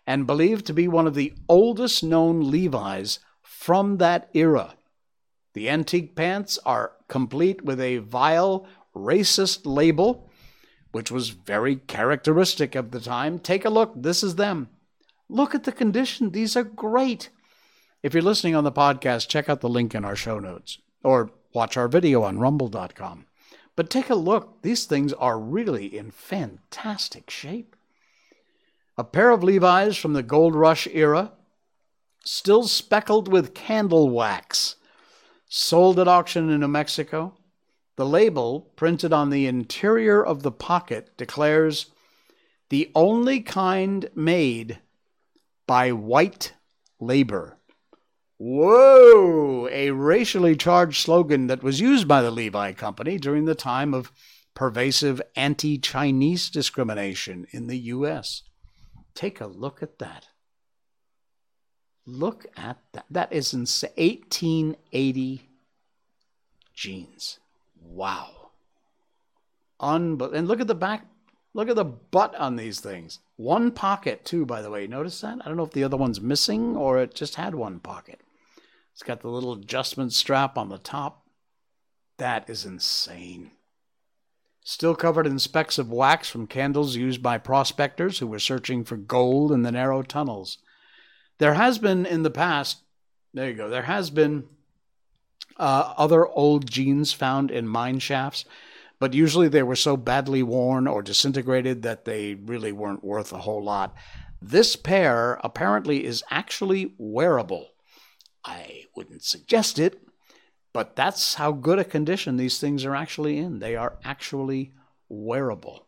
and 0.05 0.27
believed 0.27 0.65
to 0.65 0.73
be 0.73 0.87
one 0.87 1.07
of 1.07 1.15
the 1.15 1.33
oldest 1.47 2.03
known 2.03 2.51
Levi's 2.51 3.19
from 3.41 3.97
that 3.97 4.29
era. 4.33 4.75
The 5.53 5.69
antique 5.69 6.15
pants 6.15 6.57
are 6.65 6.93
complete 7.07 7.63
with 7.63 7.79
a 7.79 7.97
vile, 7.97 8.65
racist 8.95 9.61
label, 9.65 10.29
which 10.91 11.11
was 11.11 11.29
very 11.29 11.75
characteristic 11.75 12.75
of 12.75 12.91
the 12.91 12.99
time. 12.99 13.39
Take 13.39 13.65
a 13.65 13.69
look. 13.69 13.93
This 13.95 14.23
is 14.23 14.35
them. 14.35 14.69
Look 15.29 15.55
at 15.55 15.63
the 15.63 15.71
condition. 15.71 16.31
These 16.31 16.55
are 16.55 16.63
great. 16.63 17.29
If 18.03 18.13
you're 18.13 18.23
listening 18.23 18.55
on 18.55 18.63
the 18.63 18.71
podcast, 18.71 19.27
check 19.27 19.47
out 19.47 19.61
the 19.61 19.69
link 19.69 19.93
in 19.93 20.03
our 20.03 20.15
show 20.15 20.39
notes 20.39 20.79
or 21.03 21.31
Watch 21.53 21.77
our 21.77 21.87
video 21.87 22.23
on 22.23 22.39
rumble.com. 22.39 23.25
But 23.75 23.89
take 23.89 24.09
a 24.09 24.15
look, 24.15 24.61
these 24.61 24.85
things 24.85 25.13
are 25.13 25.39
really 25.39 25.97
in 25.97 26.11
fantastic 26.11 27.29
shape. 27.29 27.75
A 28.97 29.03
pair 29.03 29.31
of 29.31 29.43
Levi's 29.43 29.97
from 29.97 30.13
the 30.13 30.23
Gold 30.23 30.55
Rush 30.55 30.87
era, 30.91 31.31
still 32.23 32.67
speckled 32.67 33.27
with 33.27 33.53
candle 33.53 34.09
wax, 34.09 34.75
sold 35.47 35.99
at 35.99 36.07
auction 36.07 36.49
in 36.49 36.59
New 36.59 36.67
Mexico. 36.67 37.33
The 37.95 38.05
label, 38.05 38.71
printed 38.75 39.13
on 39.13 39.29
the 39.29 39.47
interior 39.47 40.23
of 40.23 40.43
the 40.43 40.51
pocket, 40.51 41.15
declares 41.17 41.87
the 42.69 42.91
only 42.95 43.41
kind 43.41 44.09
made 44.15 44.79
by 45.67 45.91
white 45.91 46.53
labor. 46.99 47.57
Whoa! 48.43 49.67
A 49.71 49.91
racially 49.91 50.55
charged 50.55 51.03
slogan 51.03 51.45
that 51.45 51.61
was 51.61 51.79
used 51.79 52.07
by 52.07 52.23
the 52.23 52.31
Levi 52.31 52.73
Company 52.73 53.19
during 53.19 53.45
the 53.45 53.53
time 53.53 53.93
of 53.93 54.11
pervasive 54.55 55.21
anti 55.35 55.77
Chinese 55.77 56.49
discrimination 56.49 57.45
in 57.51 57.67
the 57.67 57.77
U.S. 57.77 58.41
Take 59.13 59.41
a 59.41 59.45
look 59.45 59.83
at 59.83 59.99
that. 59.99 60.29
Look 62.07 62.47
at 62.57 62.79
that. 62.93 63.05
That 63.11 63.31
is 63.31 63.53
in 63.53 63.59
1880 63.59 65.41
jeans. 66.73 67.37
Wow. 67.79 68.49
Unbe- 69.79 70.33
and 70.33 70.47
look 70.47 70.59
at 70.61 70.67
the 70.67 70.73
back. 70.73 71.05
Look 71.53 71.69
at 71.69 71.75
the 71.75 71.85
butt 71.85 72.33
on 72.37 72.55
these 72.55 72.79
things. 72.79 73.19
One 73.35 73.69
pocket, 73.69 74.25
too, 74.25 74.47
by 74.47 74.63
the 74.63 74.71
way. 74.71 74.87
Notice 74.87 75.21
that? 75.21 75.37
I 75.41 75.47
don't 75.47 75.57
know 75.57 75.63
if 75.63 75.73
the 75.73 75.83
other 75.83 75.97
one's 75.97 76.19
missing 76.19 76.75
or 76.75 76.97
it 76.97 77.13
just 77.13 77.35
had 77.35 77.53
one 77.53 77.79
pocket. 77.79 78.19
It's 78.93 79.03
got 79.03 79.21
the 79.21 79.29
little 79.29 79.53
adjustment 79.53 80.13
strap 80.13 80.57
on 80.57 80.69
the 80.69 80.77
top. 80.77 81.25
That 82.17 82.49
is 82.49 82.65
insane. 82.65 83.51
still 84.63 84.95
covered 84.95 85.25
in 85.25 85.39
specks 85.39 85.77
of 85.77 85.91
wax 85.91 86.29
from 86.29 86.45
candles 86.47 86.95
used 86.95 87.21
by 87.23 87.37
prospectors 87.37 88.19
who 88.19 88.27
were 88.27 88.39
searching 88.39 88.83
for 88.83 88.95
gold 88.95 89.51
in 89.51 89.63
the 89.63 89.71
narrow 89.71 90.03
tunnels. 90.03 90.59
There 91.39 91.55
has 91.55 91.79
been 91.79 92.05
in 92.05 92.21
the 92.23 92.29
past, 92.29 92.83
there 93.33 93.49
you 93.49 93.55
go, 93.55 93.69
there 93.69 93.81
has 93.83 94.11
been 94.11 94.47
uh, 95.57 95.93
other 95.97 96.27
old 96.27 96.69
jeans 96.69 97.11
found 97.11 97.49
in 97.49 97.67
mine 97.67 97.99
shafts, 97.99 98.45
but 98.99 99.15
usually 99.15 99.47
they 99.47 99.63
were 99.63 99.75
so 99.75 99.97
badly 99.97 100.43
worn 100.43 100.87
or 100.87 101.01
disintegrated 101.01 101.81
that 101.81 102.05
they 102.05 102.35
really 102.35 102.71
weren't 102.71 103.03
worth 103.03 103.33
a 103.33 103.39
whole 103.39 103.63
lot. 103.63 103.95
This 104.39 104.75
pair 104.75 105.39
apparently 105.43 106.05
is 106.05 106.23
actually 106.29 106.93
wearable. 106.99 107.70
I 108.43 108.85
wouldn't 108.95 109.23
suggest 109.23 109.77
it, 109.79 110.01
but 110.73 110.95
that's 110.95 111.35
how 111.35 111.51
good 111.51 111.77
a 111.79 111.83
condition 111.83 112.37
these 112.37 112.59
things 112.59 112.85
are 112.85 112.95
actually 112.95 113.37
in. 113.37 113.59
They 113.59 113.75
are 113.75 113.97
actually 114.03 114.71
wearable. 115.09 115.85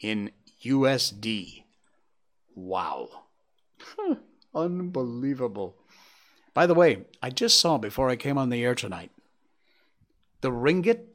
in 0.00 0.30
USD. 0.64 1.64
Wow. 2.54 3.08
Unbelievable. 4.54 5.76
By 6.54 6.64
the 6.66 6.74
way, 6.74 7.04
I 7.22 7.28
just 7.30 7.60
saw 7.60 7.78
before 7.78 8.08
I 8.08 8.16
came 8.16 8.38
on 8.38 8.48
the 8.48 8.64
air 8.64 8.74
tonight 8.74 9.12
the 10.40 10.50
ringgit 10.50 11.07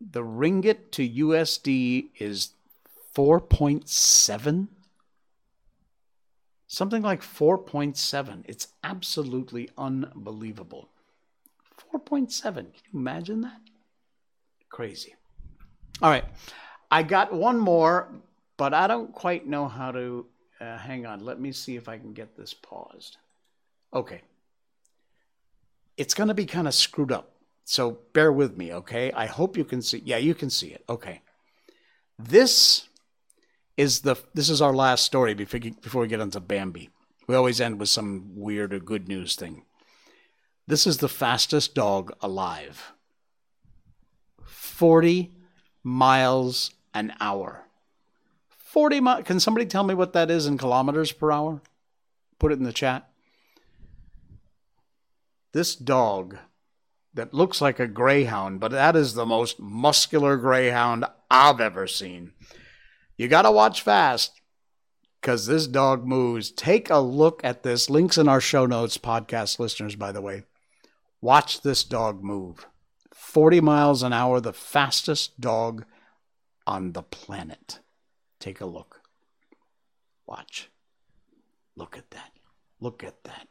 the 0.00 0.22
ringgit 0.22 0.90
to 0.92 1.08
USD 1.08 2.10
is 2.18 2.50
4.7 3.14 4.68
something 6.70 7.02
like 7.02 7.22
4.7 7.22 8.44
it's 8.46 8.68
absolutely 8.84 9.70
unbelievable. 9.76 10.88
4.7 11.92 12.54
can 12.54 12.64
you 12.92 13.00
imagine 13.00 13.40
that? 13.40 13.60
Crazy. 14.68 15.14
All 16.02 16.10
right. 16.10 16.24
I 16.90 17.02
got 17.02 17.32
one 17.32 17.58
more 17.58 18.08
but 18.56 18.74
i 18.74 18.86
don't 18.86 19.12
quite 19.12 19.46
know 19.46 19.68
how 19.68 19.90
to 19.92 20.26
uh, 20.60 20.76
hang 20.76 21.06
on. 21.06 21.24
Let 21.24 21.40
me 21.40 21.52
see 21.52 21.76
if 21.76 21.88
i 21.88 21.98
can 21.98 22.12
get 22.12 22.36
this 22.36 22.54
paused. 22.54 23.16
Okay. 23.92 24.22
It's 25.96 26.14
going 26.14 26.28
to 26.28 26.34
be 26.34 26.46
kind 26.46 26.68
of 26.68 26.74
screwed 26.74 27.10
up 27.10 27.32
so 27.68 27.98
bear 28.12 28.32
with 28.32 28.56
me 28.56 28.72
okay 28.72 29.12
i 29.12 29.26
hope 29.26 29.56
you 29.56 29.64
can 29.64 29.82
see 29.82 30.02
yeah 30.04 30.16
you 30.16 30.34
can 30.34 30.50
see 30.50 30.68
it 30.68 30.84
okay 30.88 31.20
this 32.18 32.88
is 33.78 34.00
the 34.00 34.16
this 34.34 34.50
is 34.50 34.60
our 34.60 34.74
last 34.74 35.04
story 35.04 35.32
before 35.32 35.60
before 35.80 36.02
we 36.02 36.08
get 36.08 36.20
into 36.20 36.40
Bambi. 36.40 36.90
We 37.28 37.36
always 37.36 37.60
end 37.60 37.78
with 37.78 37.88
some 37.88 38.32
weird 38.34 38.74
or 38.74 38.80
good 38.80 39.06
news 39.06 39.36
thing. 39.36 39.62
This 40.66 40.86
is 40.86 40.98
the 40.98 41.08
fastest 41.08 41.74
dog 41.74 42.12
alive. 42.20 42.92
40 44.44 45.32
miles 45.82 46.72
an 46.92 47.14
hour. 47.20 47.66
40 48.48 49.00
miles. 49.00 49.24
Can 49.24 49.40
somebody 49.40 49.66
tell 49.66 49.84
me 49.84 49.94
what 49.94 50.12
that 50.12 50.30
is 50.30 50.46
in 50.46 50.58
kilometers 50.58 51.12
per 51.12 51.30
hour? 51.30 51.62
Put 52.38 52.52
it 52.52 52.58
in 52.58 52.64
the 52.64 52.72
chat. 52.72 53.08
This 55.52 55.74
dog 55.76 56.38
that 57.18 57.34
looks 57.34 57.60
like 57.60 57.80
a 57.80 57.88
greyhound, 57.88 58.60
but 58.60 58.70
that 58.70 58.94
is 58.94 59.14
the 59.14 59.26
most 59.26 59.58
muscular 59.58 60.36
greyhound 60.36 61.04
I've 61.28 61.60
ever 61.60 61.88
seen. 61.88 62.32
You 63.16 63.26
got 63.26 63.42
to 63.42 63.50
watch 63.50 63.82
fast 63.82 64.40
because 65.20 65.46
this 65.46 65.66
dog 65.66 66.06
moves. 66.06 66.52
Take 66.52 66.90
a 66.90 66.98
look 66.98 67.40
at 67.42 67.64
this. 67.64 67.90
Links 67.90 68.18
in 68.18 68.28
our 68.28 68.40
show 68.40 68.66
notes, 68.66 68.98
podcast 68.98 69.58
listeners, 69.58 69.96
by 69.96 70.12
the 70.12 70.22
way. 70.22 70.44
Watch 71.20 71.62
this 71.62 71.82
dog 71.82 72.22
move. 72.22 72.68
40 73.12 73.60
miles 73.62 74.04
an 74.04 74.12
hour, 74.12 74.40
the 74.40 74.52
fastest 74.52 75.40
dog 75.40 75.84
on 76.68 76.92
the 76.92 77.02
planet. 77.02 77.80
Take 78.38 78.60
a 78.60 78.66
look. 78.66 79.00
Watch. 80.24 80.70
Look 81.74 81.98
at 81.98 82.10
that. 82.12 82.30
Look 82.80 83.02
at 83.02 83.24
that. 83.24 83.48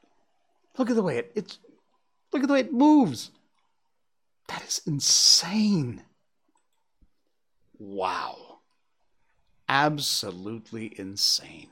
Look 0.78 0.90
at 0.90 0.96
the 0.96 1.04
way 1.04 1.18
it 1.18 1.34
it's 1.36 1.60
look 2.32 2.44
at 2.44 2.48
the 2.48 2.54
way 2.54 2.62
it 2.62 2.72
moves. 2.72 3.32
That 4.48 4.64
is 4.64 4.82
insane. 4.86 6.04
Wow 7.78 8.48
absolutely 9.70 10.94
insane. 10.98 11.70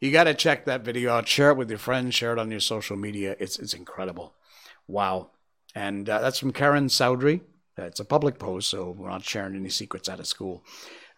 You 0.00 0.10
got 0.10 0.24
to 0.24 0.34
check 0.34 0.64
that 0.64 0.82
video 0.82 1.12
out. 1.12 1.28
Share 1.28 1.50
it 1.50 1.56
with 1.56 1.68
your 1.68 1.78
friends. 1.78 2.14
Share 2.14 2.32
it 2.32 2.38
on 2.38 2.50
your 2.50 2.60
social 2.60 2.96
media. 2.96 3.36
It's 3.38 3.58
it's 3.58 3.74
incredible. 3.74 4.34
Wow. 4.86 5.30
And 5.74 6.08
uh, 6.08 6.20
that's 6.20 6.38
from 6.38 6.52
Karen 6.52 6.86
Soudry. 6.86 7.42
It's 7.76 8.00
a 8.00 8.04
public 8.04 8.38
post, 8.38 8.68
so 8.68 8.90
we're 8.90 9.08
not 9.08 9.24
sharing 9.24 9.54
any 9.54 9.68
secrets 9.68 10.08
out 10.08 10.20
of 10.20 10.26
school. 10.26 10.64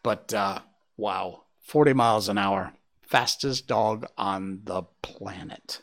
But 0.02 0.34
uh, 0.34 0.60
wow, 0.96 1.44
40 1.62 1.92
miles 1.92 2.28
an 2.28 2.38
hour, 2.38 2.72
fastest 3.02 3.66
dog 3.66 4.06
on 4.16 4.60
the 4.64 4.82
planet. 5.00 5.80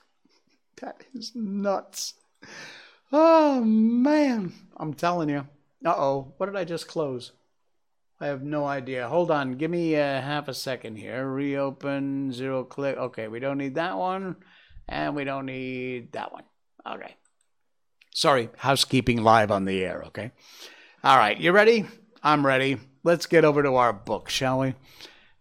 That 0.81 1.03
is 1.13 1.31
nuts. 1.35 2.13
Oh 3.11 3.61
man, 3.63 4.53
I'm 4.77 4.93
telling 4.93 5.29
you. 5.29 5.47
Uh 5.85 5.95
oh, 5.95 6.33
what 6.37 6.45
did 6.45 6.55
I 6.55 6.63
just 6.63 6.87
close? 6.87 7.31
I 8.21 8.27
have 8.27 8.43
no 8.43 8.65
idea. 8.65 9.07
Hold 9.07 9.31
on. 9.31 9.53
Give 9.53 9.71
me 9.71 9.95
uh, 9.95 10.21
half 10.21 10.49
a 10.49 10.53
second 10.53 10.97
here. 10.97 11.25
Reopen, 11.25 12.33
zero 12.33 12.65
click. 12.65 12.97
Okay, 12.97 13.29
we 13.29 13.39
don't 13.39 13.57
need 13.57 13.75
that 13.75 13.97
one. 13.97 14.35
And 14.89 15.15
we 15.15 15.23
don't 15.23 15.45
need 15.45 16.11
that 16.11 16.33
one. 16.33 16.43
Okay. 16.85 17.15
Sorry, 18.13 18.49
housekeeping 18.57 19.23
live 19.23 19.51
on 19.51 19.65
the 19.65 19.83
air, 19.85 20.03
okay? 20.07 20.31
All 21.03 21.17
right, 21.17 21.39
you 21.39 21.51
ready? 21.51 21.85
I'm 22.21 22.45
ready. 22.45 22.77
Let's 23.03 23.27
get 23.27 23.45
over 23.45 23.63
to 23.63 23.75
our 23.75 23.93
book, 23.93 24.29
shall 24.29 24.59
we? 24.59 24.73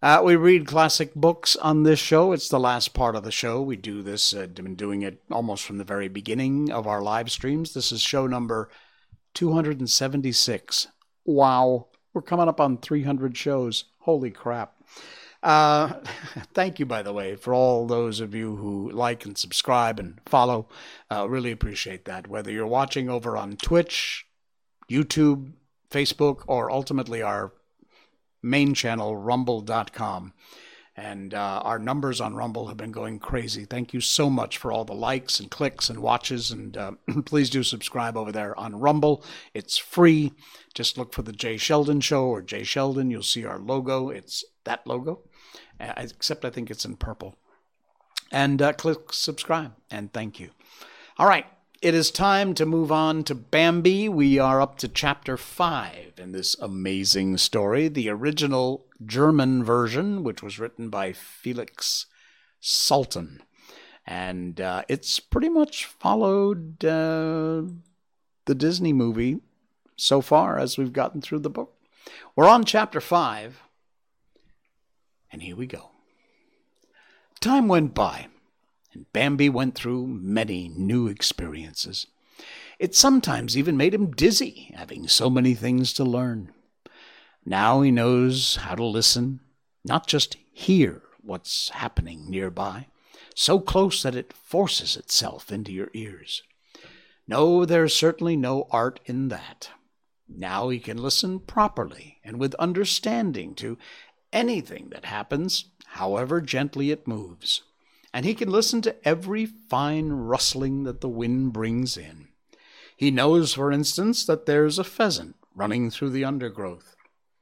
Uh, 0.01 0.23
we 0.25 0.37
read 0.37 0.65
classic 0.65 1.13
books 1.15 1.57
on 1.57 1.83
this 1.83 1.99
show. 1.99 2.31
It's 2.31 2.49
the 2.49 2.61
last 2.61 2.95
part 2.95 3.17
of 3.17 3.25
the 3.25 3.33
show. 3.33 3.61
We 3.61 3.75
do 3.75 4.01
this, 4.01 4.33
uh, 4.33 4.47
been 4.47 4.77
doing 4.77 5.03
it 5.03 5.21
almost 5.29 5.65
from 5.65 5.79
the 5.79 5.85
very 5.85 6.07
beginning 6.07 6.71
of 6.71 6.87
our 6.87 7.03
live 7.03 7.33
streams. 7.33 7.75
This 7.75 7.91
is 7.91 8.01
show 8.01 8.29
number 8.29 8.71
276. 9.35 10.87
Wow. 11.25 11.89
We're 12.15 12.23
coming 12.23 12.49
up 12.49 12.61
on 12.61 12.79
300 12.79 13.37
shows. 13.37 13.87
Holy 13.99 14.31
crap. 14.31 14.75
Uh, 15.43 15.95
thank 16.55 16.79
you, 16.79 16.87
by 16.87 17.03
the 17.03 17.13
way, 17.13 17.35
for 17.35 17.53
all 17.53 17.89
those 17.89 18.21
of 18.21 18.37
you 18.37 18.55
who 18.55 18.93
like 18.93 19.25
and 19.25 19.37
subscribe 19.37 19.99
and 19.99 20.21
follow. 20.27 20.69
Uh, 21.11 21.29
really 21.29 21.51
appreciate 21.51 22.05
that. 22.05 22.29
Whether 22.29 22.53
you're 22.53 22.69
watching 22.69 23.11
over 23.11 23.37
on 23.37 23.57
Twitch, 23.57 24.27
YouTube, 24.89 25.55
Facebook, 25.91 26.45
or 26.47 26.71
ultimately 26.71 27.21
our 27.21 27.53
main 28.43 28.75
channel, 28.75 29.17
rumble.com. 29.17 30.33
And 30.97 31.33
uh, 31.33 31.63
our 31.63 31.79
numbers 31.79 32.21
on 32.21 32.35
Rumble 32.35 32.67
have 32.67 32.77
been 32.77 32.91
going 32.91 33.21
crazy. 33.21 33.65
Thank 33.65 33.95
you 33.95 34.01
so 34.01 34.29
much 34.29 34.59
for 34.59 34.73
all 34.73 34.85
the 34.85 34.95
likes 34.95 35.39
and 35.39 35.49
clicks 35.49 35.89
and 35.89 36.01
watches. 36.01 36.51
And 36.51 36.77
uh, 36.77 36.93
please 37.25 37.51
do 37.51 37.63
subscribe 37.63 38.17
over 38.17 38.33
there 38.33 38.59
on 38.59 38.81
Rumble. 38.81 39.25
It's 39.55 39.79
free. 39.79 40.33
Just 40.75 40.99
look 40.99 41.15
for 41.15 41.23
the 41.23 41.33
Jay 41.33 41.57
Sheldon 41.57 42.01
Show 42.01 42.27
or 42.27 42.43
Jay 42.43 42.65
Sheldon. 42.65 43.13
You'll 43.13 43.23
see 43.23 43.45
our 43.45 43.61
logo. 43.61 44.09
It's 44.09 44.45
that 44.65 44.85
logo, 44.89 45.21
except 45.79 46.45
I 46.45 46.51
think 46.51 46.69
it's 46.69 46.85
in 46.85 46.97
purple. 46.97 47.37
And 48.33 48.61
uh, 48.61 48.73
click 48.73 49.13
subscribe. 49.13 49.75
And 49.93 50.13
thank 50.13 50.41
you. 50.41 50.51
All 51.17 51.29
right. 51.29 51.47
It 51.81 51.95
is 51.95 52.11
time 52.11 52.55
to 52.55 52.67
move 52.67 52.91
on 52.91 53.23
to 53.23 53.37
Bambi. 53.37 54.09
We 54.09 54.37
are 54.41 54.61
up 54.61 54.79
to 54.79 54.89
chapter 54.89 55.37
5 55.37 56.15
in 56.19 56.33
this 56.33 56.57
amazing 56.59 57.37
story. 57.39 57.87
The 57.87 58.09
original 58.09 58.85
German 59.07 59.63
version, 59.63 60.25
which 60.25 60.43
was 60.43 60.59
written 60.59 60.91
by 60.91 61.13
Felix 61.13 62.07
Salten. 62.61 63.43
And 64.05 64.61
uh, 64.61 64.83
it's 64.89 65.21
pretty 65.21 65.49
much 65.49 65.85
followed 65.85 66.85
uh, 66.85 67.63
the 68.47 68.57
Disney 68.57 68.93
movie 68.93 69.39
so 69.95 70.21
far 70.21 70.59
as 70.59 70.79
we've 70.79 70.93
gotten 70.93 71.21
through 71.23 71.41
the 71.41 71.49
book. 71.49 71.77
We're 72.35 72.49
on 72.49 72.65
chapter 72.65 73.01
5, 73.01 73.63
and 75.31 75.43
here 75.43 75.55
we 75.55 75.67
go. 75.67 75.91
Time 77.39 77.69
went 77.69 77.95
by, 77.95 78.27
Bambi 79.13 79.49
went 79.49 79.75
through 79.75 80.07
many 80.07 80.69
new 80.69 81.09
experiences. 81.09 82.07
It 82.79 82.95
sometimes 82.95 83.57
even 83.57 83.77
made 83.77 83.95
him 83.95 84.13
dizzy, 84.13 84.73
having 84.77 85.09
so 85.09 85.29
many 85.29 85.55
things 85.55 85.93
to 85.95 86.05
learn. 86.05 86.53
Now 87.45 87.81
he 87.81 87.91
knows 87.91 88.57
how 88.57 88.75
to 88.75 88.85
listen, 88.85 89.41
not 89.85 90.07
just 90.07 90.37
hear 90.53 91.03
what's 91.23 91.71
happening 91.71 92.31
nearby, 92.31 92.87
so 93.35 93.59
close 93.59 94.03
that 94.03 94.15
it 94.15 94.33
forces 94.33 94.97
itself 94.97 95.51
into 95.51 95.73
your 95.73 95.91
ears. 95.95 96.43
No, 97.27 97.65
there's 97.65 97.95
certainly 97.95 98.37
no 98.37 98.67
art 98.71 99.01
in 99.05 99.29
that. 99.29 99.71
Now 100.29 100.69
he 100.69 100.79
can 100.79 100.99
listen 100.99 101.41
properly 101.41 102.19
and 102.23 102.39
with 102.39 102.55
understanding 102.57 103.55
to 103.57 103.79
anything 104.33 104.89
that 104.91 105.05
happens, 105.07 105.67
however 105.87 106.41
gently 106.41 106.91
it 106.91 107.09
moves. 107.09 107.63
And 108.13 108.25
he 108.25 108.35
can 108.35 108.51
listen 108.51 108.81
to 108.83 108.97
every 109.07 109.47
fine 109.47 110.11
rustling 110.11 110.85
that 110.85 111.01
the 111.01 111.09
wind 111.09 111.53
brings 111.53 111.97
in. 111.97 112.29
He 112.97 113.11
knows, 113.11 113.55
for 113.55 113.71
instance, 113.71 114.25
that 114.27 114.47
there's 114.47 114.79
a 114.79 114.85
pheasant 114.85 115.37
running 115.55 115.91
through 115.91 116.11
the 116.11 116.25
undergrowth. 116.25 116.97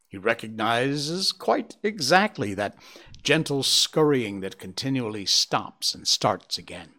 He 0.09 0.19
recognizes 0.19 1.33
quite 1.33 1.77
exactly 1.83 2.55
that 2.55 2.77
gentle 3.23 3.62
scurrying 3.62 4.41
that 4.41 4.59
continually 4.59 5.27
stops 5.27 5.95
and 5.95 6.07
starts 6.07 6.59
again. 6.59 6.91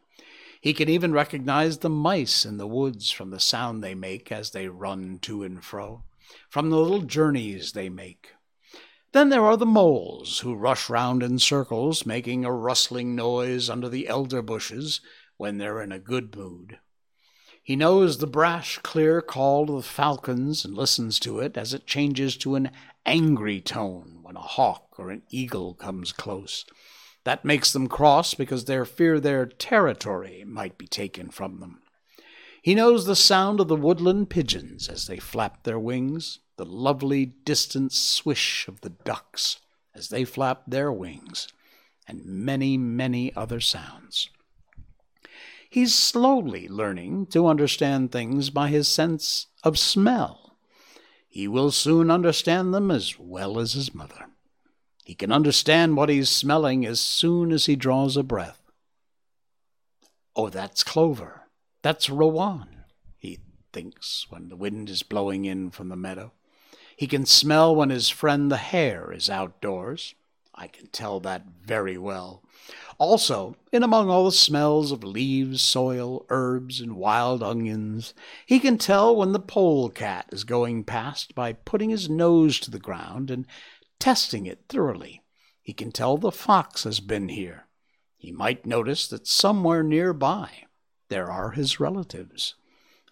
He 0.59 0.73
can 0.73 0.89
even 0.89 1.13
recognize 1.13 1.77
the 1.77 1.89
mice 1.89 2.45
in 2.45 2.57
the 2.57 2.67
woods 2.67 3.11
from 3.11 3.29
the 3.29 3.39
sound 3.39 3.83
they 3.83 3.95
make 3.95 4.31
as 4.31 4.51
they 4.51 4.67
run 4.67 5.19
to 5.19 5.43
and 5.43 5.63
fro, 5.63 6.03
from 6.49 6.69
the 6.69 6.77
little 6.77 7.01
journeys 7.01 7.71
they 7.71 7.89
make. 7.89 8.33
Then 9.17 9.29
there 9.29 9.45
are 9.45 9.57
the 9.57 9.65
moles 9.65 10.41
who 10.41 10.53
rush 10.53 10.91
round 10.91 11.23
in 11.23 11.39
circles, 11.39 12.05
making 12.05 12.45
a 12.45 12.51
rustling 12.51 13.15
noise 13.15 13.67
under 13.67 13.89
the 13.89 14.07
elder 14.07 14.43
bushes 14.43 15.01
when 15.37 15.57
they're 15.57 15.81
in 15.81 15.91
a 15.91 15.97
good 15.97 16.35
mood. 16.35 16.77
He 17.63 17.75
knows 17.75 18.19
the 18.19 18.27
brash, 18.27 18.77
clear 18.83 19.23
call 19.23 19.71
of 19.71 19.75
the 19.77 19.89
falcons 19.89 20.63
and 20.63 20.75
listens 20.75 21.19
to 21.21 21.39
it 21.39 21.57
as 21.57 21.73
it 21.73 21.87
changes 21.87 22.37
to 22.37 22.53
an 22.53 22.69
angry 23.07 23.59
tone 23.59 24.19
when 24.21 24.35
a 24.35 24.39
hawk 24.39 24.99
or 24.99 25.09
an 25.09 25.23
eagle 25.31 25.73
comes 25.73 26.11
close. 26.11 26.63
That 27.23 27.43
makes 27.43 27.73
them 27.73 27.87
cross 27.87 28.35
because 28.35 28.65
they 28.65 28.85
fear 28.85 29.19
their 29.19 29.47
territory 29.47 30.43
might 30.45 30.77
be 30.77 30.85
taken 30.85 31.31
from 31.31 31.59
them. 31.59 31.81
He 32.61 32.75
knows 32.75 33.05
the 33.05 33.15
sound 33.15 33.59
of 33.59 33.67
the 33.67 33.75
woodland 33.75 34.29
pigeons 34.29 34.89
as 34.89 35.07
they 35.07 35.17
flap 35.17 35.63
their 35.63 35.79
wings, 35.79 36.39
the 36.57 36.65
lovely 36.65 37.25
distant 37.25 37.91
swish 37.91 38.67
of 38.67 38.81
the 38.81 38.89
ducks 38.89 39.59
as 39.93 40.09
they 40.09 40.25
flap 40.25 40.63
their 40.67 40.91
wings, 40.91 41.47
and 42.07 42.25
many, 42.25 42.77
many 42.77 43.35
other 43.35 43.59
sounds. 43.59 44.29
He's 45.69 45.93
slowly 45.93 46.67
learning 46.67 47.27
to 47.27 47.47
understand 47.47 48.11
things 48.11 48.49
by 48.49 48.69
his 48.69 48.87
sense 48.87 49.47
of 49.63 49.77
smell. 49.77 50.57
He 51.27 51.47
will 51.47 51.71
soon 51.71 52.09
understand 52.09 52.73
them 52.73 52.89
as 52.89 53.19
well 53.19 53.59
as 53.59 53.73
his 53.73 53.93
mother. 53.93 54.27
He 55.03 55.13
can 55.13 55.31
understand 55.31 55.95
what 55.95 56.09
he's 56.09 56.29
smelling 56.29 56.85
as 56.85 56.99
soon 56.99 57.51
as 57.51 57.65
he 57.65 57.75
draws 57.75 58.17
a 58.17 58.23
breath. 58.23 58.61
Oh, 60.35 60.49
that's 60.49 60.83
clover. 60.83 61.36
That's 61.87 62.09
rowan, 62.09 62.83
he 63.17 63.39
thinks 63.71 64.25
when 64.27 64.49
the 64.49 64.57
wind 64.57 64.89
is 64.89 65.03
blowing 65.03 65.45
in 65.45 65.71
from 65.71 65.87
the 65.87 65.95
meadow. 65.95 66.33
He 66.97 67.07
can 67.07 67.25
smell 67.25 67.73
when 67.73 67.91
his 67.91 68.09
friend 68.09 68.51
the 68.51 68.57
hare 68.57 69.13
is 69.13 69.29
outdoors. 69.29 70.13
I 70.53 70.67
can 70.67 70.87
tell 70.87 71.21
that 71.21 71.45
very 71.63 71.97
well. 71.97 72.43
Also, 72.97 73.55
in 73.71 73.83
among 73.83 74.09
all 74.09 74.25
the 74.25 74.33
smells 74.33 74.91
of 74.91 75.01
leaves, 75.01 75.61
soil, 75.61 76.25
herbs, 76.27 76.81
and 76.81 76.97
wild 76.97 77.41
onions, 77.41 78.13
he 78.45 78.59
can 78.59 78.77
tell 78.77 79.15
when 79.15 79.31
the 79.31 79.39
polecat 79.39 80.25
is 80.33 80.43
going 80.43 80.83
past 80.83 81.35
by 81.35 81.53
putting 81.53 81.89
his 81.89 82.09
nose 82.09 82.59
to 82.59 82.69
the 82.69 82.79
ground 82.79 83.31
and 83.31 83.45
testing 83.97 84.45
it 84.45 84.65
thoroughly. 84.67 85.21
He 85.61 85.71
can 85.71 85.93
tell 85.93 86.17
the 86.17 86.33
fox 86.33 86.83
has 86.83 86.99
been 86.99 87.29
here. 87.29 87.67
He 88.17 88.33
might 88.33 88.65
notice 88.65 89.07
that 89.07 89.25
somewhere 89.25 89.83
nearby 89.83 90.66
there 91.09 91.31
are 91.31 91.51
his 91.51 91.79
relatives, 91.79 92.55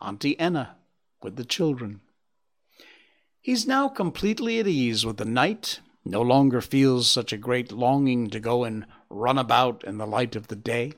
Auntie 0.01 0.39
Ena 0.39 0.77
with 1.21 1.35
the 1.35 1.45
children. 1.45 2.01
He's 3.41 3.67
now 3.67 3.87
completely 3.87 4.59
at 4.59 4.67
ease 4.67 5.05
with 5.05 5.17
the 5.17 5.25
night 5.25 5.79
no 6.07 6.21
longer 6.21 6.61
feels 6.61 7.09
such 7.09 7.33
a 7.33 7.37
great 7.37 7.71
longing 7.71 8.29
to 8.29 8.39
go 8.39 8.63
and 8.63 8.85
run 9.09 9.39
about 9.39 9.83
in 9.83 9.97
the 9.97 10.05
light 10.05 10.35
of 10.35 10.47
the 10.47 10.55
day. 10.55 10.93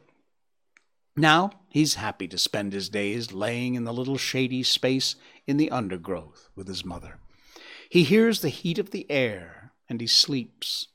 Now 1.16 1.52
he's 1.70 1.96
happy 1.96 2.28
to 2.28 2.38
spend 2.38 2.74
his 2.74 2.90
days 2.90 3.32
laying 3.32 3.76
in 3.76 3.86
the 3.86 3.94
little 3.94 4.18
shady 4.18 4.64
space 4.64 5.16
in 5.48 5.56
the 5.56 5.72
undergrowth 5.72 6.50
with 6.56 6.68
his 6.68 6.84
mother. 6.84 7.20
He 7.90 8.04
hears 8.04 8.42
the 8.42 8.50
heat 8.50 8.78
of 8.78 8.92
the 8.92 9.10
air 9.10 9.72
and 9.88 10.02
he 10.02 10.08
sleeps. 10.08 10.90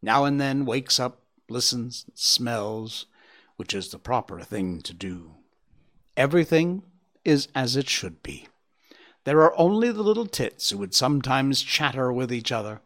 Now 0.00 0.24
and 0.24 0.40
then 0.40 0.64
wakes 0.64 0.98
up, 0.98 1.20
listens, 1.50 2.06
smells, 2.14 3.04
which 3.56 3.74
is 3.74 3.90
the 3.90 3.98
proper 3.98 4.40
thing 4.40 4.80
to 4.80 4.94
do. 4.94 5.34
Everything 6.20 6.82
is 7.24 7.48
as 7.54 7.76
it 7.76 7.88
should 7.88 8.22
be. 8.22 8.46
There 9.24 9.40
are 9.40 9.58
only 9.58 9.90
the 9.90 10.02
little 10.02 10.26
tits 10.26 10.68
who 10.68 10.76
would 10.76 10.94
sometimes 10.94 11.62
chatter 11.62 12.12
with 12.12 12.30
each 12.30 12.52
other 12.52 12.82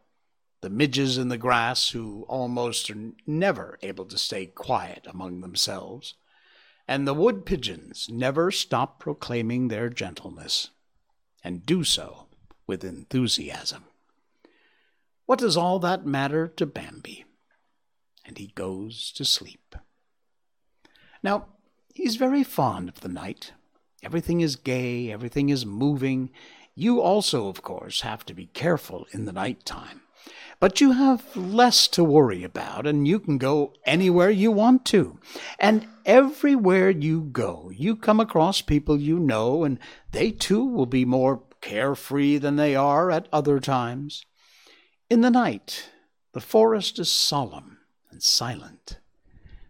the 0.60 0.70
midges 0.70 1.18
in 1.18 1.30
the 1.30 1.36
grass 1.36 1.90
who 1.90 2.24
almost 2.28 2.88
are 2.90 3.12
never 3.26 3.76
able 3.82 4.04
to 4.04 4.16
stay 4.16 4.46
quiet 4.46 5.04
among 5.10 5.40
themselves, 5.40 6.14
and 6.86 7.08
the 7.08 7.12
wood 7.12 7.44
pigeons 7.44 8.08
never 8.08 8.52
stop 8.52 9.00
proclaiming 9.00 9.66
their 9.66 9.90
gentleness, 9.90 10.70
and 11.42 11.66
do 11.66 11.82
so 11.82 12.28
with 12.68 12.84
enthusiasm. 12.84 13.84
What 15.26 15.40
does 15.40 15.56
all 15.56 15.80
that 15.80 16.06
matter 16.06 16.46
to 16.46 16.66
Bambi? 16.66 17.24
And 18.24 18.38
he 18.38 18.52
goes 18.54 19.10
to 19.16 19.24
sleep. 19.24 19.74
Now, 21.20 21.48
he's 21.94 22.16
very 22.16 22.42
fond 22.42 22.88
of 22.90 23.00
the 23.00 23.08
night. 23.08 23.52
Everything 24.02 24.42
is 24.42 24.56
gay, 24.56 25.10
everything 25.10 25.48
is 25.48 25.64
moving. 25.64 26.30
You 26.74 27.00
also, 27.00 27.48
of 27.48 27.62
course, 27.62 28.02
have 28.02 28.26
to 28.26 28.34
be 28.34 28.46
careful 28.46 29.06
in 29.12 29.24
the 29.24 29.32
night 29.32 29.64
time. 29.64 30.02
But 30.60 30.80
you 30.80 30.92
have 30.92 31.36
less 31.36 31.88
to 31.88 32.04
worry 32.04 32.44
about, 32.44 32.86
and 32.86 33.06
you 33.06 33.18
can 33.18 33.38
go 33.38 33.74
anywhere 33.84 34.30
you 34.30 34.50
want 34.50 34.84
to. 34.86 35.18
And 35.58 35.86
everywhere 36.04 36.90
you 36.90 37.22
go, 37.22 37.70
you 37.74 37.96
come 37.96 38.20
across 38.20 38.60
people 38.60 38.98
you 38.98 39.18
know, 39.18 39.64
and 39.64 39.78
they 40.12 40.30
too 40.30 40.64
will 40.64 40.86
be 40.86 41.04
more 41.04 41.42
carefree 41.60 42.38
than 42.38 42.56
they 42.56 42.74
are 42.74 43.10
at 43.10 43.28
other 43.32 43.60
times. 43.60 44.24
In 45.10 45.20
the 45.20 45.30
night, 45.30 45.90
the 46.32 46.40
forest 46.40 46.98
is 46.98 47.10
solemn 47.10 47.78
and 48.10 48.22
silent. 48.22 48.98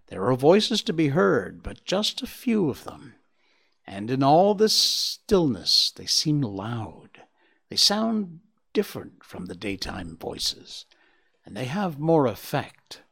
There 0.09 0.25
are 0.27 0.37
voices 0.37 0.83
to 0.83 0.93
be 0.93 1.09
heard, 1.09 1.63
but 1.63 1.85
just 1.85 2.23
a 2.23 2.27
few 2.27 2.69
of 2.69 2.85
them. 2.85 3.15
And 3.87 4.11
in 4.11 4.23
all 4.23 4.55
this 4.55 4.75
stillness, 4.75 5.91
they 5.91 6.07
seem 6.07 6.41
loud. 6.41 7.23
They 7.69 7.77
sound 7.77 8.41
different 8.73 9.25
from 9.25 9.47
the 9.47 9.55
daytime 9.55 10.17
voices, 10.17 10.85
and 11.45 11.57
they 11.57 11.67
have 11.67 11.99
more 11.99 12.27
effect. 12.27 13.03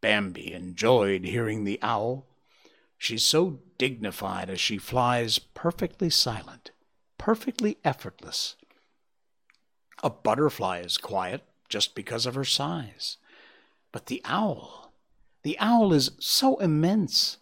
Bambi 0.00 0.52
enjoyed 0.52 1.24
hearing 1.24 1.64
the 1.64 1.78
owl. 1.82 2.26
She's 2.98 3.24
so 3.24 3.60
dignified 3.78 4.50
as 4.50 4.60
she 4.60 4.78
flies 4.78 5.38
perfectly 5.38 6.10
silent, 6.10 6.70
perfectly 7.18 7.78
effortless. 7.84 8.56
A 10.02 10.10
butterfly 10.10 10.80
is 10.80 10.98
quiet 10.98 11.42
just 11.68 11.94
because 11.94 12.26
of 12.26 12.34
her 12.34 12.44
size. 12.44 13.16
But 13.92 14.06
the 14.06 14.20
owl, 14.24 14.83
the 15.44 15.58
owl 15.60 15.92
is 15.92 16.10
so 16.18 16.56
immense, 16.56 17.36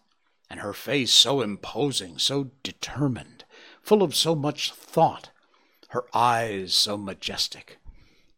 and 0.49 0.59
her 0.59 0.73
face 0.73 1.11
so 1.11 1.41
imposing, 1.41 2.19
so 2.19 2.51
determined, 2.61 3.45
full 3.81 4.03
of 4.03 4.13
so 4.13 4.35
much 4.35 4.71
thought 4.71 5.31
her 5.89 6.05
eyes 6.13 6.73
so 6.73 6.97
majestic. 6.97 7.77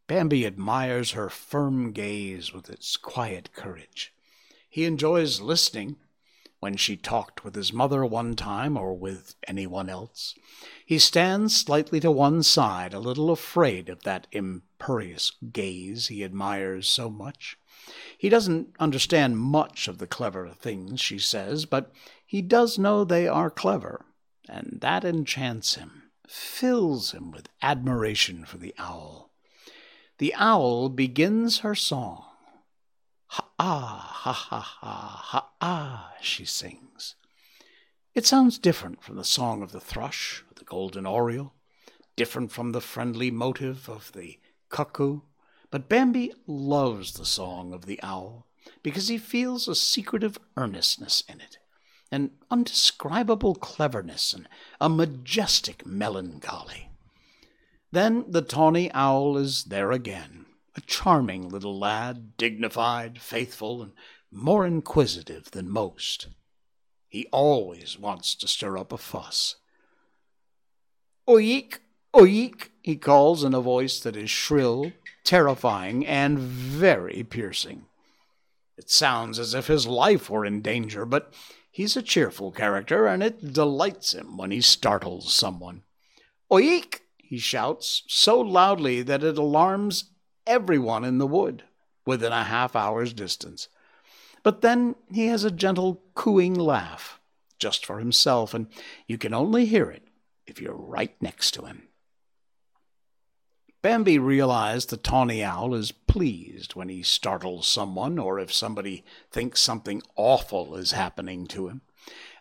Bambi 0.08 0.46
admires 0.46 1.12
her 1.12 1.30
firm 1.30 1.94
gaze 1.94 2.54
with 2.54 2.70
its 2.70 2.96
quiet 2.96 3.54
courage. 3.54 4.14
He 4.70 4.86
enjoys 4.86 5.42
listening 5.42 5.96
when 6.60 6.76
she 6.78 6.98
talked 6.98 7.44
with 7.44 7.56
his 7.56 7.72
mother 7.72 8.06
one 8.06 8.36
time 8.36 8.76
or 8.78 8.94
with 8.94 9.36
anyone 9.48 9.90
else. 9.90 10.36
He 10.86 11.00
stands 11.00 11.56
slightly 11.56 12.00
to 12.02 12.12
one 12.12 12.44
side, 12.44 12.94
a 12.94 13.00
little 13.00 13.32
afraid 13.32 13.88
of 13.90 14.04
that 14.04 14.28
imperious 14.32 15.32
gaze 15.52 16.08
he 16.08 16.24
admires 16.24 16.90
so 16.90 17.10
much. 17.10 17.58
He 18.18 18.30
doesn't 18.30 18.76
understand 18.80 19.38
much 19.38 19.88
of 19.88 19.98
the 19.98 20.08
clever 20.08 20.50
things 20.50 21.02
she 21.02 21.20
says, 21.20 21.66
but 21.66 21.92
he 22.26 22.42
does 22.42 22.80
know 22.80 23.04
they 23.04 23.28
are 23.28 23.50
clever, 23.50 24.06
and 24.50 24.80
that 24.82 25.04
enchants 25.04 25.76
him 25.76 26.04
fills 26.28 27.12
him 27.12 27.32
with 27.32 27.50
admiration 27.62 28.46
for 28.46 28.58
the 28.58 28.74
owl. 28.78 29.32
The 30.18 30.34
owl 30.36 30.90
begins 30.90 31.60
her 31.60 31.76
song. 31.76 32.26
Ha 33.28 33.50
ah, 33.60 34.12
ha 34.14 34.32
ha 34.32 34.60
ha, 34.60 35.22
ha 35.24 35.50
ah, 35.62 36.14
she 36.22 36.46
sings. 36.46 37.16
It 38.14 38.26
sounds 38.26 38.58
different 38.58 39.04
from 39.04 39.18
the 39.18 39.26
song 39.26 39.62
of 39.62 39.72
the 39.72 39.82
thrush 39.82 40.44
or 40.50 40.54
the 40.56 40.64
golden 40.64 41.06
oriole, 41.06 41.54
different 42.16 42.52
from 42.52 42.72
the 42.72 42.82
friendly 42.82 43.30
motive 43.30 43.90
of 43.90 44.12
the 44.14 44.40
cuckoo, 44.70 45.22
but 45.76 45.90
Bambi 45.90 46.32
loves 46.48 47.12
the 47.12 47.26
song 47.26 47.74
of 47.74 47.86
the 47.86 48.00
owl 48.02 48.48
because 48.82 49.10
he 49.10 49.18
feels 49.18 49.68
a 49.68 49.76
secretive 49.76 50.38
earnestness 50.56 51.22
in 51.28 51.42
it 51.42 51.58
an 52.10 52.32
undescribable 52.50 53.56
cleverness 53.56 54.32
and 54.32 54.48
a 54.80 54.88
majestic 54.88 55.86
melancholy. 55.86 56.92
Then 57.92 58.24
the 58.30 58.42
tawny 58.42 58.90
owl 58.94 59.36
is 59.36 59.66
there 59.66 59.92
again, 59.92 60.46
a 60.78 60.80
charming 60.82 61.50
little 61.50 61.78
lad, 61.78 62.38
dignified, 62.38 63.20
faithful, 63.20 63.82
and 63.82 63.92
more 64.32 64.66
inquisitive 64.66 65.52
than 65.52 65.70
most. 65.70 66.30
He 67.10 67.28
always 67.34 68.00
wants 68.00 68.34
to 68.36 68.48
stir 68.48 68.78
up 68.78 68.94
a 68.94 68.98
fuss. 68.98 69.58
Oik, 71.28 71.80
oik, 72.14 72.70
he 72.82 72.96
calls 72.96 73.44
in 73.44 73.54
a 73.54 73.60
voice 73.60 74.00
that 74.00 74.16
is 74.16 74.30
shrill, 74.30 74.94
terrifying, 75.26 76.06
and 76.06 76.40
very 76.40 77.24
piercing. 77.24 77.86
It 78.78 78.90
sounds 78.90 79.40
as 79.40 79.54
if 79.54 79.68
his 79.68 79.88
life 79.88 80.30
were 80.30 80.46
in 80.46 80.62
danger, 80.62 81.06
but 81.06 81.34
he's 81.72 81.98
a 81.98 82.02
cheerful 82.02 82.52
character, 82.52 83.08
and 83.08 83.22
it 83.24 83.54
delights 83.54 84.14
him 84.14 84.38
when 84.38 84.52
he 84.52 84.62
startles 84.62 85.34
someone. 85.34 85.84
Oik! 86.52 87.02
he 87.18 87.38
shouts 87.40 88.04
so 88.08 88.40
loudly 88.40 89.02
that 89.02 89.24
it 89.24 89.38
alarms 89.38 90.12
everyone 90.46 91.04
in 91.04 91.18
the 91.18 91.28
wood 91.28 91.64
within 92.06 92.32
a 92.32 92.44
half 92.44 92.76
hour's 92.76 93.14
distance. 93.14 93.68
But 94.44 94.62
then 94.62 94.96
he 95.12 95.26
has 95.28 95.44
a 95.44 95.50
gentle 95.50 96.04
cooing 96.14 96.54
laugh, 96.54 97.20
just 97.58 97.86
for 97.86 97.98
himself, 97.98 98.54
and 98.54 98.68
you 99.08 99.18
can 99.18 99.34
only 99.34 99.66
hear 99.66 99.90
it 99.90 100.04
if 100.46 100.62
you're 100.62 100.76
right 100.76 101.20
next 101.20 101.52
to 101.56 101.66
him. 101.66 101.88
Bambi 103.86 104.18
realized 104.18 104.90
the 104.90 104.98
tawny 104.98 105.44
owl 105.44 105.76
is 105.76 105.92
pleased 105.92 106.74
when 106.74 106.90
he 106.90 107.04
startles 107.04 107.68
someone 107.68 108.18
or 108.18 108.40
if 108.40 108.52
somebody 108.52 109.04
thinks 109.30 109.62
something 109.62 110.02
awful 110.16 110.76
is 110.76 110.94
happening 110.94 111.46
to 111.46 111.68
him. 111.68 111.82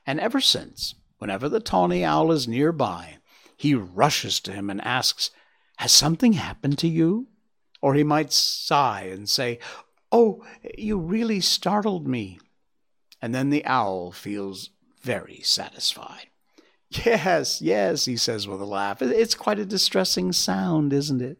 And 0.07 0.19
ever 0.19 0.41
since, 0.41 0.95
whenever 1.19 1.51
the 1.51 1.61
tawny 1.61 2.03
owl 2.03 2.33
is 2.33 2.49
nearby, 2.49 3.19
he 3.59 3.75
rushes 3.75 4.41
to 4.41 4.53
him 4.53 4.71
and 4.71 4.81
asks, 4.87 5.33
Has 5.77 5.93
something 5.93 6.33
happened 6.33 6.79
to 6.79 6.89
you? 6.89 7.27
Or 7.83 7.93
he 7.93 8.05
might 8.05 8.33
sigh 8.33 9.11
and 9.13 9.29
say, 9.29 9.59
Oh, 10.11 10.43
you 10.79 10.99
really 10.99 11.43
startled 11.43 12.09
me. 12.09 12.41
And 13.21 13.35
then 13.35 13.51
the 13.51 13.67
owl 13.67 14.13
feels 14.13 14.71
very 15.03 15.43
satisfied. 15.43 16.29
Yes, 17.05 17.61
yes, 17.61 18.05
he 18.05 18.17
says 18.17 18.47
with 18.47 18.61
a 18.61 18.67
laugh. 18.67 19.03
It's 19.03 19.35
quite 19.35 19.59
a 19.59 19.65
distressing 19.65 20.33
sound, 20.33 20.93
isn't 20.93 21.23
it? 21.23 21.39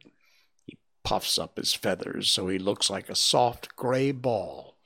He 0.67 0.79
puffs 1.05 1.39
up 1.39 1.57
his 1.57 1.75
feathers 1.75 2.31
so 2.31 2.49
he 2.49 2.59
looks 2.59 2.91
like 2.91 3.09
a 3.09 3.15
soft 3.15 3.77
gray 3.77 4.11
ball 4.11 4.77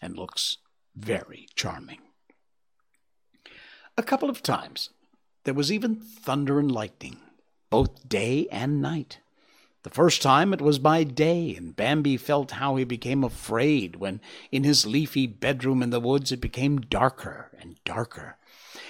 and 0.00 0.16
looks 0.16 0.58
very 0.94 1.48
charming. 1.54 2.00
A 3.98 4.02
couple 4.02 4.30
of 4.30 4.42
times 4.42 4.90
there 5.44 5.54
was 5.54 5.72
even 5.72 5.96
thunder 5.96 6.58
and 6.58 6.70
lightning, 6.70 7.18
both 7.70 8.08
day 8.08 8.46
and 8.50 8.82
night. 8.82 9.20
The 9.84 9.90
first 9.90 10.20
time 10.20 10.52
it 10.52 10.60
was 10.60 10.80
by 10.80 11.04
day, 11.04 11.54
and 11.54 11.76
Bambi 11.76 12.16
felt 12.16 12.50
how 12.52 12.74
he 12.74 12.82
became 12.82 13.22
afraid 13.22 13.96
when, 13.96 14.20
in 14.50 14.64
his 14.64 14.84
leafy 14.84 15.28
bedroom 15.28 15.80
in 15.80 15.90
the 15.90 16.00
woods, 16.00 16.32
it 16.32 16.40
became 16.40 16.80
darker 16.80 17.52
and 17.60 17.78
darker. 17.84 18.36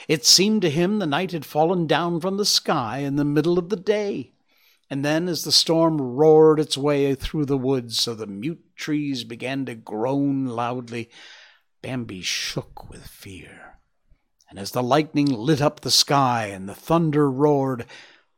It 0.08 0.24
seemed 0.24 0.62
to 0.62 0.70
him 0.70 0.98
the 0.98 1.06
night 1.06 1.32
had 1.32 1.44
fallen 1.44 1.86
down 1.86 2.20
from 2.20 2.36
the 2.36 2.44
sky 2.44 2.98
in 2.98 3.16
the 3.16 3.24
middle 3.24 3.58
of 3.58 3.68
the 3.68 3.76
day. 3.76 4.32
And 4.88 5.04
then, 5.04 5.28
as 5.28 5.42
the 5.42 5.50
storm 5.50 6.00
roared 6.00 6.60
its 6.60 6.78
way 6.78 7.14
through 7.16 7.46
the 7.46 7.56
woods 7.56 7.98
so 7.98 8.14
the 8.14 8.26
mute 8.26 8.64
trees 8.76 9.24
began 9.24 9.66
to 9.66 9.74
groan 9.74 10.46
loudly, 10.46 11.10
Bambi 11.82 12.22
shook 12.22 12.88
with 12.88 13.06
fear. 13.06 13.78
And 14.48 14.60
as 14.60 14.70
the 14.70 14.82
lightning 14.82 15.26
lit 15.26 15.60
up 15.60 15.80
the 15.80 15.90
sky 15.90 16.46
and 16.46 16.68
the 16.68 16.74
thunder 16.74 17.28
roared, 17.28 17.84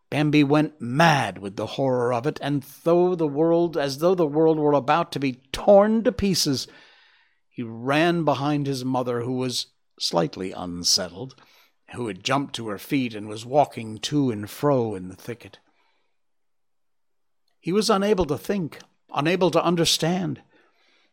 Bambi 0.08 0.42
went 0.42 0.80
mad 0.80 1.36
with 1.36 1.56
the 1.56 1.66
horror 1.66 2.14
of 2.14 2.26
it, 2.26 2.38
and 2.40 2.62
though 2.82 3.14
the 3.14 3.26
world, 3.26 3.76
as 3.76 3.98
though 3.98 4.14
the 4.14 4.26
world 4.26 4.58
were 4.58 4.72
about 4.72 5.12
to 5.12 5.20
be 5.20 5.42
torn 5.52 6.02
to 6.04 6.12
pieces, 6.12 6.66
he 7.50 7.62
ran 7.62 8.24
behind 8.24 8.66
his 8.66 8.86
mother, 8.86 9.20
who 9.20 9.34
was 9.34 9.66
slightly 10.00 10.52
unsettled, 10.52 11.34
who 11.94 12.06
had 12.06 12.24
jumped 12.24 12.54
to 12.56 12.68
her 12.68 12.78
feet 12.78 13.14
and 13.14 13.28
was 13.28 13.46
walking 13.46 13.98
to 13.98 14.30
and 14.30 14.48
fro 14.50 14.94
in 14.94 15.08
the 15.08 15.16
thicket. 15.16 15.58
He 17.60 17.72
was 17.72 17.90
unable 17.90 18.24
to 18.26 18.38
think, 18.38 18.78
unable 19.14 19.50
to 19.50 19.62
understand. 19.64 20.42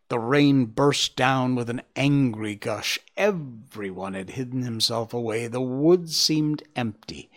The 0.10 0.20
rain 0.20 0.66
burst 0.66 1.16
down 1.16 1.56
with 1.56 1.70
an 1.70 1.82
angry 1.96 2.56
gush. 2.56 3.00
Everyone 3.18 4.14
had 4.14 4.32
hidden 4.32 4.62
himself 4.62 5.14
away. 5.14 5.48
The 5.48 5.62
woods 5.62 6.16
seemed 6.16 6.64
empty 6.76 7.32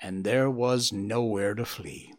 and 0.00 0.24
there 0.24 0.50
was 0.50 0.92
nowhere 0.92 1.54
to 1.54 1.64
flee. 1.64 2.14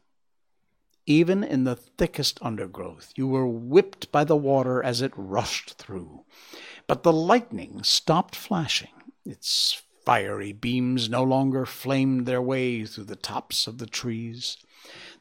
Even 1.06 1.44
in 1.44 1.64
the 1.64 1.76
thickest 1.76 2.38
undergrowth, 2.42 3.12
you 3.16 3.28
were 3.28 3.48
whipped 3.48 4.12
by 4.12 4.24
the 4.24 4.36
water 4.36 4.84
as 4.84 5.02
it 5.02 5.12
rushed 5.16 5.74
through. 5.78 6.24
But 6.88 7.04
the 7.04 7.14
lightning 7.14 7.84
stopped 7.84 8.36
flashing. 8.36 8.92
Its 9.26 9.82
fiery 10.10 10.52
beams 10.52 11.08
no 11.08 11.22
longer 11.22 11.68
flamed 11.68 12.26
their 12.26 12.42
way 12.42 12.84
through 12.84 13.04
the 13.04 13.16
tops 13.16 13.68
of 13.68 13.78
the 13.78 13.86
trees. 13.86 14.58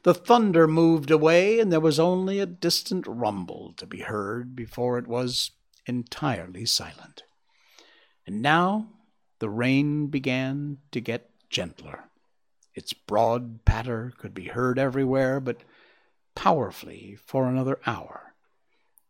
The 0.01 0.15
thunder 0.15 0.67
moved 0.67 1.11
away, 1.11 1.59
and 1.59 1.71
there 1.71 1.79
was 1.79 1.99
only 1.99 2.39
a 2.39 2.47
distant 2.47 3.05
rumble 3.05 3.71
to 3.77 3.85
be 3.85 3.99
heard 3.99 4.55
before 4.55 4.97
it 4.97 5.05
was 5.05 5.51
entirely 5.85 6.65
silent. 6.65 7.21
And 8.25 8.41
now 8.41 8.87
the 9.37 9.47
rain 9.47 10.07
began 10.07 10.79
to 10.91 10.99
get 10.99 11.29
gentler. 11.51 12.05
Its 12.73 12.91
broad 12.91 13.63
patter 13.65 14.11
could 14.17 14.33
be 14.33 14.45
heard 14.45 14.79
everywhere, 14.79 15.39
but 15.39 15.61
powerfully 16.33 17.15
for 17.27 17.47
another 17.47 17.79
hour. 17.85 18.33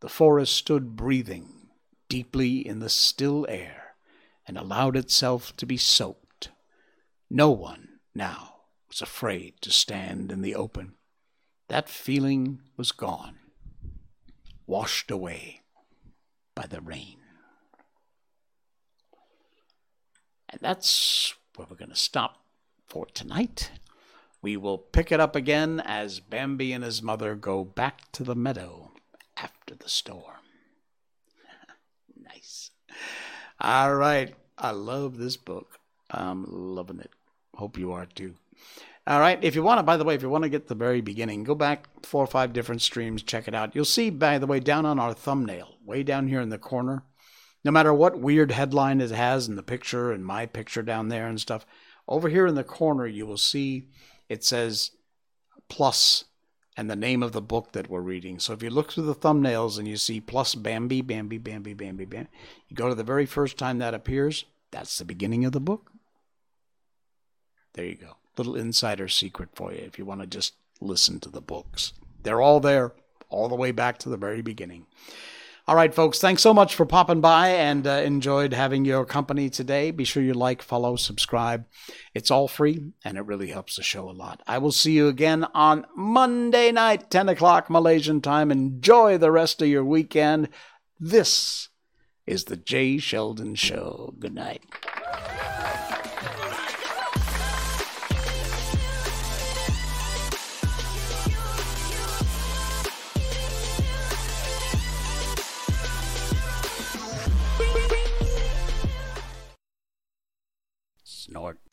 The 0.01 0.09
forest 0.09 0.57
stood 0.57 0.97
breathing 0.97 1.69
deeply 2.09 2.67
in 2.67 2.79
the 2.79 2.89
still 2.89 3.45
air 3.47 3.78
and 4.49 4.57
allowed 4.57 4.97
itself 4.97 5.55
to 5.55 5.65
be 5.67 5.77
soaked. 5.77 6.49
No 7.29 7.51
one 7.51 7.99
now 8.15 8.55
was 8.87 8.99
afraid 8.99 9.61
to 9.61 9.69
stand 9.69 10.31
in 10.31 10.41
the 10.41 10.55
open. 10.55 10.93
That 11.67 11.87
feeling 11.87 12.59
was 12.75 12.91
gone, 12.91 13.37
washed 14.65 15.11
away 15.11 15.61
by 16.55 16.65
the 16.65 16.81
rain. 16.81 17.17
And 20.49 20.59
that's 20.61 21.35
where 21.55 21.67
we're 21.69 21.77
going 21.77 21.91
to 21.91 21.95
stop 21.95 22.43
for 22.87 23.05
tonight. 23.05 23.69
We 24.41 24.57
will 24.57 24.79
pick 24.79 25.11
it 25.11 25.19
up 25.19 25.35
again 25.35 25.79
as 25.79 26.19
Bambi 26.19 26.73
and 26.73 26.83
his 26.83 27.03
mother 27.03 27.35
go 27.35 27.63
back 27.63 28.11
to 28.13 28.23
the 28.23 28.33
meadow 28.33 28.93
after 29.37 29.75
the 29.75 29.89
storm. 29.89 30.38
All 33.59 33.95
right. 33.95 34.33
I 34.57 34.71
love 34.71 35.17
this 35.17 35.37
book. 35.37 35.79
I'm 36.11 36.45
loving 36.47 36.99
it. 36.99 37.11
Hope 37.55 37.77
you 37.77 37.91
are 37.91 38.05
too. 38.05 38.35
All 39.05 39.19
right. 39.19 39.43
If 39.43 39.55
you 39.55 39.63
want 39.63 39.79
to, 39.79 39.83
by 39.83 39.97
the 39.97 40.03
way, 40.03 40.15
if 40.15 40.21
you 40.21 40.29
want 40.29 40.43
to 40.43 40.49
get 40.49 40.67
the 40.67 40.75
very 40.75 41.01
beginning, 41.01 41.43
go 41.43 41.55
back 41.55 41.87
four 42.05 42.23
or 42.23 42.27
five 42.27 42.53
different 42.53 42.81
streams, 42.81 43.23
check 43.23 43.47
it 43.47 43.55
out. 43.55 43.75
You'll 43.75 43.85
see, 43.85 44.09
by 44.09 44.37
the 44.37 44.47
way, 44.47 44.59
down 44.59 44.85
on 44.85 44.99
our 44.99 45.13
thumbnail, 45.13 45.75
way 45.85 46.03
down 46.03 46.27
here 46.27 46.41
in 46.41 46.49
the 46.49 46.57
corner, 46.57 47.03
no 47.63 47.71
matter 47.71 47.93
what 47.93 48.19
weird 48.19 48.51
headline 48.51 49.01
it 49.01 49.11
has 49.11 49.47
in 49.47 49.55
the 49.55 49.63
picture 49.63 50.11
and 50.11 50.25
my 50.25 50.45
picture 50.45 50.81
down 50.81 51.09
there 51.09 51.27
and 51.27 51.41
stuff, 51.41 51.65
over 52.07 52.29
here 52.29 52.47
in 52.47 52.55
the 52.55 52.63
corner, 52.63 53.05
you 53.05 53.25
will 53.25 53.37
see 53.37 53.89
it 54.29 54.43
says 54.43 54.91
plus 55.67 56.25
and 56.79 56.89
the 56.89 56.95
name 56.95 57.21
of 57.21 57.33
the 57.33 57.41
book 57.41 57.73
that 57.73 57.89
we're 57.89 57.99
reading. 57.99 58.39
So 58.39 58.53
if 58.53 58.63
you 58.63 58.69
look 58.69 58.93
through 58.93 59.03
the 59.03 59.13
thumbnails 59.13 59.77
and 59.77 59.85
you 59.85 59.97
see 59.97 60.21
plus 60.21 60.55
Bambi, 60.55 61.01
Bambi, 61.01 61.37
Bambi, 61.37 61.73
Bambi, 61.73 62.05
Bambi, 62.05 62.29
you 62.69 62.75
go 62.77 62.87
to 62.87 62.95
the 62.95 63.03
very 63.03 63.25
first 63.25 63.57
time 63.57 63.79
that 63.79 63.93
appears, 63.93 64.45
that's 64.71 64.97
the 64.97 65.03
beginning 65.03 65.43
of 65.43 65.51
the 65.51 65.59
book. 65.59 65.91
There 67.73 67.83
you 67.83 67.95
go. 67.95 68.15
Little 68.37 68.55
insider 68.55 69.09
secret 69.09 69.49
for 69.55 69.73
you 69.73 69.79
if 69.79 69.99
you 69.99 70.05
want 70.05 70.21
to 70.21 70.27
just 70.27 70.53
listen 70.79 71.19
to 71.19 71.29
the 71.29 71.41
books. 71.41 71.91
They're 72.23 72.39
all 72.39 72.61
there, 72.61 72.93
all 73.27 73.49
the 73.49 73.55
way 73.55 73.73
back 73.73 73.97
to 73.99 74.09
the 74.09 74.15
very 74.15 74.41
beginning. 74.41 74.85
All 75.69 75.75
right, 75.75 75.93
folks, 75.93 76.17
thanks 76.17 76.41
so 76.41 76.51
much 76.51 76.73
for 76.73 76.83
popping 76.83 77.21
by 77.21 77.49
and 77.49 77.85
uh, 77.85 78.01
enjoyed 78.03 78.53
having 78.53 78.85
your 78.85 79.05
company 79.05 79.51
today. 79.51 79.91
Be 79.91 80.03
sure 80.03 80.23
you 80.23 80.33
like, 80.33 80.63
follow, 80.63 80.95
subscribe. 80.95 81.67
It's 82.15 82.31
all 82.31 82.47
free 82.47 82.93
and 83.05 83.19
it 83.19 83.25
really 83.27 83.49
helps 83.49 83.75
the 83.75 83.83
show 83.83 84.09
a 84.09 84.11
lot. 84.11 84.41
I 84.47 84.57
will 84.57 84.71
see 84.71 84.93
you 84.93 85.07
again 85.09 85.45
on 85.53 85.85
Monday 85.95 86.71
night, 86.71 87.11
10 87.11 87.29
o'clock 87.29 87.69
Malaysian 87.69 88.19
time. 88.19 88.49
Enjoy 88.49 89.19
the 89.19 89.29
rest 89.29 89.61
of 89.61 89.67
your 89.67 89.85
weekend. 89.85 90.49
This 90.99 91.69
is 92.25 92.45
the 92.45 92.57
Jay 92.57 92.97
Sheldon 92.97 93.53
Show. 93.53 94.15
Good 94.17 94.33
night. 94.33 94.63